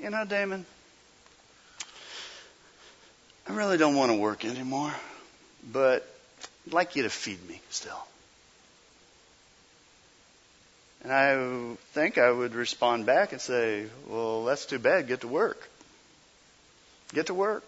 you 0.00 0.10
know, 0.10 0.24
Damon, 0.24 0.66
I 3.46 3.52
really 3.52 3.76
don't 3.76 3.94
want 3.94 4.10
to 4.10 4.16
work 4.16 4.44
anymore, 4.44 4.92
but 5.70 6.08
I'd 6.66 6.72
like 6.72 6.96
you 6.96 7.02
to 7.02 7.10
feed 7.10 7.46
me 7.48 7.60
still. 7.70 8.02
And 11.02 11.12
I 11.12 11.76
think 11.92 12.16
I 12.16 12.30
would 12.30 12.54
respond 12.54 13.04
back 13.04 13.32
and 13.32 13.40
say, 13.40 13.84
well, 14.08 14.44
that's 14.44 14.64
too 14.64 14.78
bad. 14.78 15.06
Get 15.06 15.20
to 15.20 15.28
work. 15.28 15.68
Get 17.12 17.26
to 17.26 17.34
work. 17.34 17.62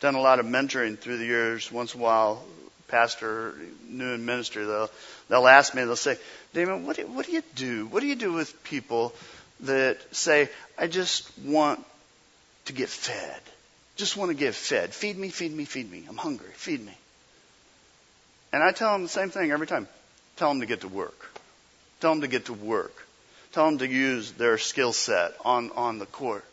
Done 0.00 0.14
a 0.14 0.20
lot 0.20 0.40
of 0.40 0.46
mentoring 0.46 0.98
through 0.98 1.18
the 1.18 1.26
years. 1.26 1.70
Once 1.70 1.94
in 1.94 2.00
a 2.00 2.02
while, 2.02 2.42
pastor, 2.88 3.54
new 3.86 4.12
in 4.12 4.24
ministry, 4.24 4.64
they'll, 4.64 4.90
they'll 5.28 5.46
ask 5.46 5.74
me, 5.74 5.84
they'll 5.84 5.96
say, 5.96 6.16
Damon, 6.54 6.86
what 6.86 6.96
do, 6.96 7.06
what 7.06 7.26
do 7.26 7.32
you 7.32 7.42
do? 7.54 7.86
What 7.86 8.00
do 8.00 8.06
you 8.06 8.16
do 8.16 8.32
with 8.32 8.64
people 8.64 9.14
that 9.60 9.98
say, 10.14 10.48
I 10.78 10.86
just 10.86 11.30
want 11.38 11.84
to 12.66 12.72
get 12.72 12.88
fed. 12.88 13.40
Just 13.96 14.16
want 14.16 14.30
to 14.30 14.34
get 14.34 14.54
fed. 14.54 14.92
Feed 14.92 15.16
me, 15.16 15.28
feed 15.28 15.52
me, 15.52 15.64
feed 15.64 15.90
me. 15.90 16.04
I'm 16.08 16.16
hungry. 16.16 16.50
Feed 16.54 16.84
me. 16.84 16.96
And 18.52 18.62
I 18.62 18.72
tell 18.72 18.92
them 18.92 19.02
the 19.02 19.08
same 19.08 19.30
thing 19.30 19.50
every 19.50 19.66
time. 19.66 19.88
Tell 20.36 20.48
them 20.48 20.60
to 20.60 20.66
get 20.66 20.80
to 20.80 20.88
work. 20.88 21.30
Tell 22.00 22.10
them 22.10 22.22
to 22.22 22.28
get 22.28 22.46
to 22.46 22.52
work. 22.52 23.06
Tell 23.52 23.66
them 23.66 23.78
to 23.78 23.86
use 23.86 24.32
their 24.32 24.58
skill 24.58 24.92
set 24.92 25.34
on, 25.44 25.70
on 25.76 25.98
the 25.98 26.06
court. 26.06 26.44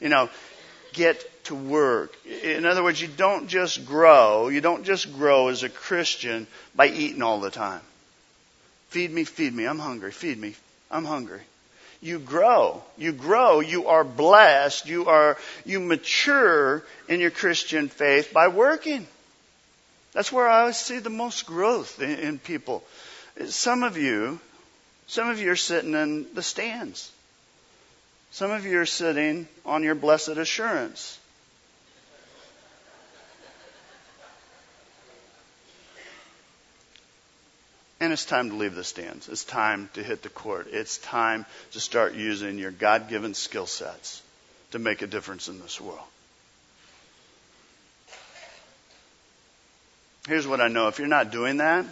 You 0.00 0.08
know, 0.08 0.30
get 0.92 1.44
to 1.44 1.54
work. 1.54 2.14
In 2.24 2.66
other 2.66 2.82
words, 2.82 3.00
you 3.00 3.08
don't 3.08 3.48
just 3.48 3.84
grow. 3.84 4.48
You 4.48 4.60
don't 4.60 4.84
just 4.84 5.12
grow 5.12 5.48
as 5.48 5.64
a 5.64 5.68
Christian 5.68 6.46
by 6.74 6.86
eating 6.86 7.22
all 7.22 7.40
the 7.40 7.50
time. 7.50 7.82
Feed 8.90 9.10
me, 9.10 9.24
feed 9.24 9.54
me. 9.54 9.66
I'm 9.66 9.78
hungry. 9.78 10.12
Feed 10.12 10.38
me. 10.38 10.54
I'm 10.90 11.04
hungry 11.04 11.40
you 12.00 12.18
grow. 12.18 12.82
You 12.96 13.12
grow. 13.12 13.60
You 13.60 13.88
are 13.88 14.04
blessed. 14.04 14.86
You 14.86 15.06
are, 15.06 15.36
you 15.64 15.80
mature 15.80 16.82
in 17.08 17.20
your 17.20 17.30
Christian 17.30 17.88
faith 17.88 18.32
by 18.32 18.48
working. 18.48 19.06
That's 20.12 20.32
where 20.32 20.48
I 20.48 20.60
always 20.60 20.76
see 20.76 20.98
the 20.98 21.10
most 21.10 21.46
growth 21.46 22.00
in, 22.00 22.18
in 22.18 22.38
people. 22.38 22.82
Some 23.46 23.82
of 23.82 23.96
you, 23.96 24.40
some 25.06 25.28
of 25.28 25.38
you 25.38 25.50
are 25.50 25.56
sitting 25.56 25.94
in 25.94 26.26
the 26.34 26.42
stands. 26.42 27.12
Some 28.32 28.50
of 28.50 28.64
you 28.64 28.78
are 28.80 28.86
sitting 28.86 29.48
on 29.66 29.82
your 29.82 29.94
blessed 29.94 30.28
assurance. 30.30 31.18
And 38.00 38.14
it's 38.14 38.24
time 38.24 38.48
to 38.48 38.56
leave 38.56 38.74
the 38.74 38.82
stands. 38.82 39.28
It's 39.28 39.44
time 39.44 39.90
to 39.92 40.02
hit 40.02 40.22
the 40.22 40.30
court. 40.30 40.68
It's 40.72 40.96
time 40.98 41.44
to 41.72 41.80
start 41.80 42.14
using 42.14 42.58
your 42.58 42.70
God 42.70 43.10
given 43.10 43.34
skill 43.34 43.66
sets 43.66 44.22
to 44.70 44.78
make 44.78 45.02
a 45.02 45.06
difference 45.06 45.48
in 45.48 45.60
this 45.60 45.80
world. 45.80 46.00
Here's 50.26 50.46
what 50.46 50.60
I 50.60 50.68
know 50.68 50.88
if 50.88 50.98
you're 50.98 51.08
not 51.08 51.30
doing 51.30 51.58
that, 51.58 51.84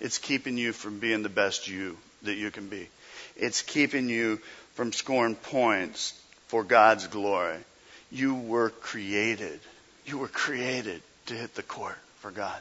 it's 0.00 0.18
keeping 0.18 0.58
you 0.58 0.72
from 0.72 0.98
being 0.98 1.22
the 1.22 1.28
best 1.28 1.68
you 1.68 1.96
that 2.22 2.34
you 2.34 2.50
can 2.50 2.68
be. 2.68 2.88
It's 3.36 3.62
keeping 3.62 4.08
you 4.08 4.38
from 4.74 4.92
scoring 4.92 5.36
points 5.36 6.20
for 6.48 6.64
God's 6.64 7.06
glory. 7.06 7.58
You 8.10 8.34
were 8.34 8.70
created. 8.70 9.60
You 10.04 10.18
were 10.18 10.28
created 10.28 11.02
to 11.26 11.34
hit 11.34 11.54
the 11.54 11.62
court 11.62 11.98
for 12.20 12.30
God. 12.30 12.60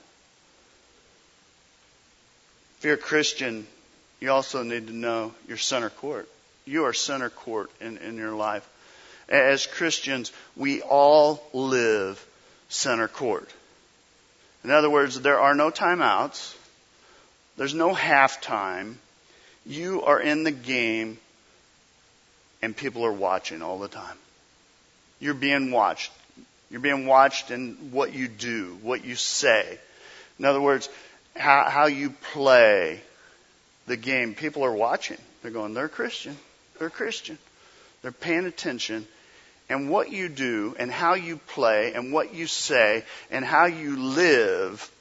If 2.78 2.86
you're 2.86 2.96
a 2.96 2.98
Christian, 2.98 3.68
you 4.20 4.32
also 4.32 4.64
need 4.64 4.88
to 4.88 4.94
know 4.94 5.34
your 5.48 5.58
center 5.58 5.90
court. 5.90 6.28
You 6.66 6.86
are 6.86 6.94
center 6.94 7.30
court 7.30 7.70
in, 7.80 7.98
in 7.98 8.18
your 8.18 8.34
life. 8.34 8.68
As 9.28 9.66
Christians, 9.66 10.32
we 10.56 10.82
all 10.82 11.44
live 11.54 12.24
center 12.70 13.08
court. 13.08 13.50
In 14.64 14.72
other 14.72 14.90
words, 14.90 15.20
there 15.20 15.40
are 15.40 15.54
no 15.54 15.70
timeouts. 15.70 16.56
There's 17.58 17.74
no 17.74 17.94
halftime. 17.94 18.96
You 19.66 20.04
are 20.04 20.20
in 20.20 20.44
the 20.44 20.52
game 20.52 21.18
and 22.62 22.76
people 22.76 23.06
are 23.06 23.14
watching 23.14 23.62
all 23.62 23.78
the 23.78 23.88
time. 23.88 24.18
You're 25.20 25.36
being 25.36 25.72
watched. 25.72 26.12
You're 26.70 26.82
being 26.82 27.06
watched 27.06 27.52
in 27.52 27.92
what 27.92 28.14
you 28.14 28.28
do, 28.28 28.78
what 28.82 29.06
you 29.06 29.16
say. 29.16 29.78
In 30.40 30.46
other 30.46 30.62
words, 30.62 30.90
how, 31.36 31.70
how 31.70 31.86
you 31.88 32.12
play 32.34 33.02
the 33.88 33.98
game. 33.98 34.34
People 34.34 34.64
are 34.64 34.74
watching. 34.74 35.18
They're 35.42 35.52
going, 35.52 35.74
they're 35.74 35.90
Christian. 35.90 36.38
They're 36.80 36.90
Christian. 36.90 37.38
They're 38.02 38.12
paying 38.12 38.46
attention. 38.46 39.08
And 39.70 39.90
what 39.90 40.12
you 40.12 40.30
do 40.30 40.76
and 40.78 40.92
how 40.92 41.16
you 41.16 41.38
play 41.38 41.94
and 41.94 42.14
what 42.14 42.34
you 42.34 42.48
say 42.48 43.04
and 43.32 43.44
how 43.44 43.66
you 43.66 43.98
live 43.98 44.92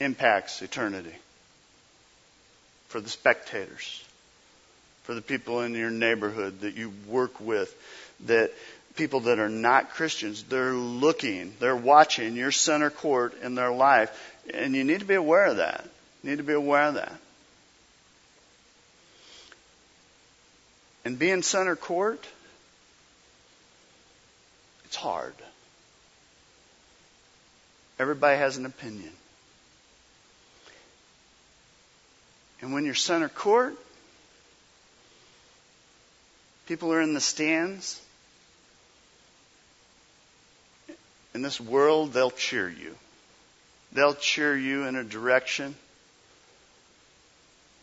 impacts 0.00 0.62
eternity 0.62 1.14
for 2.88 3.00
the 3.00 3.08
spectators, 3.08 4.04
for 5.02 5.14
the 5.14 5.22
people 5.22 5.62
in 5.62 5.74
your 5.74 5.90
neighborhood 5.90 6.60
that 6.60 6.76
you 6.76 6.92
work 7.08 7.40
with, 7.40 7.74
that 8.26 8.52
people 8.96 9.20
that 9.20 9.38
are 9.38 9.48
not 9.48 9.90
Christians, 9.90 10.44
they're 10.44 10.72
looking, 10.72 11.54
they're 11.58 11.76
watching 11.76 12.36
your 12.36 12.52
center 12.52 12.90
court 12.90 13.34
in 13.42 13.54
their 13.54 13.72
life, 13.72 14.36
and 14.52 14.74
you 14.74 14.84
need 14.84 15.00
to 15.00 15.06
be 15.06 15.14
aware 15.14 15.46
of 15.46 15.56
that. 15.56 15.84
You 16.22 16.30
need 16.30 16.36
to 16.36 16.44
be 16.44 16.52
aware 16.52 16.84
of 16.84 16.94
that. 16.94 17.14
And 21.04 21.18
being 21.18 21.42
center 21.42 21.76
court, 21.76 22.24
it's 24.86 24.96
hard. 24.96 25.34
Everybody 27.98 28.38
has 28.38 28.56
an 28.56 28.66
opinion. 28.66 29.10
And 32.62 32.72
when 32.72 32.84
you're 32.86 32.94
center 32.94 33.28
court, 33.28 33.76
people 36.66 36.92
are 36.92 37.00
in 37.00 37.12
the 37.12 37.20
stands. 37.20 38.00
In 41.34 41.42
this 41.42 41.60
world, 41.60 42.12
they'll 42.12 42.30
cheer 42.30 42.68
you. 42.68 42.94
They'll 43.92 44.14
cheer 44.14 44.56
you 44.56 44.84
in 44.84 44.96
a 44.96 45.04
direction 45.04 45.74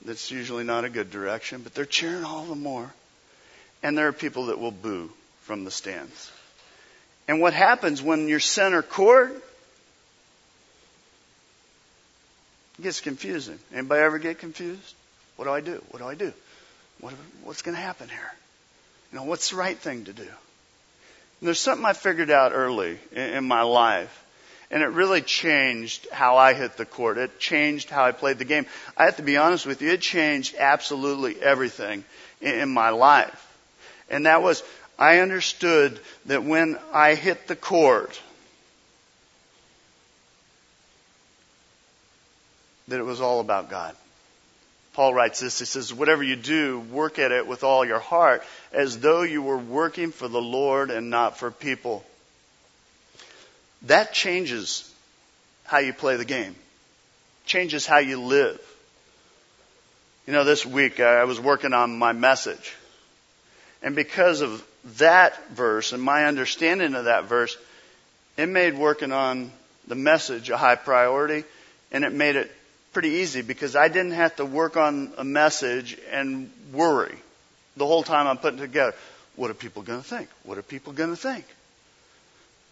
that's 0.03 0.31
usually 0.31 0.63
not 0.63 0.85
a 0.85 0.89
good 0.89 1.11
direction, 1.11 1.61
but 1.61 1.73
they're 1.73 1.85
cheering 1.85 2.23
all 2.23 2.45
the 2.45 2.55
more. 2.55 2.91
And 3.83 3.97
there 3.97 4.07
are 4.07 4.13
people 4.13 4.47
that 4.47 4.59
will 4.59 4.71
boo 4.71 5.11
from 5.41 5.63
the 5.63 5.71
stands. 5.71 6.31
And 7.27 7.39
what 7.39 7.53
happens 7.53 8.01
when 8.01 8.27
you're 8.27 8.39
center 8.39 8.81
court? 8.81 9.31
Gets 12.81 13.01
confusing. 13.01 13.59
Anybody 13.73 14.01
ever 14.01 14.17
get 14.17 14.39
confused? 14.39 14.95
What 15.35 15.45
do 15.45 15.51
I 15.51 15.61
do? 15.61 15.83
What 15.91 15.99
do 15.99 16.07
I 16.07 16.15
do? 16.15 16.33
What, 16.99 17.13
what's 17.43 17.61
going 17.61 17.75
to 17.75 17.81
happen 17.81 18.09
here? 18.09 18.33
You 19.11 19.19
know, 19.19 19.25
what's 19.25 19.51
the 19.51 19.55
right 19.55 19.77
thing 19.77 20.05
to 20.05 20.13
do? 20.13 20.27
And 21.41 21.47
there's 21.47 21.59
something 21.59 21.85
I 21.85 21.93
figured 21.93 22.29
out 22.29 22.51
early 22.53 22.99
in, 23.11 23.33
in 23.33 23.43
my 23.45 23.63
life. 23.63 24.19
And 24.69 24.83
it 24.83 24.87
really 24.87 25.21
changed 25.21 26.07
how 26.11 26.37
I 26.37 26.53
hit 26.53 26.77
the 26.77 26.85
court. 26.85 27.17
It 27.17 27.39
changed 27.39 27.89
how 27.89 28.05
I 28.05 28.11
played 28.11 28.37
the 28.37 28.45
game. 28.45 28.67
I 28.95 29.05
have 29.05 29.17
to 29.17 29.23
be 29.23 29.37
honest 29.37 29.65
with 29.65 29.81
you, 29.81 29.91
it 29.91 30.01
changed 30.01 30.55
absolutely 30.57 31.41
everything 31.41 32.05
in, 32.39 32.59
in 32.59 32.69
my 32.69 32.89
life. 32.91 33.47
And 34.09 34.27
that 34.27 34.43
was, 34.43 34.63
I 34.99 35.19
understood 35.19 35.99
that 36.27 36.43
when 36.43 36.77
I 36.93 37.15
hit 37.15 37.47
the 37.47 37.55
court, 37.55 38.21
that 42.87 42.99
it 42.99 43.05
was 43.05 43.19
all 43.19 43.39
about 43.39 43.69
God. 43.69 43.95
Paul 44.93 45.13
writes 45.13 45.39
this. 45.39 45.59
He 45.59 45.65
says, 45.65 45.93
whatever 45.93 46.21
you 46.21 46.35
do, 46.35 46.79
work 46.79 47.17
at 47.17 47.31
it 47.31 47.47
with 47.47 47.63
all 47.63 47.85
your 47.85 47.99
heart 47.99 48.43
as 48.73 48.99
though 48.99 49.21
you 49.21 49.41
were 49.41 49.57
working 49.57 50.11
for 50.11 50.27
the 50.27 50.41
Lord 50.41 50.91
and 50.91 51.09
not 51.09 51.37
for 51.37 51.49
people. 51.49 52.03
That 53.83 54.13
changes 54.13 54.89
how 55.63 55.77
you 55.77 55.93
play 55.93 56.17
the 56.17 56.25
game. 56.25 56.55
Changes 57.45 57.85
how 57.85 57.99
you 57.99 58.21
live. 58.21 58.59
You 60.27 60.33
know, 60.33 60.43
this 60.43 60.65
week 60.65 60.99
uh, 60.99 61.03
I 61.03 61.23
was 61.23 61.39
working 61.39 61.73
on 61.73 61.97
my 61.97 62.11
message. 62.11 62.75
And 63.81 63.95
because 63.95 64.41
of 64.41 64.63
that 64.97 65.49
verse 65.49 65.93
and 65.93 66.03
my 66.03 66.25
understanding 66.25 66.93
of 66.95 67.05
that 67.05 67.25
verse, 67.25 67.57
it 68.37 68.47
made 68.47 68.77
working 68.77 69.11
on 69.11 69.51
the 69.87 69.95
message 69.95 70.49
a 70.49 70.57
high 70.57 70.75
priority 70.75 71.43
and 71.91 72.03
it 72.03 72.13
made 72.13 72.35
it 72.35 72.51
pretty 72.93 73.09
easy 73.09 73.41
because 73.41 73.75
I 73.75 73.87
didn't 73.87 74.11
have 74.11 74.35
to 74.37 74.45
work 74.45 74.77
on 74.77 75.13
a 75.17 75.23
message 75.23 75.97
and 76.11 76.51
worry 76.73 77.15
the 77.77 77.85
whole 77.85 78.03
time 78.03 78.27
I'm 78.27 78.37
putting 78.37 78.59
together. 78.59 78.95
What 79.35 79.49
are 79.49 79.55
people 79.55 79.81
going 79.81 80.01
to 80.01 80.07
think? 80.07 80.29
What 80.43 80.57
are 80.57 80.61
people 80.61 80.93
going 80.93 81.09
to 81.09 81.15
think? 81.15 81.45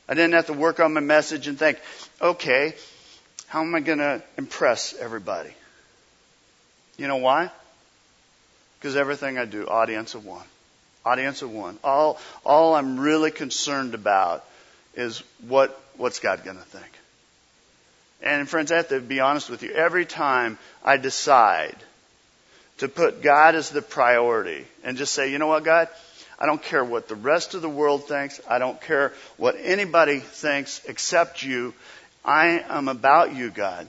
I 0.08 0.14
didn't 0.14 0.34
have 0.34 0.48
to 0.48 0.54
work 0.54 0.80
on 0.80 0.94
my 0.94 1.02
message 1.02 1.48
and 1.48 1.58
think, 1.58 1.80
okay, 2.22 2.74
how 3.48 3.62
am 3.62 3.74
I 3.76 3.80
going 3.80 4.00
to 4.00 4.22
impress 4.38 4.94
everybody? 4.94 5.52
You 6.98 7.08
know 7.08 7.18
why? 7.18 7.50
Because 8.80 8.96
everything 8.96 9.38
I 9.38 9.46
do, 9.46 9.68
audience 9.68 10.16
of 10.16 10.26
one. 10.26 10.46
Audience 11.06 11.42
of 11.42 11.52
one. 11.52 11.78
All, 11.84 12.20
all 12.46 12.76
I'm 12.76 13.00
really 13.00 13.32
concerned 13.32 13.94
about 13.94 14.44
is 14.96 15.24
what, 15.48 15.80
what's 15.96 16.20
God 16.20 16.44
going 16.44 16.58
to 16.58 16.64
think? 16.64 16.99
And 18.22 18.50
friends, 18.50 18.72
I 18.72 18.78
have 18.78 18.90
to 18.90 19.00
be 19.00 19.20
honest 19.20 19.50
with 19.50 19.64
you. 19.64 19.72
Every 19.72 20.06
time 20.06 20.58
I 20.84 20.98
decide 20.98 21.76
to 22.80 22.88
put 22.88 23.22
God 23.22 23.56
as 23.56 23.70
the 23.70 23.82
priority 23.82 24.66
and 24.84 24.98
just 24.98 25.14
say, 25.14 25.32
you 25.32 25.38
know 25.38 25.48
what, 25.48 25.64
God? 25.64 25.88
I 26.38 26.46
don't 26.46 26.62
care 26.62 26.84
what 26.84 27.08
the 27.08 27.16
rest 27.16 27.54
of 27.54 27.62
the 27.62 27.70
world 27.70 28.08
thinks. 28.08 28.40
I 28.50 28.60
don't 28.60 28.80
care 28.82 29.14
what 29.38 29.56
anybody 29.62 30.20
thinks 30.20 30.82
except 30.86 31.44
you. 31.44 31.74
I 32.24 32.64
am 32.68 32.88
about 32.88 33.36
you, 33.36 33.50
God. 33.50 33.88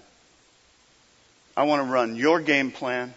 I 1.57 1.65
want 1.65 1.87
to 1.87 1.93
run 1.93 2.17
your 2.17 2.41
game 2.41 2.73
plan. 2.73 3.15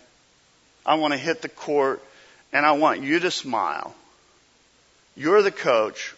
I 0.86 0.96
want 0.96 1.14
to 1.14 1.18
hit 1.18 1.42
the 1.42 1.50
court 1.50 2.04
and 2.52 2.66
I 2.66 2.74
want 2.74 3.02
you 3.02 3.20
to 3.20 3.32
smile. 3.32 3.96
You're 5.16 5.42
the 5.42 5.52
coach. 5.52 6.14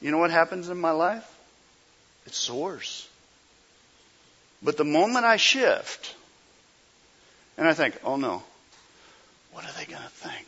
You 0.00 0.10
know 0.10 0.18
what 0.18 0.30
happens 0.30 0.68
in 0.68 0.78
my 0.78 0.90
life? 0.90 1.24
It 2.26 2.34
soars. 2.34 3.06
But 4.62 4.76
the 4.76 4.84
moment 4.84 5.24
I 5.24 5.36
shift, 5.36 6.14
and 7.58 7.66
I 7.68 7.74
think, 7.74 7.98
oh 8.04 8.16
no, 8.16 8.42
what 9.52 9.64
are 9.64 9.72
they 9.78 9.84
going 9.84 10.02
to 10.02 10.08
think? 10.08 10.46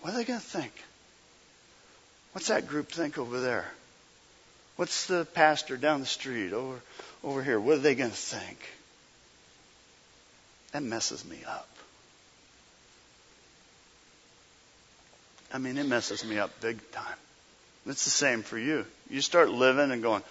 What 0.00 0.12
are 0.12 0.16
they 0.16 0.24
going 0.24 0.40
to 0.40 0.44
think? 0.44 0.72
What's 2.32 2.48
that 2.48 2.68
group 2.68 2.88
think 2.90 3.18
over 3.18 3.40
there? 3.40 3.66
What's 4.76 5.06
the 5.06 5.24
pastor 5.24 5.76
down 5.76 6.00
the 6.00 6.06
street 6.06 6.52
over 6.52 6.80
over 7.24 7.42
here? 7.42 7.58
What 7.58 7.76
are 7.76 7.80
they 7.80 7.94
going 7.94 8.10
to 8.10 8.16
think? 8.16 8.58
That 10.72 10.82
messes 10.82 11.24
me 11.24 11.38
up. 11.48 11.68
I 15.52 15.58
mean, 15.58 15.78
it 15.78 15.86
messes 15.86 16.24
me 16.24 16.38
up 16.38 16.60
big 16.60 16.78
time. 16.90 17.16
It's 17.86 18.04
the 18.04 18.10
same 18.10 18.42
for 18.42 18.58
you. 18.58 18.84
You 19.08 19.20
start 19.20 19.48
living 19.48 19.90
and 19.90 20.02
going, 20.02 20.22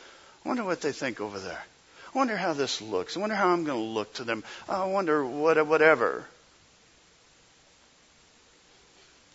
I 0.44 0.48
wonder 0.48 0.64
what 0.64 0.82
they 0.82 0.92
think 0.92 1.22
over 1.22 1.40
there. 1.40 1.64
I 2.16 2.18
wonder 2.18 2.38
how 2.38 2.54
this 2.54 2.82
looks. 2.82 3.18
I 3.18 3.20
wonder 3.20 3.36
how 3.36 3.50
I'm 3.50 3.66
going 3.66 3.78
to 3.78 3.84
look 3.84 4.14
to 4.14 4.24
them. 4.24 4.46
I 4.70 4.86
wonder 4.86 5.26
what, 5.26 5.68
whatever. 5.68 6.24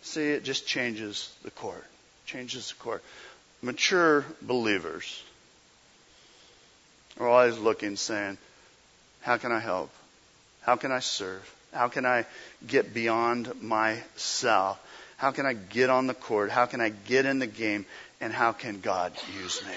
See, 0.01 0.31
it 0.31 0.45
just 0.45 0.67
changes 0.67 1.31
the 1.43 1.51
court. 1.51 1.85
Changes 2.25 2.71
the 2.71 2.83
court. 2.83 3.05
Mature 3.61 4.25
believers 4.41 5.23
are 7.19 7.29
always 7.29 7.59
looking, 7.59 7.97
saying, 7.97 8.39
How 9.21 9.37
can 9.37 9.53
I 9.53 9.61
help? 9.61 9.91
How 10.63 10.77
can 10.77 10.91
I 10.91 11.01
serve? 11.01 11.55
How 11.75 11.89
can 11.89 12.07
I 12.07 12.25
get 12.67 12.95
beyond 12.95 13.61
myself? 13.63 14.81
How 15.19 15.33
can 15.33 15.45
I 15.45 15.53
get 15.53 15.91
on 15.91 16.07
the 16.07 16.15
court? 16.15 16.51
How 16.51 16.65
can 16.65 16.81
I 16.81 16.89
get 16.89 17.27
in 17.27 17.41
the 17.41 17.47
game? 17.47 17.85
And 18.23 18.33
how 18.33 18.53
can 18.53 18.81
God 18.81 19.13
use 19.39 19.63
me? 19.67 19.75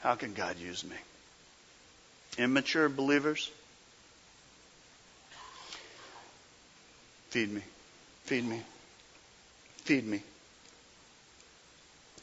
How 0.00 0.16
can 0.16 0.34
God 0.34 0.58
use 0.58 0.82
me? 0.82 0.96
Immature 2.40 2.88
believers, 2.88 3.50
feed 7.28 7.52
me, 7.52 7.60
feed 8.24 8.46
me, 8.46 8.62
feed 9.84 10.06
me. 10.06 10.22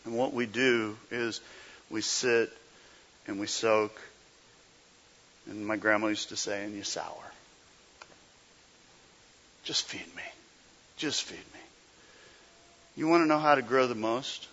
And 0.06 0.18
what 0.18 0.34
we 0.34 0.48
do 0.48 0.98
is 1.12 1.40
we 1.92 2.02
sit 2.02 2.52
and 3.28 3.40
we 3.40 3.46
soak, 3.46 4.02
and 5.48 5.68
my 5.68 5.76
grandma 5.76 6.08
used 6.08 6.30
to 6.30 6.36
say, 6.36 6.66
and 6.66 6.74
you 6.74 6.82
sour. 6.82 7.14
Just 9.66 9.86
feed 9.86 10.16
me. 10.16 10.24
Just 10.98 11.22
feed 11.26 11.38
me. 11.38 11.60
You 12.96 13.08
want 13.08 13.22
to 13.22 13.28
know 13.28 13.38
how 13.38 13.54
to 13.54 13.62
grow 13.62 13.86
the 13.86 13.94
most? 13.94 14.48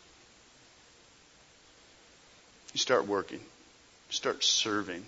You 2.74 2.78
start 2.78 3.06
working. 3.06 3.38
You 3.40 4.12
start 4.12 4.44
serving. 4.44 5.06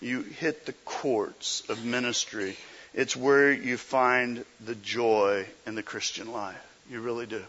You 0.00 0.22
hit 0.22 0.66
the 0.66 0.72
courts 0.84 1.62
of 1.68 1.84
ministry. 1.84 2.56
It's 2.94 3.16
where 3.16 3.52
you 3.52 3.76
find 3.76 4.44
the 4.64 4.74
joy 4.74 5.46
in 5.66 5.74
the 5.74 5.82
Christian 5.82 6.32
life. 6.32 6.56
You 6.90 7.00
really 7.00 7.26
do. 7.26 7.42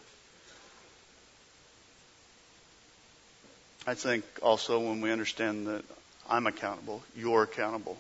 I 3.86 3.94
think 3.94 4.26
also 4.42 4.80
when 4.80 5.00
we 5.00 5.12
understand 5.12 5.68
that 5.68 5.86
I'm 6.30 6.46
accountable, 6.48 7.02
you're 7.16 7.44
accountable, 7.44 7.98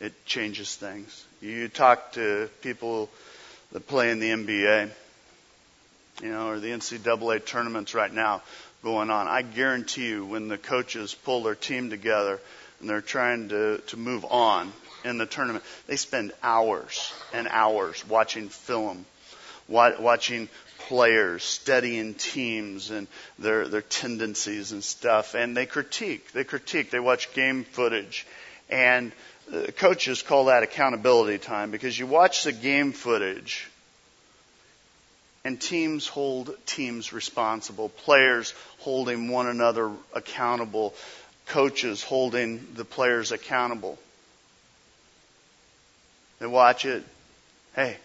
it 0.00 0.12
changes 0.26 0.76
things. 0.76 1.24
You 1.40 1.68
talk 1.68 2.12
to 2.12 2.50
people 2.60 3.08
that 3.72 3.86
play 3.88 4.10
in 4.10 4.20
the 4.20 4.28
NBA, 4.28 4.90
you 6.22 6.28
know, 6.28 6.48
or 6.48 6.60
the 6.60 6.68
NCAA 6.68 7.46
tournaments 7.46 7.94
right 7.94 8.12
now 8.12 8.42
going 8.82 9.08
on. 9.08 9.26
I 9.26 9.40
guarantee 9.40 10.08
you 10.08 10.26
when 10.26 10.48
the 10.48 10.58
coaches 10.58 11.14
pull 11.14 11.44
their 11.44 11.54
team 11.54 11.88
together 11.88 12.38
and 12.82 12.90
they're 12.90 13.00
trying 13.00 13.48
to, 13.48 13.78
to 13.78 13.96
move 13.96 14.26
on 14.28 14.72
in 15.04 15.16
the 15.16 15.24
tournament, 15.24 15.64
they 15.86 15.96
spend 15.96 16.32
hours 16.42 17.12
and 17.32 17.48
hours 17.48 18.06
watching 18.08 18.48
film, 18.48 19.06
watching 19.68 20.48
players, 20.80 21.44
studying 21.44 22.14
teams 22.14 22.90
and 22.90 23.06
their, 23.38 23.68
their 23.68 23.82
tendencies 23.82 24.72
and 24.72 24.82
stuff, 24.82 25.34
and 25.34 25.56
they 25.56 25.64
critique. 25.64 26.32
They 26.32 26.44
critique. 26.44 26.90
They 26.90 27.00
watch 27.00 27.32
game 27.34 27.64
footage. 27.64 28.26
And 28.68 29.12
uh, 29.52 29.66
coaches 29.76 30.22
call 30.22 30.46
that 30.46 30.62
accountability 30.62 31.38
time 31.38 31.70
because 31.70 31.98
you 31.98 32.06
watch 32.06 32.44
the 32.44 32.52
game 32.52 32.92
footage 32.92 33.68
and 35.44 35.60
teams 35.60 36.06
hold 36.06 36.54
teams 36.66 37.12
responsible, 37.12 37.88
players 37.88 38.54
holding 38.78 39.28
one 39.28 39.48
another 39.48 39.90
accountable, 40.14 40.94
coaches 41.46 42.02
holding 42.02 42.66
the 42.74 42.84
players 42.84 43.32
accountable. 43.32 43.98
They 46.38 46.46
watch 46.46 46.84
it. 46.84 47.04
Hey, 47.74 47.96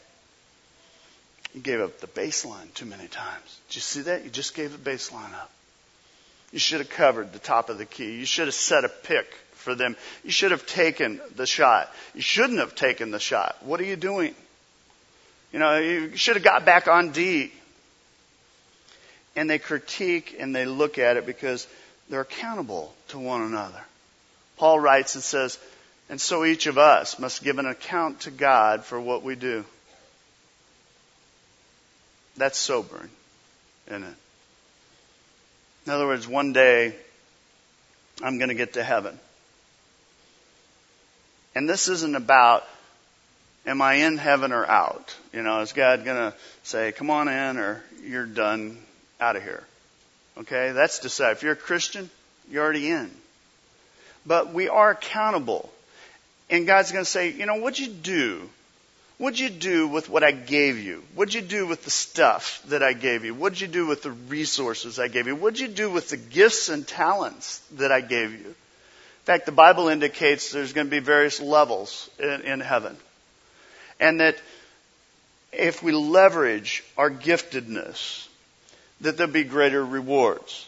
you 1.53 1.61
gave 1.61 1.81
up 1.81 1.99
the 1.99 2.07
baseline 2.07 2.73
too 2.73 2.85
many 2.85 3.07
times. 3.07 3.59
Did 3.69 3.75
you 3.75 3.81
see 3.81 4.01
that? 4.01 4.23
You 4.23 4.29
just 4.29 4.55
gave 4.55 4.71
the 4.71 4.91
baseline 4.91 5.33
up. 5.33 5.51
You 6.51 6.59
should 6.59 6.79
have 6.79 6.89
covered 6.89 7.33
the 7.33 7.39
top 7.39 7.69
of 7.69 7.77
the 7.77 7.85
key. 7.85 8.19
You 8.19 8.25
should 8.25 8.47
have 8.47 8.53
set 8.53 8.85
a 8.85 8.89
pick 8.89 9.25
for 9.53 9.75
them. 9.75 9.97
You 10.23 10.31
should 10.31 10.51
have 10.51 10.65
taken 10.65 11.19
the 11.35 11.45
shot. 11.45 11.91
You 12.13 12.21
shouldn't 12.21 12.59
have 12.59 12.75
taken 12.75 13.11
the 13.11 13.19
shot. 13.19 13.57
What 13.61 13.81
are 13.81 13.85
you 13.85 13.95
doing? 13.95 14.33
You 15.51 15.59
know, 15.59 15.77
you 15.79 16.15
should 16.15 16.35
have 16.35 16.43
got 16.43 16.63
back 16.63 16.87
on 16.87 17.11
D. 17.11 17.51
And 19.35 19.49
they 19.49 19.59
critique 19.59 20.35
and 20.39 20.55
they 20.55 20.65
look 20.65 20.97
at 20.97 21.17
it 21.17 21.25
because 21.25 21.67
they're 22.09 22.21
accountable 22.21 22.93
to 23.09 23.19
one 23.19 23.41
another. 23.41 23.81
Paul 24.57 24.79
writes 24.79 25.15
and 25.15 25.23
says, 25.23 25.59
and 26.09 26.19
so 26.19 26.45
each 26.45 26.67
of 26.67 26.77
us 26.77 27.19
must 27.19 27.43
give 27.43 27.59
an 27.59 27.65
account 27.65 28.21
to 28.21 28.31
God 28.31 28.85
for 28.85 28.99
what 28.99 29.23
we 29.23 29.35
do. 29.35 29.65
That's 32.37 32.57
sobering, 32.57 33.09
isn't 33.87 34.03
it? 34.03 34.15
In 35.85 35.91
other 35.91 36.05
words, 36.05 36.27
one 36.27 36.53
day 36.53 36.95
I'm 38.21 38.37
going 38.37 38.49
to 38.49 38.55
get 38.55 38.73
to 38.73 38.83
heaven. 38.83 39.19
And 41.55 41.67
this 41.67 41.87
isn't 41.87 42.15
about 42.15 42.65
am 43.65 43.81
I 43.81 43.95
in 43.95 44.17
heaven 44.17 44.53
or 44.53 44.65
out? 44.65 45.13
You 45.33 45.43
know, 45.43 45.59
is 45.59 45.73
God 45.73 46.05
going 46.05 46.31
to 46.31 46.37
say, 46.63 46.93
come 46.93 47.09
on 47.09 47.27
in 47.27 47.57
or 47.57 47.83
you're 48.03 48.25
done 48.25 48.77
out 49.19 49.35
of 49.35 49.43
here? 49.43 49.66
Okay, 50.39 50.71
that's 50.71 50.99
decided. 50.99 51.37
If 51.37 51.43
you're 51.43 51.53
a 51.53 51.55
Christian, 51.55 52.09
you're 52.49 52.63
already 52.63 52.89
in. 52.89 53.09
But 54.25 54.53
we 54.53 54.69
are 54.69 54.91
accountable. 54.91 55.71
And 56.49 56.67
God's 56.67 56.91
going 56.91 57.03
to 57.03 57.09
say, 57.09 57.31
you 57.31 57.45
know, 57.45 57.55
what'd 57.55 57.79
you 57.79 57.87
do? 57.87 58.49
What'd 59.17 59.39
you 59.39 59.49
do 59.49 59.87
with 59.87 60.09
what 60.09 60.23
I 60.23 60.31
gave 60.31 60.77
you? 60.77 61.03
What'd 61.15 61.33
you 61.33 61.41
do 61.41 61.65
with 61.65 61.83
the 61.83 61.89
stuff 61.89 62.61
that 62.67 62.83
I 62.83 62.93
gave 62.93 63.25
you? 63.25 63.33
What'd 63.33 63.59
you 63.59 63.67
do 63.67 63.87
with 63.87 64.03
the 64.03 64.11
resources 64.11 64.99
I 64.99 65.07
gave 65.07 65.25
you? 65.25 65.35
What'd 65.35 65.59
you 65.59 65.67
do 65.67 65.89
with 65.89 66.09
the 66.09 66.17
gifts 66.17 66.69
and 66.69 66.87
talents 66.87 67.59
that 67.77 67.91
I 67.91 68.01
gave 68.01 68.31
you? 68.31 68.45
In 68.45 69.25
fact, 69.25 69.47
the 69.47 69.51
Bible 69.51 69.87
indicates 69.87 70.51
there's 70.51 70.71
going 70.71 70.87
to 70.87 70.91
be 70.91 70.99
various 70.99 71.41
levels 71.41 72.09
in, 72.19 72.41
in 72.41 72.59
heaven. 72.59 72.95
And 73.99 74.19
that 74.19 74.37
if 75.51 75.81
we 75.81 75.91
leverage 75.91 76.83
our 76.95 77.09
giftedness, 77.09 78.27
that 79.01 79.17
there'll 79.17 79.31
be 79.31 79.43
greater 79.43 79.85
rewards 79.85 80.67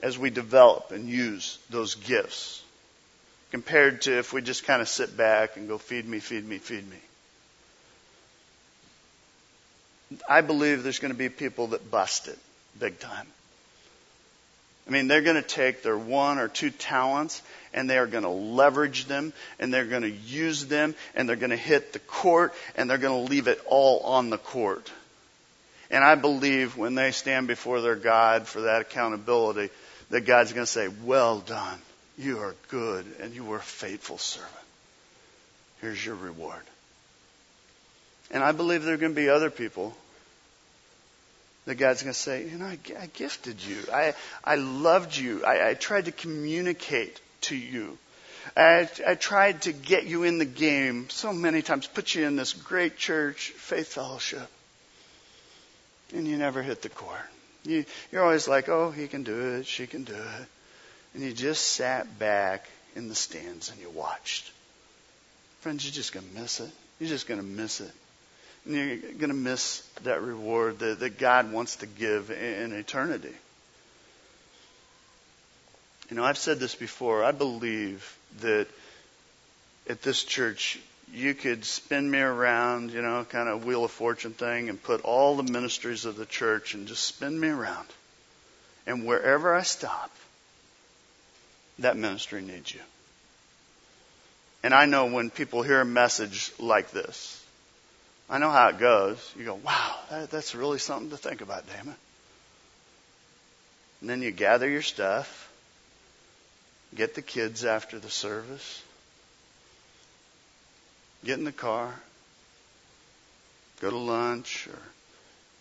as 0.00 0.18
we 0.18 0.30
develop 0.30 0.90
and 0.90 1.08
use 1.08 1.58
those 1.70 1.94
gifts 1.94 2.62
compared 3.50 4.02
to 4.02 4.18
if 4.18 4.32
we 4.32 4.42
just 4.42 4.64
kind 4.64 4.82
of 4.82 4.88
sit 4.88 5.16
back 5.16 5.56
and 5.56 5.68
go 5.68 5.78
feed 5.78 6.06
me, 6.06 6.18
feed 6.18 6.44
me, 6.44 6.58
feed 6.58 6.88
me. 6.90 6.96
I 10.28 10.40
believe 10.40 10.82
there's 10.82 10.98
going 10.98 11.12
to 11.12 11.18
be 11.18 11.28
people 11.28 11.68
that 11.68 11.90
bust 11.90 12.28
it 12.28 12.38
big 12.78 12.98
time. 12.98 13.26
I 14.86 14.90
mean, 14.90 15.08
they're 15.08 15.22
going 15.22 15.36
to 15.36 15.42
take 15.42 15.82
their 15.82 15.96
one 15.96 16.38
or 16.38 16.48
two 16.48 16.70
talents 16.70 17.42
and 17.72 17.88
they 17.88 17.96
are 17.96 18.06
going 18.06 18.24
to 18.24 18.28
leverage 18.28 19.06
them 19.06 19.32
and 19.58 19.72
they're 19.72 19.86
going 19.86 20.02
to 20.02 20.10
use 20.10 20.66
them 20.66 20.94
and 21.14 21.28
they're 21.28 21.36
going 21.36 21.50
to 21.50 21.56
hit 21.56 21.92
the 21.92 22.00
court 22.00 22.52
and 22.76 22.90
they're 22.90 22.98
going 22.98 23.24
to 23.24 23.30
leave 23.30 23.48
it 23.48 23.60
all 23.66 24.00
on 24.00 24.28
the 24.28 24.38
court. 24.38 24.90
And 25.94 26.02
I 26.02 26.16
believe 26.16 26.76
when 26.76 26.96
they 26.96 27.12
stand 27.12 27.46
before 27.46 27.80
their 27.80 27.94
God 27.94 28.48
for 28.48 28.62
that 28.62 28.80
accountability, 28.80 29.70
that 30.10 30.22
God's 30.22 30.52
going 30.52 30.66
to 30.66 30.70
say, 30.70 30.88
Well 30.88 31.38
done. 31.38 31.78
You 32.18 32.40
are 32.40 32.56
good 32.68 33.06
and 33.20 33.32
you 33.32 33.44
were 33.44 33.58
a 33.58 33.62
faithful 33.62 34.18
servant. 34.18 34.52
Here's 35.80 36.04
your 36.04 36.16
reward. 36.16 36.62
And 38.32 38.42
I 38.42 38.50
believe 38.50 38.82
there 38.82 38.94
are 38.94 38.96
going 38.96 39.14
to 39.14 39.20
be 39.20 39.28
other 39.28 39.50
people 39.50 39.96
that 41.66 41.76
God's 41.76 42.02
going 42.02 42.12
to 42.12 42.18
say, 42.18 42.44
you 42.44 42.58
know, 42.58 42.66
I, 42.66 42.78
I 42.98 43.06
gifted 43.14 43.64
you. 43.64 43.78
I, 43.92 44.14
I 44.42 44.56
loved 44.56 45.16
you. 45.16 45.44
I, 45.44 45.70
I 45.70 45.74
tried 45.74 46.06
to 46.06 46.12
communicate 46.12 47.20
to 47.42 47.56
you. 47.56 47.98
I, 48.56 48.88
I 49.06 49.14
tried 49.14 49.62
to 49.62 49.72
get 49.72 50.06
you 50.06 50.24
in 50.24 50.38
the 50.38 50.44
game 50.44 51.08
so 51.08 51.32
many 51.32 51.62
times, 51.62 51.86
put 51.86 52.16
you 52.16 52.26
in 52.26 52.34
this 52.34 52.52
great 52.52 52.96
church, 52.96 53.50
faith 53.50 53.92
fellowship, 53.92 54.48
and 56.14 56.26
you 56.26 56.36
never 56.36 56.62
hit 56.62 56.82
the 56.82 56.88
court. 56.88 57.18
You, 57.64 57.84
you're 58.12 58.22
always 58.22 58.46
like, 58.46 58.68
oh, 58.68 58.90
he 58.90 59.08
can 59.08 59.22
do 59.22 59.56
it, 59.56 59.66
she 59.66 59.86
can 59.86 60.04
do 60.04 60.14
it. 60.14 60.46
And 61.14 61.22
you 61.22 61.32
just 61.32 61.64
sat 61.64 62.18
back 62.18 62.68
in 62.96 63.08
the 63.08 63.14
stands 63.14 63.70
and 63.70 63.80
you 63.80 63.90
watched. 63.90 64.50
Friends, 65.60 65.84
you're 65.84 65.92
just 65.92 66.12
going 66.12 66.26
to 66.26 66.40
miss 66.40 66.60
it. 66.60 66.70
You're 67.00 67.08
just 67.08 67.26
going 67.26 67.40
to 67.40 67.46
miss 67.46 67.80
it. 67.80 67.90
And 68.66 68.74
you're 68.74 68.96
going 68.96 69.28
to 69.28 69.34
miss 69.34 69.80
that 70.02 70.22
reward 70.22 70.78
that, 70.80 71.00
that 71.00 71.18
God 71.18 71.52
wants 71.52 71.76
to 71.76 71.86
give 71.86 72.30
in, 72.30 72.36
in 72.36 72.72
eternity. 72.72 73.34
You 76.10 76.16
know, 76.16 76.24
I've 76.24 76.38
said 76.38 76.58
this 76.60 76.74
before. 76.74 77.24
I 77.24 77.32
believe 77.32 78.16
that 78.40 78.66
at 79.88 80.02
this 80.02 80.22
church, 80.22 80.78
you 81.12 81.34
could 81.34 81.64
spin 81.64 82.10
me 82.10 82.18
around, 82.18 82.90
you 82.90 83.02
know, 83.02 83.24
kind 83.28 83.48
of 83.48 83.64
wheel 83.64 83.84
of 83.84 83.90
fortune 83.90 84.32
thing 84.32 84.68
and 84.68 84.82
put 84.82 85.02
all 85.02 85.36
the 85.36 85.52
ministries 85.52 86.04
of 86.04 86.16
the 86.16 86.26
church 86.26 86.74
and 86.74 86.86
just 86.88 87.04
spin 87.04 87.38
me 87.38 87.48
around. 87.48 87.86
And 88.86 89.06
wherever 89.06 89.54
I 89.54 89.62
stop, 89.62 90.10
that 91.78 91.96
ministry 91.96 92.42
needs 92.42 92.74
you. 92.74 92.80
And 94.62 94.72
I 94.72 94.86
know 94.86 95.06
when 95.06 95.30
people 95.30 95.62
hear 95.62 95.80
a 95.80 95.84
message 95.84 96.52
like 96.58 96.90
this, 96.90 97.42
I 98.28 98.38
know 98.38 98.50
how 98.50 98.68
it 98.68 98.78
goes. 98.78 99.18
You 99.38 99.44
go, 99.44 99.54
wow, 99.54 99.96
that, 100.10 100.30
that's 100.30 100.54
really 100.54 100.78
something 100.78 101.10
to 101.10 101.16
think 101.16 101.42
about, 101.42 101.66
Damon. 101.66 101.94
And 104.00 104.10
then 104.10 104.22
you 104.22 104.30
gather 104.30 104.68
your 104.68 104.82
stuff, 104.82 105.50
get 106.94 107.14
the 107.14 107.22
kids 107.22 107.64
after 107.64 107.98
the 107.98 108.10
service, 108.10 108.82
get 111.24 111.38
in 111.38 111.44
the 111.44 111.52
car, 111.52 111.94
go 113.80 113.90
to 113.90 113.96
lunch 113.96 114.68
or 114.68 114.78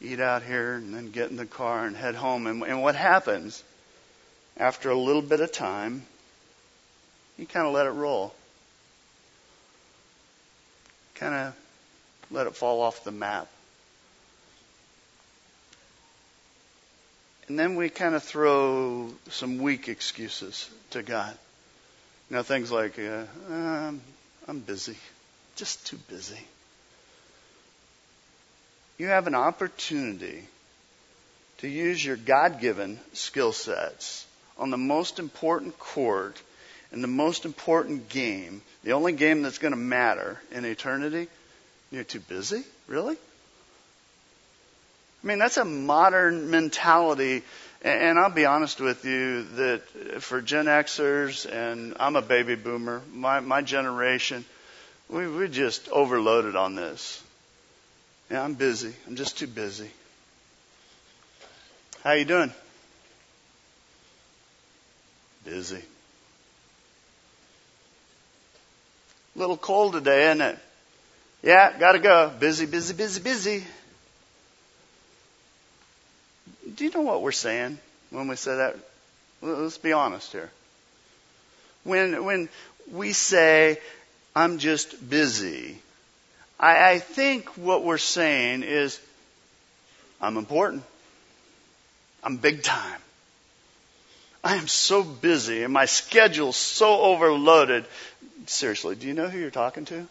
eat 0.02 0.20
out 0.20 0.44
here, 0.44 0.76
and 0.76 0.94
then 0.94 1.12
get 1.12 1.30
in 1.30 1.38
the 1.38 1.46
car 1.46 1.86
and 1.86 1.96
head 1.96 2.16
home. 2.16 2.48
And, 2.48 2.64
and 2.64 2.82
what 2.82 2.96
happens 2.96 3.64
after 4.58 4.90
a 4.90 4.98
little 4.98 5.22
bit 5.22 5.40
of 5.40 5.52
time, 5.52 6.04
you 7.38 7.46
kind 7.46 7.66
of 7.66 7.74
let 7.74 7.88
it 7.88 7.92
roll. 7.92 8.34
Kind 11.16 11.34
of 11.34 11.56
let 12.30 12.48
it 12.48 12.56
fall 12.56 12.82
off 12.82 13.04
the 13.04 13.12
map. 13.12 13.48
And 17.48 17.60
then 17.60 17.76
we 17.76 17.90
kind 17.90 18.16
of 18.16 18.24
throw 18.24 19.10
some 19.30 19.58
weak 19.58 19.90
excuses 19.90 20.70
to 20.92 21.04
God. 21.04 21.36
You 22.30 22.38
know, 22.38 22.44
things 22.44 22.72
like, 22.72 22.98
uh, 22.98 23.26
um, 23.50 24.02
I'm 24.48 24.60
busy, 24.60 24.98
just 25.56 25.86
too 25.86 25.98
busy. 26.10 26.40
You 28.98 29.08
have 29.08 29.28
an 29.28 29.36
opportunity 29.36 30.48
to 31.60 31.68
use 31.68 32.04
your 32.04 32.18
God 32.18 32.60
given 32.60 33.00
skill 33.14 33.54
sets 33.54 34.26
on 34.58 34.70
the 34.70 34.78
most 34.78 35.20
important 35.20 35.78
court 35.80 36.42
and 36.92 37.04
the 37.04 37.08
most 37.08 37.46
important 37.46 38.10
game, 38.10 38.62
the 38.84 38.94
only 38.94 39.14
game 39.14 39.42
that's 39.42 39.58
going 39.58 39.74
to 39.74 39.80
matter 39.80 40.40
in 40.52 40.64
eternity, 40.64 41.28
you're 41.92 42.04
too 42.04 42.20
busy? 42.20 42.64
Really? 42.88 43.16
I 45.24 45.28
mean, 45.28 45.40
that's 45.40 45.58
a 45.58 45.66
modern 45.66 46.52
mentality. 46.52 47.44
And 47.82 48.20
I'll 48.20 48.30
be 48.30 48.46
honest 48.46 48.80
with 48.80 49.06
you 49.06 49.44
that 49.44 49.82
for 50.22 50.42
Gen 50.42 50.66
Xers, 50.66 51.50
and 51.52 51.96
I'm 52.00 52.16
a 52.16 52.22
baby 52.22 52.56
boomer, 52.56 53.02
my, 53.14 53.40
my 53.40 53.62
generation, 53.62 54.46
we, 55.10 55.28
we 55.28 55.48
just 55.48 55.90
overloaded 55.90 56.56
on 56.56 56.76
this. 56.76 57.22
Yeah, 58.32 58.44
I'm 58.44 58.54
busy. 58.54 58.94
I'm 59.08 59.16
just 59.16 59.38
too 59.38 59.48
busy. 59.48 59.90
How 62.04 62.14
you 62.14 62.26
doing? 62.26 62.52
Busy. 65.46 65.84
A 69.36 69.40
little 69.40 69.58
cold 69.58 69.94
today, 69.94 70.28
isn't 70.28 70.42
it? 70.42 70.60
Yeah, 71.42 71.78
gotta 71.78 72.00
go. 72.00 72.32
Busy, 72.40 72.66
busy, 72.66 72.94
busy, 72.94 73.22
busy. 73.22 73.64
Do 76.76 76.86
you 76.86 76.92
know 76.92 77.02
what 77.02 77.22
we're 77.22 77.32
saying 77.32 77.78
when 78.10 78.28
we 78.28 78.36
say 78.36 78.56
that? 78.56 78.76
Let's 79.42 79.78
be 79.78 79.92
honest 79.92 80.32
here. 80.32 80.50
When, 81.84 82.24
when 82.24 82.50
we 82.92 83.12
say, 83.12 83.80
I'm 84.36 84.58
just 84.58 85.10
busy, 85.10 85.78
I, 86.60 86.92
I 86.92 87.00
think 87.00 87.50
what 87.58 87.84
we're 87.84 87.98
saying 87.98 88.64
is, 88.64 89.00
I'm 90.22 90.38
important. 90.38 90.84
I'm 92.24 92.38
big 92.38 92.64
time. 92.64 93.02
I 94.44 94.56
am 94.56 94.68
so 94.68 95.04
busy 95.04 95.64
and 95.64 95.74
my 95.74 95.86
schedule's 95.86 96.58
so 96.58 97.02
overloaded. 97.02 97.86
Seriously, 98.46 98.96
do 98.96 99.08
you 99.08 99.14
know 99.14 99.28
who 99.28 99.40
you're 99.40 99.52
talking 99.52 99.86
to? 99.86 100.08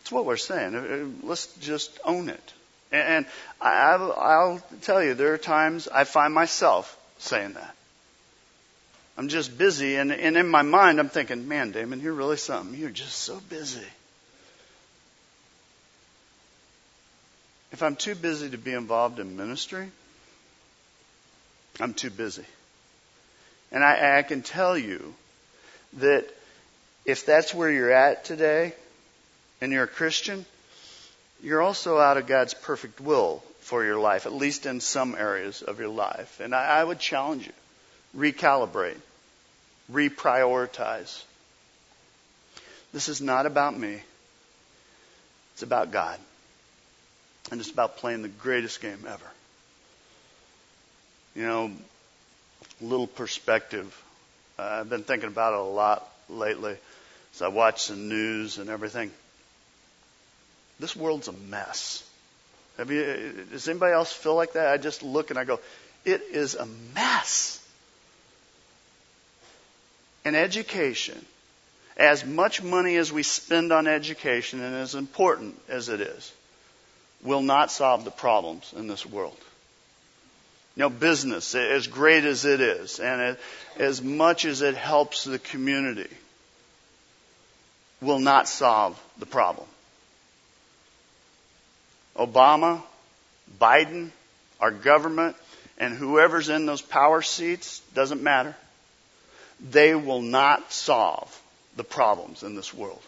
That's 0.00 0.12
what 0.12 0.24
we're 0.24 0.36
saying. 0.36 0.74
Uh, 0.74 0.78
uh, 0.78 1.26
let's 1.26 1.46
just 1.56 1.98
own 2.04 2.28
it. 2.28 2.52
And 2.92 3.26
I, 3.60 3.96
will 3.96 4.62
tell 4.82 5.02
you, 5.02 5.14
there 5.14 5.34
are 5.34 5.38
times 5.38 5.88
I 5.88 6.04
find 6.04 6.32
myself 6.32 6.96
saying 7.18 7.54
that. 7.54 7.74
I'm 9.18 9.28
just 9.28 9.56
busy, 9.56 9.96
and, 9.96 10.12
and 10.12 10.36
in 10.36 10.48
my 10.48 10.62
mind, 10.62 11.00
I'm 11.00 11.08
thinking, 11.08 11.48
man, 11.48 11.70
Damon, 11.70 12.00
you're 12.00 12.12
really 12.12 12.36
something. 12.36 12.78
You're 12.78 12.90
just 12.90 13.16
so 13.16 13.40
busy. 13.48 13.86
If 17.72 17.82
I'm 17.82 17.96
too 17.96 18.14
busy 18.14 18.50
to 18.50 18.58
be 18.58 18.72
involved 18.72 19.18
in 19.18 19.36
ministry, 19.36 19.90
I'm 21.80 21.94
too 21.94 22.10
busy. 22.10 22.44
And 23.72 23.82
I, 23.82 24.18
I 24.18 24.22
can 24.22 24.42
tell 24.42 24.76
you 24.76 25.14
that 25.94 26.26
if 27.06 27.24
that's 27.24 27.54
where 27.54 27.70
you're 27.70 27.92
at 27.92 28.24
today, 28.24 28.74
and 29.60 29.72
you're 29.72 29.84
a 29.84 29.88
Christian, 29.88 30.44
you're 31.42 31.62
also 31.62 31.98
out 31.98 32.18
of 32.18 32.26
God's 32.26 32.52
perfect 32.52 33.00
will 33.00 33.42
for 33.60 33.84
your 33.84 33.98
life, 33.98 34.26
at 34.26 34.32
least 34.32 34.66
in 34.66 34.80
some 34.80 35.14
areas 35.14 35.62
of 35.62 35.80
your 35.80 35.88
life. 35.88 36.40
And 36.40 36.54
I, 36.54 36.80
I 36.80 36.84
would 36.84 36.98
challenge 36.98 37.46
you 37.46 37.52
recalibrate, 38.16 38.96
reprioritize. 39.92 41.22
This 42.92 43.08
is 43.08 43.20
not 43.20 43.46
about 43.46 43.78
me, 43.78 44.00
it's 45.54 45.62
about 45.62 45.90
God. 45.90 46.18
And 47.50 47.60
it's 47.60 47.70
about 47.70 47.98
playing 47.98 48.22
the 48.22 48.28
greatest 48.28 48.80
game 48.80 49.04
ever. 49.06 49.26
You 51.36 51.42
know, 51.42 51.70
little 52.80 53.06
perspective. 53.06 54.02
Uh, 54.58 54.78
I've 54.80 54.90
been 54.90 55.04
thinking 55.04 55.28
about 55.28 55.52
it 55.52 55.60
a 55.60 55.62
lot 55.62 56.08
lately 56.28 56.76
as 57.34 57.42
I 57.42 57.48
watch 57.48 57.86
the 57.86 57.94
news 57.94 58.58
and 58.58 58.68
everything. 58.68 59.12
This 60.80 60.96
world's 60.96 61.28
a 61.28 61.32
mess. 61.32 62.02
Have 62.78 62.90
you, 62.90 63.46
does 63.50 63.68
anybody 63.68 63.92
else 63.92 64.12
feel 64.12 64.34
like 64.34 64.54
that? 64.54 64.68
I 64.72 64.76
just 64.76 65.02
look 65.02 65.30
and 65.30 65.38
I 65.38 65.44
go, 65.44 65.60
it 66.04 66.22
is 66.32 66.54
a 66.54 66.66
mess. 66.94 67.65
And 70.26 70.34
education, 70.34 71.24
as 71.96 72.24
much 72.24 72.60
money 72.60 72.96
as 72.96 73.12
we 73.12 73.22
spend 73.22 73.72
on 73.72 73.86
education 73.86 74.60
and 74.60 74.74
as 74.74 74.96
important 74.96 75.54
as 75.68 75.88
it 75.88 76.00
is, 76.00 76.32
will 77.22 77.42
not 77.42 77.70
solve 77.70 78.04
the 78.04 78.10
problems 78.10 78.74
in 78.76 78.88
this 78.88 79.06
world. 79.06 79.36
You 80.74 80.80
know, 80.80 80.90
business, 80.90 81.54
as 81.54 81.86
great 81.86 82.24
as 82.24 82.44
it 82.44 82.60
is, 82.60 82.98
and 82.98 83.36
as 83.78 84.02
much 84.02 84.44
as 84.44 84.62
it 84.62 84.74
helps 84.74 85.22
the 85.22 85.38
community, 85.38 86.10
will 88.00 88.18
not 88.18 88.48
solve 88.48 89.00
the 89.20 89.26
problem. 89.26 89.68
Obama, 92.16 92.82
Biden, 93.60 94.10
our 94.60 94.72
government, 94.72 95.36
and 95.78 95.94
whoever's 95.94 96.48
in 96.48 96.66
those 96.66 96.82
power 96.82 97.22
seats, 97.22 97.80
doesn't 97.94 98.24
matter. 98.24 98.56
They 99.60 99.94
will 99.94 100.22
not 100.22 100.72
solve 100.72 101.42
the 101.76 101.84
problems 101.84 102.42
in 102.42 102.54
this 102.54 102.72
world. 102.74 103.02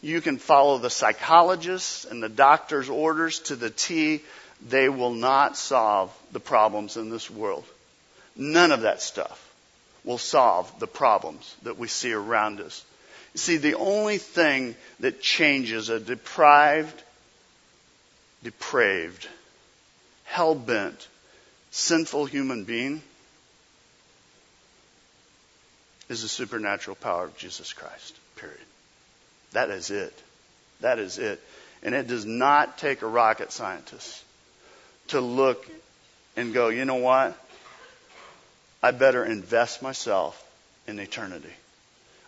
You 0.00 0.20
can 0.20 0.38
follow 0.38 0.78
the 0.78 0.90
psychologists 0.90 2.04
and 2.04 2.22
the 2.22 2.28
doctor's 2.28 2.88
orders 2.88 3.40
to 3.40 3.56
the 3.56 3.70
T. 3.70 4.22
They 4.66 4.88
will 4.88 5.12
not 5.12 5.56
solve 5.56 6.16
the 6.32 6.40
problems 6.40 6.96
in 6.96 7.10
this 7.10 7.30
world. 7.30 7.64
None 8.36 8.70
of 8.70 8.82
that 8.82 9.02
stuff 9.02 9.44
will 10.04 10.18
solve 10.18 10.72
the 10.78 10.86
problems 10.86 11.54
that 11.62 11.78
we 11.78 11.88
see 11.88 12.12
around 12.12 12.60
us. 12.60 12.84
You 13.34 13.38
see, 13.38 13.56
the 13.56 13.74
only 13.74 14.18
thing 14.18 14.76
that 15.00 15.20
changes 15.20 15.88
a 15.88 15.98
deprived, 15.98 17.02
depraved, 18.42 19.26
hell 20.24 20.54
bent, 20.54 21.08
sinful 21.70 22.26
human 22.26 22.64
being 22.64 23.02
is 26.08 26.22
the 26.22 26.28
supernatural 26.28 26.96
power 26.96 27.24
of 27.24 27.36
Jesus 27.36 27.72
Christ. 27.72 28.16
Period. 28.36 28.58
That 29.52 29.70
is 29.70 29.90
it. 29.90 30.12
That 30.80 30.98
is 30.98 31.18
it. 31.18 31.40
And 31.82 31.94
it 31.94 32.06
does 32.06 32.24
not 32.24 32.78
take 32.78 33.02
a 33.02 33.06
rocket 33.06 33.52
scientist 33.52 34.22
to 35.08 35.20
look 35.20 35.66
and 36.36 36.54
go, 36.54 36.68
you 36.68 36.84
know 36.84 36.96
what? 36.96 37.36
I 38.82 38.90
better 38.92 39.24
invest 39.24 39.82
myself 39.82 40.42
in 40.86 40.98
eternity. 40.98 41.52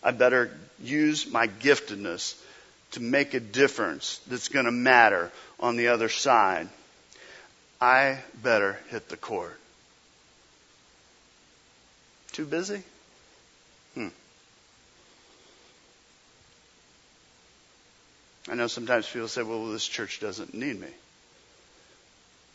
I 0.03 0.11
better 0.11 0.51
use 0.83 1.31
my 1.31 1.47
giftedness 1.47 2.35
to 2.93 3.01
make 3.01 3.35
a 3.35 3.41
difference 3.41 4.19
that's 4.27 4.49
going 4.49 4.65
to 4.65 4.73
matter 4.73 5.31
on 5.61 5.77
the 5.77 5.89
other 5.89 6.09
side, 6.09 6.69
I 7.81 8.19
better 8.43 8.79
hit 8.89 9.09
the 9.09 9.17
court. 9.17 9.59
Too 12.33 12.47
busy? 12.47 12.83
I 18.51 18.55
know 18.55 18.67
sometimes 18.67 19.09
people 19.09 19.29
say, 19.29 19.43
well, 19.43 19.67
this 19.67 19.87
church 19.87 20.21
doesn't 20.21 20.55
need 20.55 20.81
me. 20.81 20.89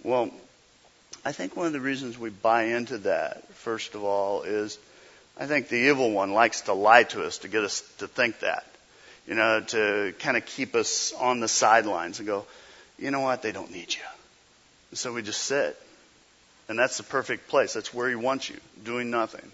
Well, 0.04 0.30
I 1.24 1.32
think 1.32 1.56
one 1.56 1.68
of 1.68 1.74
the 1.74 1.80
reasons 1.80 2.18
we 2.18 2.30
buy 2.30 2.64
into 2.64 3.00
that, 3.00 3.48
first 3.56 3.96
of 3.96 4.04
all, 4.04 4.44
is 4.44 4.78
I 5.40 5.46
think 5.46 5.70
the 5.70 5.90
evil 5.90 6.12
one 6.12 6.34
likes 6.34 6.62
to 6.62 6.74
lie 6.74 7.04
to 7.04 7.24
us 7.24 7.40
to 7.40 7.48
get 7.48 7.64
us 7.64 7.82
to 8.00 8.08
think 8.08 8.40
that 8.40 8.66
you 9.28 9.36
know, 9.36 9.62
to 9.62 10.14
kind 10.20 10.38
of 10.38 10.46
keep 10.46 10.76
us 10.76 11.14
on 11.14 11.40
the 11.40 11.48
sidelines 11.48 12.20
and 12.20 12.28
go, 12.28 12.46
you 13.00 13.12
know 13.12 13.22
what, 13.22 13.42
they 13.42 13.52
don't 13.52 13.72
need 13.72 13.94
you. 13.94 14.02
And 14.92 14.98
so 14.98 15.14
we 15.14 15.22
just 15.22 15.42
sit. 15.42 15.80
And 16.68 16.78
that's 16.78 16.98
the 16.98 17.04
perfect 17.04 17.48
place. 17.48 17.74
That's 17.74 17.94
where 17.94 18.10
he 18.10 18.16
wants 18.16 18.50
you, 18.50 18.58
doing 18.84 19.12
nothing. 19.12 19.52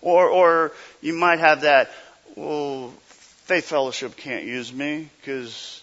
Or, 0.00 0.28
or 0.28 0.72
you 1.00 1.12
might 1.12 1.40
have 1.40 1.62
that, 1.62 1.90
well, 2.36 2.92
Faith 3.48 3.64
Fellowship 3.64 4.14
can't 4.14 4.44
use 4.44 4.70
me 4.70 5.08
because, 5.18 5.80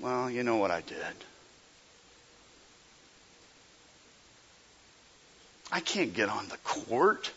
well, 0.00 0.30
you 0.30 0.42
know 0.42 0.56
what 0.56 0.70
I 0.70 0.82
did. 0.82 0.98
I 5.72 5.80
can't 5.80 6.12
get 6.12 6.28
on 6.28 6.46
the 6.48 6.58
court. 6.58 7.32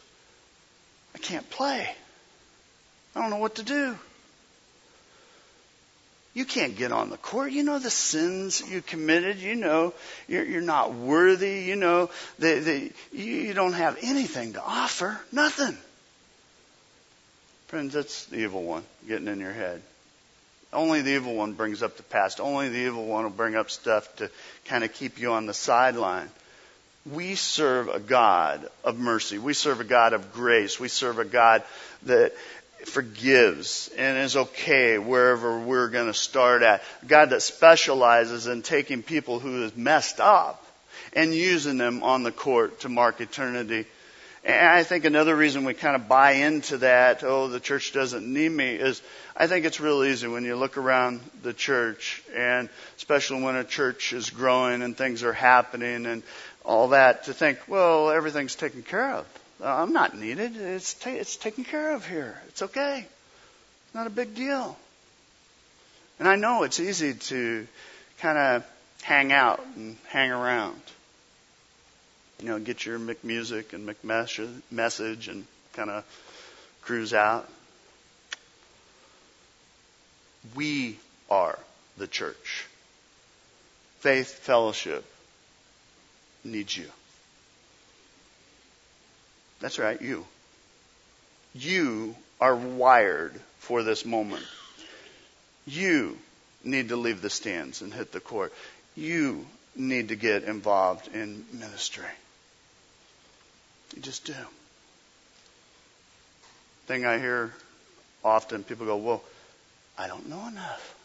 I 1.16 1.18
can't 1.20 1.50
play. 1.50 1.90
I 3.16 3.22
don't 3.22 3.30
know 3.30 3.38
what 3.38 3.56
to 3.56 3.64
do. 3.64 3.98
You 6.34 6.44
can't 6.44 6.76
get 6.76 6.92
on 6.92 7.10
the 7.10 7.18
court. 7.18 7.54
You 7.54 7.64
know 7.64 7.80
the 7.80 7.90
sins 7.90 8.62
you 8.70 8.82
committed. 8.82 9.38
You 9.38 9.56
know 9.56 9.94
you're, 10.28 10.44
you're 10.44 10.62
not 10.62 10.94
worthy. 10.94 11.62
You 11.62 11.78
know 11.78 12.10
that 12.40 12.92
you 13.14 13.54
don't 13.54 13.74
have 13.74 13.98
anything 14.02 14.54
to 14.54 14.62
offer. 14.62 15.18
Nothing. 15.32 15.78
Friends, 17.70 17.94
that's 17.94 18.26
the 18.26 18.40
evil 18.40 18.64
one 18.64 18.82
getting 19.08 19.28
in 19.28 19.40
your 19.40 19.54
head. 19.54 19.84
Only 20.74 21.04
the 21.04 21.12
evil 21.12 21.36
one 21.36 21.54
brings 21.54 21.84
up 21.84 21.98
the 21.98 22.04
past. 22.04 22.40
Only 22.40 22.70
the 22.70 22.80
evil 22.80 23.06
one 23.06 23.26
will 23.26 23.30
bring 23.30 23.56
up 23.56 23.70
stuff 23.70 24.16
to 24.16 24.32
kind 24.66 24.84
of 24.84 24.92
keep 24.92 25.20
you 25.20 25.34
on 25.34 25.46
the 25.46 25.54
sideline. 25.54 26.30
We 27.06 27.36
serve 27.36 27.88
a 27.88 28.00
God 28.00 28.68
of 28.84 28.98
mercy. 28.98 29.38
We 29.38 29.54
serve 29.54 29.82
a 29.82 29.84
God 29.84 30.14
of 30.14 30.34
grace. 30.34 30.80
We 30.80 30.88
serve 30.88 31.20
a 31.20 31.26
God 31.26 31.62
that 32.08 32.34
forgives 32.86 33.92
and 33.96 34.18
is 34.18 34.36
okay 34.36 34.98
wherever 34.98 35.60
we're 35.60 35.90
going 35.90 36.08
to 36.08 36.14
start 36.16 36.64
at. 36.64 36.82
A 37.04 37.06
God 37.06 37.30
that 37.30 37.44
specializes 37.44 38.48
in 38.48 38.64
taking 38.64 39.04
people 39.04 39.38
who 39.38 39.62
have 39.62 39.78
messed 39.78 40.20
up 40.20 40.66
and 41.14 41.36
using 41.36 41.78
them 41.78 42.02
on 42.02 42.24
the 42.24 42.32
court 42.32 42.80
to 42.80 42.90
mark 42.90 43.22
eternity. 43.22 43.86
And 44.44 44.68
I 44.70 44.84
think 44.84 45.04
another 45.04 45.36
reason 45.36 45.66
we 45.66 45.74
kind 45.74 45.96
of 45.96 46.08
buy 46.08 46.32
into 46.32 46.78
that, 46.78 47.24
oh, 47.24 47.50
the 47.50 47.60
church 47.60 47.92
doesn't 47.92 48.26
need 48.26 48.50
me, 48.50 48.76
is 48.76 49.02
I 49.36 49.48
think 49.48 49.66
it's 49.66 49.80
real 49.80 50.04
easy 50.04 50.28
when 50.28 50.46
you 50.46 50.56
look 50.56 50.78
around 50.78 51.20
the 51.44 51.54
church, 51.54 52.24
and 52.36 52.70
especially 52.98 53.44
when 53.44 53.58
a 53.58 53.66
church 53.66 54.14
is 54.14 54.30
growing 54.30 54.82
and 54.82 54.96
things 54.96 55.24
are 55.24 55.34
happening 55.34 56.06
and 56.06 56.24
all 56.64 56.90
that, 56.90 57.26
to 57.26 57.34
think, 57.34 57.60
well, 57.68 58.12
everything's 58.12 58.56
taken 58.56 58.82
care 58.82 59.16
of. 59.16 59.26
Uh, 59.62 59.66
I'm 59.66 59.92
not 59.92 60.18
needed. 60.18 60.56
It's, 60.56 60.94
ta- 60.94 61.10
it's 61.10 61.36
taken 61.36 61.66
care 61.66 61.92
of 61.92 62.06
here. 62.06 62.40
It's 62.48 62.62
okay. 62.62 63.00
It's 63.00 63.96
not 63.96 64.08
a 64.08 64.12
big 64.12 64.36
deal. 64.36 64.78
And 66.18 66.28
I 66.28 66.36
know 66.36 66.64
it's 66.64 66.80
easy 66.80 67.14
to 67.14 67.68
kind 68.20 68.38
of 68.38 68.66
hang 69.02 69.34
out 69.34 69.66
and 69.76 69.98
hang 70.08 70.32
around 70.32 70.80
you 72.42 72.48
know, 72.48 72.60
get 72.60 72.86
your 72.86 73.00
McMusic 73.00 73.74
and 73.74 73.88
McMessage 73.88 75.28
and 75.28 75.46
kind 75.74 75.90
of 75.90 76.06
cruise 76.82 77.14
out. 77.14 77.50
We 80.56 80.98
are 81.30 81.60
the 81.98 82.08
church. 82.08 82.66
Faith 84.00 84.30
Fellowship 84.40 85.04
needs 86.46 86.76
you. 86.76 86.86
That's 89.60 89.78
right, 89.78 90.02
you. 90.02 90.26
You 91.54 92.16
are 92.40 92.56
wired 92.56 93.34
for 93.60 93.84
this 93.84 94.06
moment. 94.06 94.46
You 95.68 96.18
need 96.64 96.90
to 96.90 96.96
leave 96.96 97.22
the 97.22 97.30
stands 97.30 97.82
and 97.82 97.94
hit 97.94 98.14
the 98.14 98.22
court. 98.22 98.54
You 98.96 99.46
need 99.76 100.10
to 100.10 100.16
get 100.16 100.44
involved 100.44 101.10
in 101.14 101.46
ministry. 101.52 102.06
You 103.96 104.02
just 104.02 104.26
do. 104.26 104.34
Thing 106.88 107.06
I 107.06 107.20
hear 107.20 107.54
often, 108.24 108.64
people 108.64 108.86
go, 108.86 108.98
Well, 108.98 109.24
I 109.98 110.08
don't 110.08 110.30
know 110.30 110.48
enough. 110.48 110.96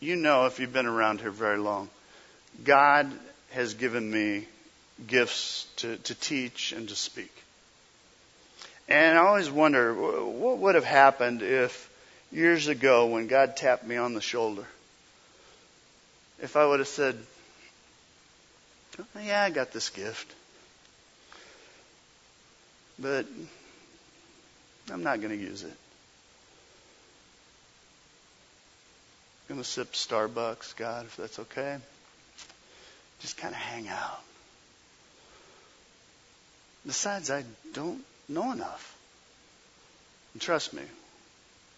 You 0.00 0.16
know, 0.16 0.46
if 0.46 0.60
you've 0.60 0.72
been 0.72 0.86
around 0.86 1.20
here 1.20 1.30
very 1.30 1.58
long, 1.58 1.88
God 2.62 3.10
has 3.50 3.74
given 3.74 4.10
me 4.10 4.46
gifts 5.06 5.66
to, 5.76 5.96
to 5.96 6.14
teach 6.14 6.72
and 6.72 6.88
to 6.88 6.94
speak. 6.94 7.32
And 8.88 9.18
I 9.18 9.22
always 9.22 9.50
wonder 9.50 9.94
what 9.94 10.58
would 10.58 10.74
have 10.74 10.84
happened 10.84 11.42
if 11.42 11.90
years 12.30 12.68
ago 12.68 13.06
when 13.06 13.26
God 13.26 13.56
tapped 13.56 13.84
me 13.84 13.96
on 13.96 14.14
the 14.14 14.20
shoulder, 14.20 14.64
if 16.40 16.56
I 16.56 16.66
would 16.66 16.78
have 16.78 16.88
said, 16.88 17.18
yeah, 19.22 19.42
I 19.42 19.50
got 19.50 19.72
this 19.72 19.90
gift. 19.90 20.32
But 22.98 23.26
I'm 24.92 25.02
not 25.02 25.20
going 25.20 25.36
to 25.38 25.44
use 25.44 25.62
it. 25.62 25.76
I'm 29.48 29.56
going 29.56 29.62
to 29.62 29.68
sip 29.68 29.92
Starbucks, 29.92 30.76
God, 30.76 31.06
if 31.06 31.16
that's 31.16 31.38
okay. 31.38 31.76
Just 33.20 33.36
kind 33.36 33.54
of 33.54 33.60
hang 33.60 33.88
out. 33.88 34.20
Besides, 36.86 37.30
I 37.30 37.44
don't 37.72 38.02
know 38.28 38.52
enough. 38.52 38.96
And 40.32 40.42
trust 40.42 40.72
me, 40.72 40.82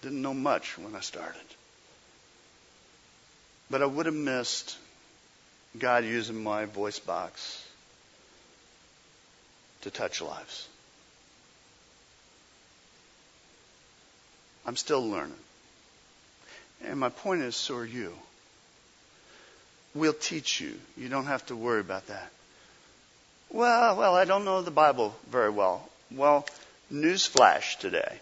didn't 0.03 0.23
know 0.23 0.35
much 0.35 0.79
when 0.79 0.95
I 0.95 1.01
started. 1.01 1.41
But 3.71 3.83
I 3.83 3.87
would 3.87 4.07
have 4.07 4.15
missed 4.15 4.77
God 5.77 6.05
using 6.05 6.43
my 6.43 6.65
voice 6.65 6.99
box 6.99 7.65
to 9.83 9.91
touch 9.91 10.21
lives. 10.21 10.69
I'm 14.67 14.77
still 14.77 15.09
learning. 15.09 15.35
And 16.85 16.99
my 16.99 17.09
point 17.09 17.43
is, 17.43 17.57
so 17.57 17.77
are 17.77 17.85
you. 17.85 18.13
We'll 19.95 20.13
teach 20.13 20.61
you. 20.61 20.75
You 20.97 21.09
don't 21.09 21.27
have 21.27 21.45
to 21.47 21.57
worry 21.57 21.81
about 21.81 22.07
that. 22.09 22.31
Well, 23.51 23.97
well, 23.97 24.15
I 24.15 24.25
don't 24.25 24.45
know 24.45 24.63
the 24.63 24.71
Bible 24.71 25.15
very 25.31 25.51
well. 25.51 25.89
Well, 26.11 26.47
newsflash 26.93 27.79
today. 27.79 28.21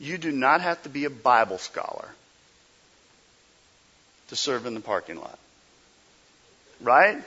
You 0.00 0.18
do 0.18 0.32
not 0.32 0.60
have 0.60 0.82
to 0.82 0.88
be 0.88 1.04
a 1.04 1.10
Bible 1.10 1.58
scholar 1.58 2.08
to 4.28 4.36
serve 4.36 4.66
in 4.66 4.74
the 4.74 4.80
parking 4.80 5.20
lot. 5.20 5.38
Right? 6.80 7.22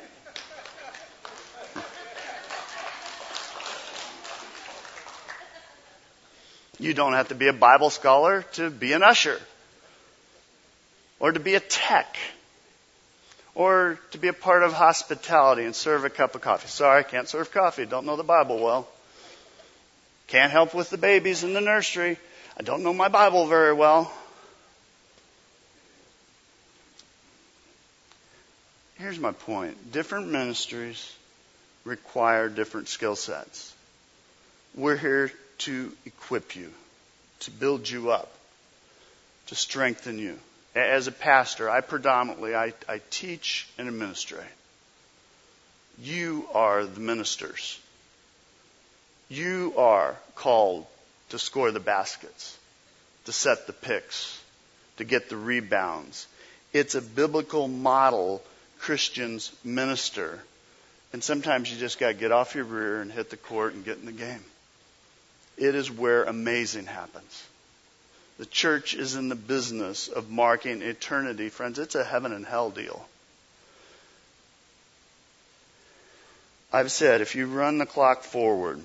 You 6.80 6.93
don't 6.93 7.14
have 7.14 7.30
to 7.30 7.36
be 7.36 7.48
a 7.48 7.54
Bible 7.54 7.89
scholar 7.89 8.43
to 8.54 8.70
be 8.70 8.93
an 8.93 9.02
usher, 9.02 9.39
or 11.20 11.32
to 11.32 11.39
be 11.39 11.56
a 11.56 11.60
tech, 11.60 12.18
or 13.56 14.00
to 14.12 14.20
be 14.20 14.28
a 14.28 14.34
part 14.34 14.62
of 14.62 14.74
hospitality 14.74 15.64
and 15.64 15.76
serve 15.76 16.06
a 16.06 16.10
cup 16.10 16.36
of 16.36 16.41
coffee. 16.41 16.68
Sorry, 16.68 17.00
I 17.00 17.04
can't 17.04 17.28
serve 17.28 17.52
coffee. 17.52 17.88
Don't 17.88 18.06
know 18.06 18.16
the 18.16 18.24
Bible 18.24 18.60
well. 18.60 18.88
Can't 20.28 20.52
help 20.52 20.76
with 20.76 20.91
the 20.91 20.98
babies 20.98 21.43
in 21.43 21.54
the 21.54 21.62
nursery. 21.62 22.20
I 22.60 22.62
don't 22.62 22.84
know 22.84 22.93
my 22.93 23.08
Bible 23.08 23.48
very 23.48 23.74
well. 23.74 24.12
Here's 28.98 29.20
my 29.20 29.32
point 29.32 29.91
different 29.91 30.28
ministries 30.28 31.14
require 31.86 32.50
different 32.50 32.88
skill 32.88 33.16
sets. 33.16 33.74
We're 34.76 34.98
here 34.98 35.32
to 35.60 35.91
equip 36.06 36.56
you, 36.56 36.72
to 37.41 37.52
build 37.52 37.89
you 37.89 38.12
up, 38.12 38.32
to 39.48 39.56
strengthen 39.56 40.20
you. 40.20 40.38
As 40.76 41.08
a 41.08 41.12
pastor, 41.12 41.70
I 41.70 41.82
predominantly 41.82 42.56
I, 42.56 42.74
I 42.88 43.02
teach 43.10 43.68
and 43.78 43.88
administrate. 43.88 44.45
You 46.00 46.48
are 46.54 46.86
the 46.86 47.00
ministers. 47.00 47.80
You 49.30 49.74
are 49.78 50.16
called 50.36 50.86
to 51.30 51.39
score 51.39 51.72
the 51.72 51.80
baskets, 51.80 52.56
to 53.26 53.32
set 53.32 53.66
the 53.66 53.74
picks, 53.74 54.39
to 54.98 55.04
get 55.04 55.30
the 55.30 55.38
rebounds. 55.38 56.28
It's 56.74 56.93
a 56.93 57.02
biblical 57.02 57.68
model 57.68 58.43
Christians 58.80 59.51
minister. 59.63 60.39
And 61.13 61.23
sometimes 61.23 61.71
you 61.71 61.78
just 61.78 61.99
got 61.99 62.09
to 62.09 62.13
get 62.13 62.32
off 62.32 62.55
your 62.55 62.65
rear 62.65 63.01
and 63.01 63.11
hit 63.11 63.30
the 63.30 63.38
court 63.38 63.73
and 63.73 63.86
get 63.86 63.97
in 63.97 64.05
the 64.05 64.11
game. 64.11 64.43
It 65.57 65.73
is 65.73 65.89
where 65.89 66.23
amazing 66.23 66.86
happens. 66.86 67.43
The 68.38 68.45
church 68.45 68.93
is 68.93 69.15
in 69.15 69.30
the 69.30 69.36
business 69.36 70.07
of 70.07 70.30
marking 70.30 70.82
eternity. 70.82 71.49
Friends, 71.49 71.80
it's 71.80 71.95
a 71.95 72.03
heaven 72.03 72.32
and 72.32 72.45
hell 72.45 72.69
deal. 72.69 73.07
I've 76.71 76.91
said 76.91 77.21
if 77.21 77.36
you 77.36 77.47
run 77.47 77.78
the 77.78 77.86
clock 77.86 78.23
forward, 78.23 78.82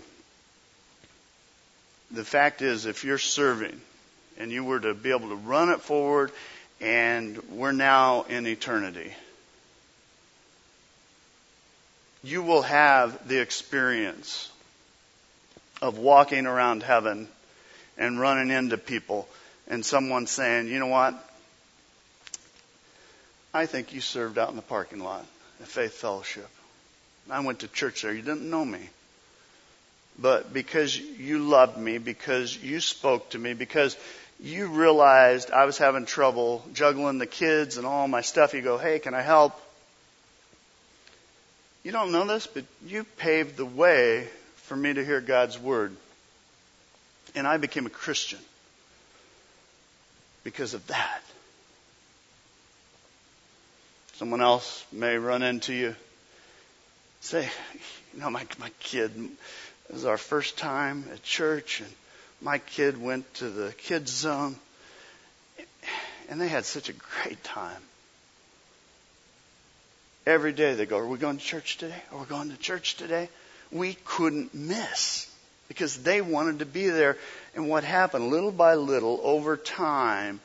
the 2.11 2.25
fact 2.25 2.63
is, 2.63 2.87
if 2.87 3.05
you're 3.05 3.19
serving 3.19 3.81
and 4.39 4.51
you 4.51 4.65
were 4.65 4.81
to 4.81 4.95
be 4.95 5.11
able 5.11 5.31
to 5.31 5.35
run 5.35 5.69
it 5.71 5.81
forward, 5.81 6.31
and 6.81 7.43
we're 7.51 7.73
now 7.73 8.23
in 8.23 8.47
eternity, 8.47 9.13
you 12.23 12.43
will 12.43 12.63
have 12.63 13.29
the 13.29 13.41
experience 13.41 14.51
of 15.81 15.99
walking 15.99 16.47
around 16.47 16.83
heaven 16.83 17.29
and 17.99 18.21
running 18.21 18.51
into 18.51 18.79
people 18.79 19.29
and 19.69 19.85
someone 19.85 20.27
saying, 20.27 20.69
you 20.69 20.79
know 20.79 20.87
what? 20.87 21.15
I 23.53 23.67
think 23.67 23.93
you 23.93 24.01
served 24.01 24.39
out 24.39 24.51
in 24.51 24.57
the 24.57 24.63
parking 24.63 25.01
lot 25.01 25.27
at 25.61 25.69
Faith 25.69 25.95
Fellowship. 25.95 26.49
I 27.31 27.41
went 27.41 27.61
to 27.61 27.69
church 27.69 28.03
there. 28.03 28.13
You 28.13 28.23
didn't 28.23 28.49
know 28.49 28.65
me. 28.65 28.81
But 30.19 30.53
because 30.53 30.99
you 30.99 31.39
loved 31.39 31.79
me, 31.79 31.99
because 31.99 32.57
you 32.57 32.81
spoke 32.81 33.31
to 33.31 33.39
me, 33.39 33.55
because 33.55 33.97
you 34.41 34.67
realized 34.67 35.51
I 35.51 35.65
was 35.65 35.79
having 35.79 36.05
trouble 36.05 36.65
juggling 36.73 37.19
the 37.19 37.27
kids 37.27 37.77
and 37.77 37.87
all 37.87 38.09
my 38.09 38.21
stuff, 38.21 38.55
you 38.55 38.63
go, 38.63 38.79
hey, 38.79 38.99
can 38.99 39.15
I 39.15 39.23
help? 39.23 39.59
You 41.83 41.91
don't 41.91 42.13
know 42.13 42.25
this, 42.27 42.47
but 42.47 42.65
you 42.87 43.05
paved 43.17 43.57
the 43.57 43.67
way 43.67 44.29
for 44.57 44.77
me 44.77 44.95
to 44.95 45.05
hear 45.05 45.21
God's 45.21 45.59
word. 45.59 45.95
And 47.35 47.47
I 47.47 47.57
became 47.57 47.87
a 47.87 47.91
Christian 47.91 48.39
because 50.45 50.75
of 50.75 50.87
that. 50.89 51.23
Someone 54.15 54.41
else 54.41 54.85
may 54.93 55.17
run 55.17 55.43
into 55.43 55.73
you. 55.73 55.97
Say, 57.21 57.49
you 58.15 58.21
know, 58.21 58.31
my, 58.31 58.47
my 58.59 58.71
kid, 58.81 59.11
this 59.89 59.99
is 59.99 60.05
our 60.05 60.19
first 60.19 60.59
time 60.59 61.05
at 61.13 61.23
church, 61.23 61.81
and 61.81 61.93
my 62.41 62.59
kid 62.59 63.01
went 63.01 63.33
to 63.35 63.49
the 63.49 63.73
kids 63.73 64.11
zone, 64.13 64.57
and 66.29 66.41
they 66.41 66.49
had 66.49 66.65
such 66.65 66.89
a 66.89 66.93
great 66.93 67.43
time. 67.43 67.83
Every 70.27 70.53
day 70.53 70.75
they 70.75 70.87
go, 70.87 70.99
Are 70.99 71.07
we 71.07 71.19
going 71.19 71.39
to 71.39 71.45
church 71.45 71.79
today? 71.79 72.03
Are 72.13 72.19
we 72.19 72.27
going 72.27 72.51
to 72.51 72.57
church 72.57 72.97
today? 72.97 73.29
We 73.71 73.95
couldn't 74.05 74.55
miss 74.55 75.29
because 75.69 76.03
they 76.03 76.21
wanted 76.21 76.61
to 76.61 76.67
be 76.67 76.89
there. 76.89 77.17
And 77.55 77.69
what 77.69 77.85
happened, 77.85 78.31
little 78.31 78.53
by 78.53 78.75
little, 78.75 79.21
over 79.23 79.57
time, 79.57 80.41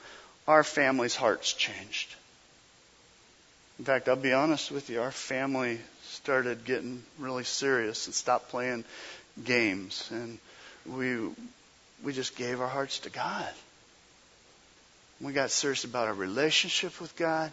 our 0.47 0.63
family's 0.63 1.15
hearts 1.15 1.53
changed. 1.53 2.15
In 3.79 3.85
fact, 3.85 4.09
I'll 4.09 4.15
be 4.15 4.33
honest 4.33 4.71
with 4.71 4.89
you, 4.89 5.01
our 5.01 5.11
family 5.11 5.79
started 6.03 6.65
getting 6.65 7.03
really 7.19 7.43
serious 7.43 8.07
and 8.07 8.15
stopped 8.15 8.49
playing 8.49 8.85
games. 9.43 10.09
And 10.11 10.39
we, 10.85 11.29
we 12.03 12.13
just 12.13 12.35
gave 12.35 12.61
our 12.61 12.67
hearts 12.67 12.99
to 12.99 13.09
God. 13.09 13.53
We 15.21 15.33
got 15.33 15.51
serious 15.51 15.83
about 15.83 16.07
our 16.07 16.13
relationship 16.13 16.99
with 17.01 17.15
God. 17.15 17.51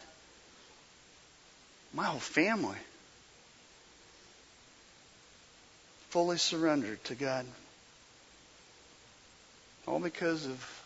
My 1.94 2.04
whole 2.06 2.18
family 2.18 2.76
fully 6.10 6.38
surrendered 6.38 7.02
to 7.04 7.14
God. 7.14 7.46
All 9.86 10.00
because 10.00 10.46
of 10.46 10.82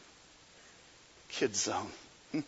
Kids 1.30 1.60
Zone. 1.62 1.90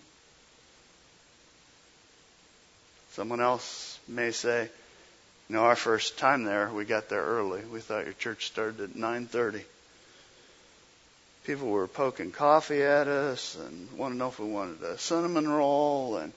Someone 3.13 3.41
else 3.41 3.99
may 4.07 4.31
say, 4.31 4.69
you 5.49 5.57
know, 5.57 5.65
our 5.65 5.77
first 5.77 6.19
time 6.19 6.45
there, 6.45 6.69
we 6.71 6.85
got 6.85 7.09
there 7.09 7.25
early. 7.25 7.63
We 7.65 7.81
thought 7.81 8.05
your 8.05 8.15
church 8.15 8.47
started 8.47 8.81
at 8.81 8.91
9:30. 8.91 9.63
People 11.45 11.69
were 11.69 11.89
poking 11.89 12.31
coffee 12.31 12.83
at 12.83 13.09
us 13.09 13.57
and 13.57 13.89
wanted 13.97 14.15
to 14.15 14.19
know 14.19 14.29
if 14.29 14.39
we 14.39 14.47
wanted 14.47 14.83
a 14.83 14.99
cinnamon 14.99 15.49
roll 15.49 16.19
and 16.19 16.33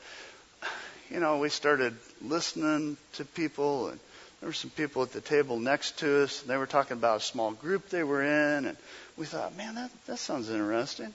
you 1.09 1.19
know, 1.19 1.37
we 1.37 1.49
started 1.49 1.95
listening 2.21 2.97
to 3.13 3.25
people 3.25 3.89
and 3.89 3.99
there 4.39 4.49
were 4.49 4.53
some 4.53 4.71
people 4.71 5.03
at 5.03 5.11
the 5.11 5.21
table 5.21 5.59
next 5.59 5.99
to 5.99 6.23
us 6.23 6.41
and 6.41 6.49
they 6.49 6.57
were 6.57 6.65
talking 6.65 6.97
about 6.97 7.17
a 7.17 7.23
small 7.23 7.51
group 7.51 7.89
they 7.89 8.03
were 8.03 8.21
in 8.21 8.65
and 8.65 8.77
we 9.17 9.25
thought, 9.25 9.55
man, 9.55 9.75
that, 9.75 9.91
that 10.07 10.19
sounds 10.19 10.49
interesting. 10.49 11.13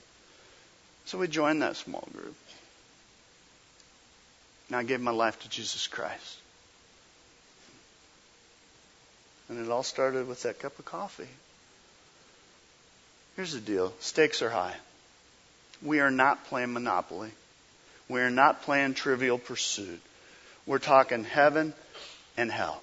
So 1.07 1.19
we 1.19 1.29
joined 1.29 1.63
that 1.63 1.77
small 1.77 2.07
group. 2.13 2.37
And 4.69 4.77
I 4.77 4.83
gave 4.83 5.01
my 5.01 5.11
life 5.11 5.41
to 5.41 5.49
Jesus 5.49 5.87
Christ. 5.87 6.39
And 9.49 9.59
it 9.59 9.71
all 9.71 9.83
started 9.83 10.29
with 10.29 10.43
that 10.43 10.59
cup 10.59 10.79
of 10.79 10.85
coffee. 10.85 11.29
Here's 13.37 13.53
the 13.53 13.61
deal 13.61 13.93
stakes 14.01 14.43
are 14.43 14.51
high. 14.51 14.75
We 15.83 16.01
are 16.01 16.11
not 16.11 16.45
playing 16.47 16.73
Monopoly. 16.73 17.31
We 18.09 18.21
are 18.21 18.31
not 18.31 18.63
playing 18.63 18.95
Trivial 18.95 19.39
Pursuit. 19.39 20.01
We're 20.67 20.79
talking 20.79 21.25
heaven 21.25 21.75
and 22.37 22.51
hell. 22.51 22.83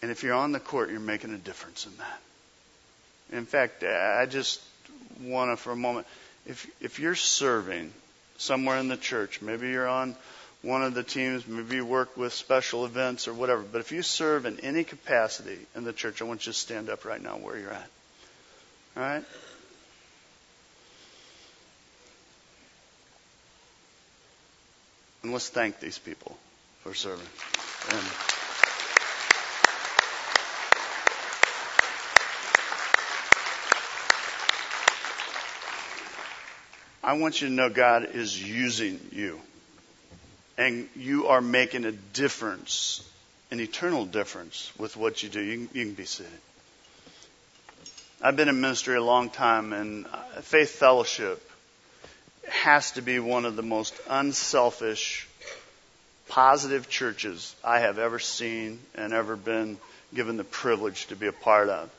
And 0.00 0.10
if 0.10 0.22
you're 0.22 0.34
on 0.34 0.52
the 0.52 0.60
court, 0.60 0.90
you're 0.90 1.00
making 1.00 1.34
a 1.34 1.38
difference 1.38 1.86
in 1.86 1.92
that. 1.98 2.20
In 3.36 3.46
fact, 3.46 3.82
I 3.84 4.26
just 4.26 4.60
want 5.22 5.50
to, 5.50 5.56
for 5.56 5.72
a 5.72 5.76
moment, 5.76 6.06
if, 6.46 6.66
if 6.80 6.98
you're 6.98 7.14
serving 7.14 7.92
somewhere 8.38 8.78
in 8.78 8.88
the 8.88 8.96
church, 8.96 9.42
maybe 9.42 9.68
you're 9.68 9.88
on 9.88 10.14
one 10.62 10.82
of 10.82 10.94
the 10.94 11.02
teams, 11.02 11.46
maybe 11.46 11.76
you 11.76 11.84
work 11.84 12.16
with 12.16 12.32
special 12.32 12.84
events 12.84 13.28
or 13.28 13.34
whatever, 13.34 13.62
but 13.62 13.80
if 13.80 13.92
you 13.92 14.02
serve 14.02 14.46
in 14.46 14.58
any 14.60 14.82
capacity 14.82 15.58
in 15.76 15.84
the 15.84 15.92
church, 15.92 16.20
I 16.20 16.24
want 16.24 16.46
you 16.46 16.52
to 16.52 16.58
stand 16.58 16.90
up 16.90 17.04
right 17.04 17.22
now 17.22 17.36
where 17.36 17.58
you're 17.58 17.72
at. 17.72 17.90
All 18.96 19.02
right? 19.02 19.24
And 25.28 25.34
let's 25.34 25.50
thank 25.50 25.78
these 25.78 25.98
people 25.98 26.38
for 26.80 26.94
serving. 26.94 27.26
And 27.90 28.06
I 37.04 37.20
want 37.20 37.42
you 37.42 37.48
to 37.48 37.52
know 37.52 37.68
God 37.68 38.08
is 38.14 38.42
using 38.42 38.98
you. 39.12 39.38
And 40.56 40.88
you 40.96 41.26
are 41.26 41.42
making 41.42 41.84
a 41.84 41.92
difference, 41.92 43.06
an 43.50 43.60
eternal 43.60 44.06
difference 44.06 44.72
with 44.78 44.96
what 44.96 45.22
you 45.22 45.28
do. 45.28 45.42
You 45.42 45.66
can, 45.66 45.78
you 45.78 45.84
can 45.84 45.94
be 45.94 46.06
seated. 46.06 46.32
I've 48.22 48.36
been 48.36 48.48
in 48.48 48.62
ministry 48.62 48.96
a 48.96 49.02
long 49.02 49.28
time, 49.28 49.74
and 49.74 50.06
uh, 50.06 50.40
Faith 50.40 50.70
Fellowship 50.70 51.47
has 52.50 52.92
to 52.92 53.02
be 53.02 53.18
one 53.18 53.44
of 53.44 53.56
the 53.56 53.62
most 53.62 53.94
unselfish, 54.08 55.28
positive 56.28 56.88
churches 56.88 57.54
I 57.64 57.80
have 57.80 57.98
ever 57.98 58.18
seen 58.18 58.78
and 58.94 59.12
ever 59.12 59.36
been 59.36 59.78
given 60.14 60.36
the 60.36 60.44
privilege 60.44 61.06
to 61.06 61.16
be 61.16 61.26
a 61.26 61.32
part 61.32 61.68
of. 61.68 61.90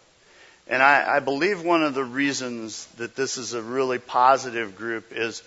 And 0.67 0.83
I, 0.83 1.15
I 1.15 1.19
believe 1.19 1.63
one 1.63 1.83
of 1.83 1.95
the 1.95 2.03
reasons 2.03 2.85
that 2.97 3.15
this 3.15 3.37
is 3.37 3.53
a 3.53 3.61
really 3.61 3.97
positive 3.97 4.75
group 4.77 5.11
is, 5.11 5.41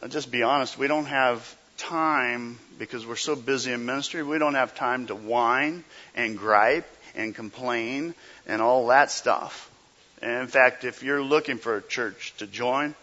I'll 0.00 0.08
just 0.08 0.30
be 0.30 0.44
honest, 0.44 0.78
we 0.78 0.86
don't 0.86 1.06
have 1.06 1.56
time 1.76 2.58
because 2.78 3.04
we're 3.04 3.16
so 3.16 3.34
busy 3.34 3.72
in 3.72 3.84
ministry, 3.84 4.22
we 4.22 4.38
don't 4.38 4.54
have 4.54 4.74
time 4.76 5.06
to 5.08 5.14
whine 5.14 5.82
and 6.14 6.38
gripe 6.38 6.86
and 7.16 7.34
complain 7.34 8.14
and 8.46 8.62
all 8.62 8.88
that 8.88 9.10
stuff. 9.10 9.70
And 10.22 10.42
in 10.42 10.46
fact, 10.46 10.84
if 10.84 11.02
you're 11.02 11.22
looking 11.22 11.58
for 11.58 11.76
a 11.76 11.82
church 11.82 12.32
to 12.38 12.46
join 12.46 12.94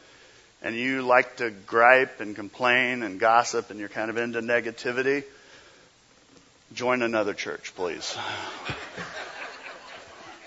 and 0.63 0.75
you 0.75 1.01
like 1.01 1.37
to 1.37 1.51
gripe 1.51 2.21
and 2.21 2.35
complain 2.35 3.03
and 3.03 3.19
gossip 3.19 3.69
and 3.69 3.79
you're 3.79 3.89
kind 3.89 4.09
of 4.09 4.17
into 4.17 4.41
negativity, 4.41 5.23
join 6.73 7.01
another 7.01 7.33
church, 7.33 7.75
please. 7.75 8.17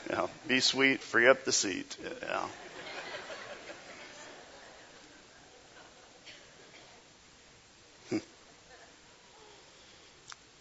You 0.08 0.14
know, 0.14 0.30
be 0.46 0.60
sweet, 0.60 1.00
free 1.00 1.26
up 1.26 1.44
the 1.44 1.50
seat. 1.50 1.96
You 2.00 2.28
know. 2.28 2.44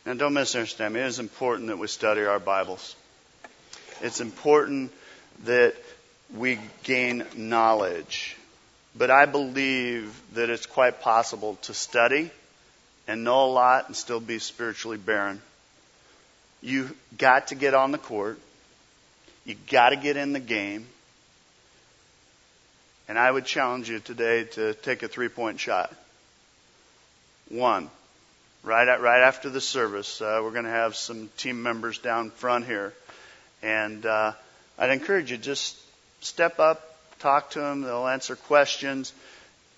And 0.08 0.20
don't 0.20 0.34
misunderstand 0.34 0.94
me. 0.94 1.00
It 1.00 1.06
is 1.06 1.20
important 1.20 1.68
that 1.68 1.78
we 1.78 1.88
study 1.88 2.24
our 2.26 2.40
Bibles. 2.40 2.96
It's 4.02 4.20
important 4.20 4.92
that 5.44 5.76
we 6.36 6.60
gain 6.84 7.26
knowledge. 7.36 8.36
But 8.98 9.12
I 9.12 9.26
believe 9.26 10.14
that 10.34 10.50
it's 10.50 10.66
quite 10.66 11.02
possible 11.02 11.58
to 11.64 11.74
study 11.74 12.32
and 13.08 13.24
know 13.24 13.46
a 13.46 13.52
lot 13.52 13.88
and 13.88 13.96
still 13.96 14.20
be 14.20 14.40
spiritually 14.40 14.98
barren. 14.98 15.42
You 16.62 16.96
got 17.18 17.48
to 17.48 17.56
get 17.56 17.74
on 17.74 17.92
the 17.92 17.98
court. 17.98 18.40
You 19.46 19.56
got 19.70 19.90
to 19.90 19.96
get 19.96 20.18
in 20.18 20.34
the 20.34 20.40
game. 20.40 20.88
And 23.08 23.20
I 23.20 23.30
would 23.30 23.46
challenge 23.46 23.90
you 23.90 24.00
today 24.00 24.46
to 24.54 24.74
take 24.74 25.04
a 25.04 25.08
three 25.08 25.30
point 25.30 25.60
shot. 25.60 25.94
One, 27.50 27.92
right 28.64 28.88
at, 28.88 29.02
right 29.02 29.22
after 29.22 29.50
the 29.50 29.62
service, 29.62 30.22
uh, 30.22 30.40
we're 30.44 30.52
going 30.52 30.66
to 30.66 30.72
have 30.72 30.96
some 30.96 31.30
team 31.38 31.62
members 31.62 32.00
down 32.00 32.32
front 32.32 32.66
here, 32.66 32.94
and 33.62 34.04
uh, 34.06 34.34
I'd 34.80 34.90
encourage 34.90 35.30
you 35.30 35.38
just 35.38 35.78
step 36.22 36.60
up, 36.60 36.95
talk 37.26 37.50
to 37.50 37.60
them. 37.60 37.82
They'll 37.82 38.08
answer 38.08 38.36
questions, 38.36 39.12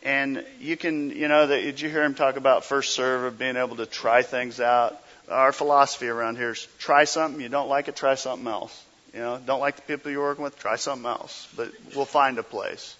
and 0.03 0.43
you 0.59 0.75
can, 0.75 1.11
you 1.11 1.29
know, 1.29 1.47
that 1.47 1.61
did 1.61 1.79
you 1.79 1.87
hear 1.87 2.03
him 2.03 2.13
talk 2.13 2.35
about 2.35 2.65
first 2.65 2.93
serve 2.93 3.23
of 3.23 3.39
being 3.39 3.55
able 3.55 3.77
to 3.77 3.85
try 3.85 4.21
things 4.21 4.59
out? 4.59 5.01
Our 5.29 5.53
philosophy 5.53 6.09
around 6.09 6.35
here 6.35 6.51
is 6.51 6.67
try 6.77 7.05
something. 7.05 7.39
You 7.39 7.47
don't 7.47 7.69
like 7.69 7.87
it, 7.87 7.95
try 7.95 8.15
something 8.15 8.47
else. 8.47 8.83
You 9.13 9.21
know, 9.21 9.39
don't 9.45 9.61
like 9.61 9.77
the 9.77 9.81
people 9.83 10.11
you're 10.11 10.21
working 10.21 10.43
with, 10.43 10.59
try 10.59 10.75
something 10.75 11.05
else. 11.05 11.47
But 11.55 11.71
we'll 11.95 12.03
find 12.03 12.37
a 12.37 12.43
place. 12.43 12.95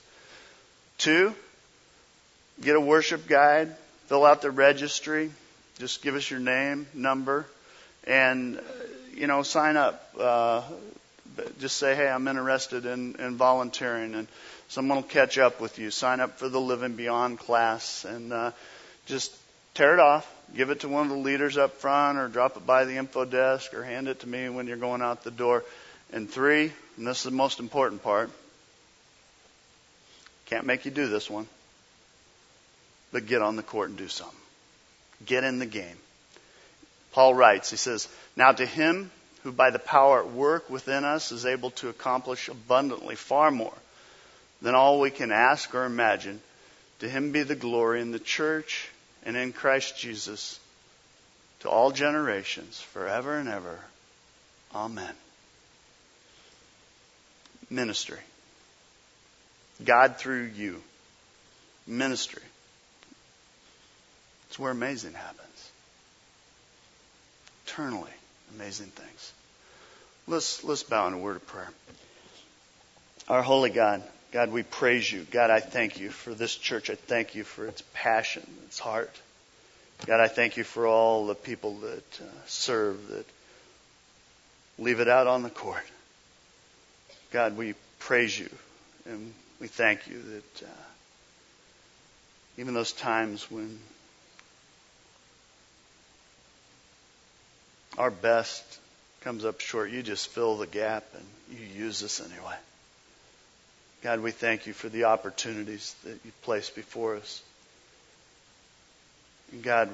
Two, 0.97 1.35
get 2.61 2.77
a 2.77 2.81
worship 2.81 3.27
guide, 3.27 3.75
fill 4.07 4.25
out 4.25 4.41
the 4.41 4.49
registry, 4.49 5.29
just 5.77 6.01
give 6.01 6.15
us 6.15 6.31
your 6.31 6.39
name, 6.39 6.87
number, 6.93 7.45
and 8.05 8.61
you 9.13 9.27
know, 9.27 9.43
sign 9.43 9.75
up. 9.75 10.09
Uh, 10.17 10.61
just 11.59 11.77
say, 11.77 11.95
hey, 11.95 12.07
I'm 12.07 12.27
interested 12.27 12.85
in, 12.85 13.15
in 13.15 13.37
volunteering, 13.37 14.15
and 14.15 14.27
someone 14.67 14.97
will 14.97 15.03
catch 15.03 15.37
up 15.37 15.59
with 15.59 15.79
you. 15.79 15.91
Sign 15.91 16.19
up 16.19 16.39
for 16.39 16.49
the 16.49 16.59
Living 16.59 16.93
Beyond 16.93 17.39
class, 17.39 18.05
and 18.05 18.33
uh, 18.33 18.51
just 19.05 19.35
tear 19.73 19.93
it 19.93 19.99
off. 19.99 20.31
Give 20.55 20.69
it 20.69 20.81
to 20.81 20.89
one 20.89 21.03
of 21.03 21.09
the 21.09 21.17
leaders 21.17 21.57
up 21.57 21.75
front, 21.75 22.17
or 22.17 22.27
drop 22.27 22.57
it 22.57 22.65
by 22.65 22.85
the 22.85 22.97
info 22.97 23.25
desk, 23.25 23.73
or 23.73 23.83
hand 23.83 24.07
it 24.07 24.21
to 24.21 24.27
me 24.27 24.49
when 24.49 24.67
you're 24.67 24.77
going 24.77 25.01
out 25.01 25.23
the 25.23 25.31
door. 25.31 25.63
And 26.13 26.29
three, 26.29 26.71
and 26.95 27.05
this 27.05 27.17
is 27.17 27.23
the 27.23 27.31
most 27.31 27.59
important 27.59 28.01
part, 28.01 28.31
can't 30.45 30.65
make 30.65 30.85
you 30.85 30.91
do 30.91 31.07
this 31.07 31.29
one. 31.29 31.47
but 33.11 33.25
get 33.25 33.41
on 33.41 33.55
the 33.55 33.63
court 33.63 33.89
and 33.89 33.97
do 33.97 34.07
something. 34.07 34.35
Get 35.25 35.43
in 35.43 35.59
the 35.59 35.65
game. 35.65 35.97
Paul 37.11 37.33
writes, 37.33 37.69
he 37.71 37.77
says, 37.77 38.07
Now 38.35 38.51
to 38.51 38.65
him 38.65 39.11
who 39.47 39.53
by 39.53 39.69
the 39.69 39.79
power 39.79 40.19
at 40.19 40.29
work 40.29 40.69
within 40.69 41.05
us 41.05 41.31
is 41.31 41.45
able 41.45 41.71
to 41.71 41.87
accomplish 41.87 42.49
abundantly 42.49 43.15
far 43.15 43.49
more 43.49 43.73
than 44.61 44.75
all 44.75 44.99
we 44.99 45.09
can 45.09 45.31
ask 45.31 45.73
or 45.73 45.85
imagine, 45.85 46.41
to 46.99 47.07
him 47.07 47.31
be 47.31 47.43
the 47.43 47.55
glory 47.55 48.01
in 48.01 48.11
the 48.11 48.19
church 48.19 48.89
and 49.23 49.37
in 49.37 49.53
Christ 49.53 49.97
Jesus 49.97 50.59
to 51.61 51.69
all 51.69 51.91
generations, 51.91 52.81
forever 52.81 53.37
and 53.37 53.47
ever. 53.47 53.79
Amen. 54.75 55.13
Ministry. 57.69 58.19
God 59.81 60.17
through 60.17 60.51
you. 60.57 60.83
Ministry. 61.87 62.43
It's 64.49 64.59
where 64.59 64.71
amazing 64.73 65.13
happens. 65.13 65.71
Eternally 67.65 68.11
amazing 68.55 68.87
things. 68.87 69.33
Let's, 70.27 70.63
let's 70.63 70.83
bow 70.83 71.07
in 71.07 71.13
a 71.13 71.17
word 71.17 71.37
of 71.37 71.47
prayer. 71.47 71.69
Our 73.29 73.41
holy 73.41 73.69
God, 73.69 74.03
God, 74.31 74.51
we 74.51 74.63
praise 74.63 75.09
you. 75.09 75.25
God, 75.31 75.49
I 75.49 75.61
thank 75.61 75.99
you 75.99 76.09
for 76.09 76.33
this 76.33 76.53
church. 76.53 76.89
I 76.89 76.95
thank 76.95 77.33
you 77.33 77.45
for 77.45 77.65
its 77.65 77.81
passion, 77.93 78.45
its 78.65 78.77
heart. 78.77 79.11
God, 80.05 80.19
I 80.19 80.27
thank 80.27 80.57
you 80.57 80.65
for 80.65 80.85
all 80.85 81.27
the 81.27 81.35
people 81.35 81.75
that 81.79 82.19
uh, 82.21 82.25
serve, 82.45 83.07
that 83.07 83.25
leave 84.77 84.99
it 84.99 85.07
out 85.07 85.27
on 85.27 85.43
the 85.43 85.49
court. 85.49 85.83
God, 87.31 87.55
we 87.57 87.73
praise 87.99 88.37
you 88.37 88.49
and 89.05 89.33
we 89.61 89.67
thank 89.67 90.07
you 90.07 90.21
that 90.21 90.63
uh, 90.63 90.83
even 92.57 92.73
those 92.73 92.91
times 92.91 93.49
when 93.49 93.79
our 97.97 98.11
best 98.11 98.63
comes 99.21 99.45
up 99.45 99.59
short, 99.59 99.91
you 99.91 100.03
just 100.03 100.27
fill 100.29 100.57
the 100.57 100.67
gap 100.67 101.03
and 101.13 101.59
you 101.59 101.65
use 101.85 102.03
us 102.03 102.21
anyway. 102.21 102.55
God, 104.03 104.19
we 104.19 104.31
thank 104.31 104.67
you 104.67 104.73
for 104.73 104.89
the 104.89 105.05
opportunities 105.05 105.95
that 106.03 106.19
you 106.23 106.31
place 106.43 106.69
before 106.69 107.15
us. 107.15 107.41
And 109.51 109.63
God, 109.63 109.89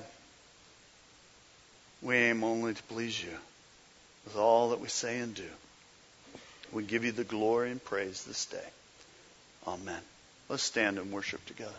we 2.01 2.15
aim 2.15 2.43
only 2.43 2.73
to 2.73 2.83
please 2.83 3.21
you 3.21 3.31
with 4.25 4.35
all 4.35 4.69
that 4.69 4.79
we 4.79 4.87
say 4.87 5.19
and 5.19 5.33
do. 5.33 5.49
We 6.71 6.83
give 6.83 7.05
you 7.05 7.11
the 7.11 7.23
glory 7.23 7.71
and 7.71 7.83
praise 7.83 8.23
this 8.23 8.45
day. 8.45 8.67
Amen. 9.67 10.01
Let's 10.49 10.63
stand 10.63 10.97
and 10.97 11.11
worship 11.11 11.45
together. 11.45 11.71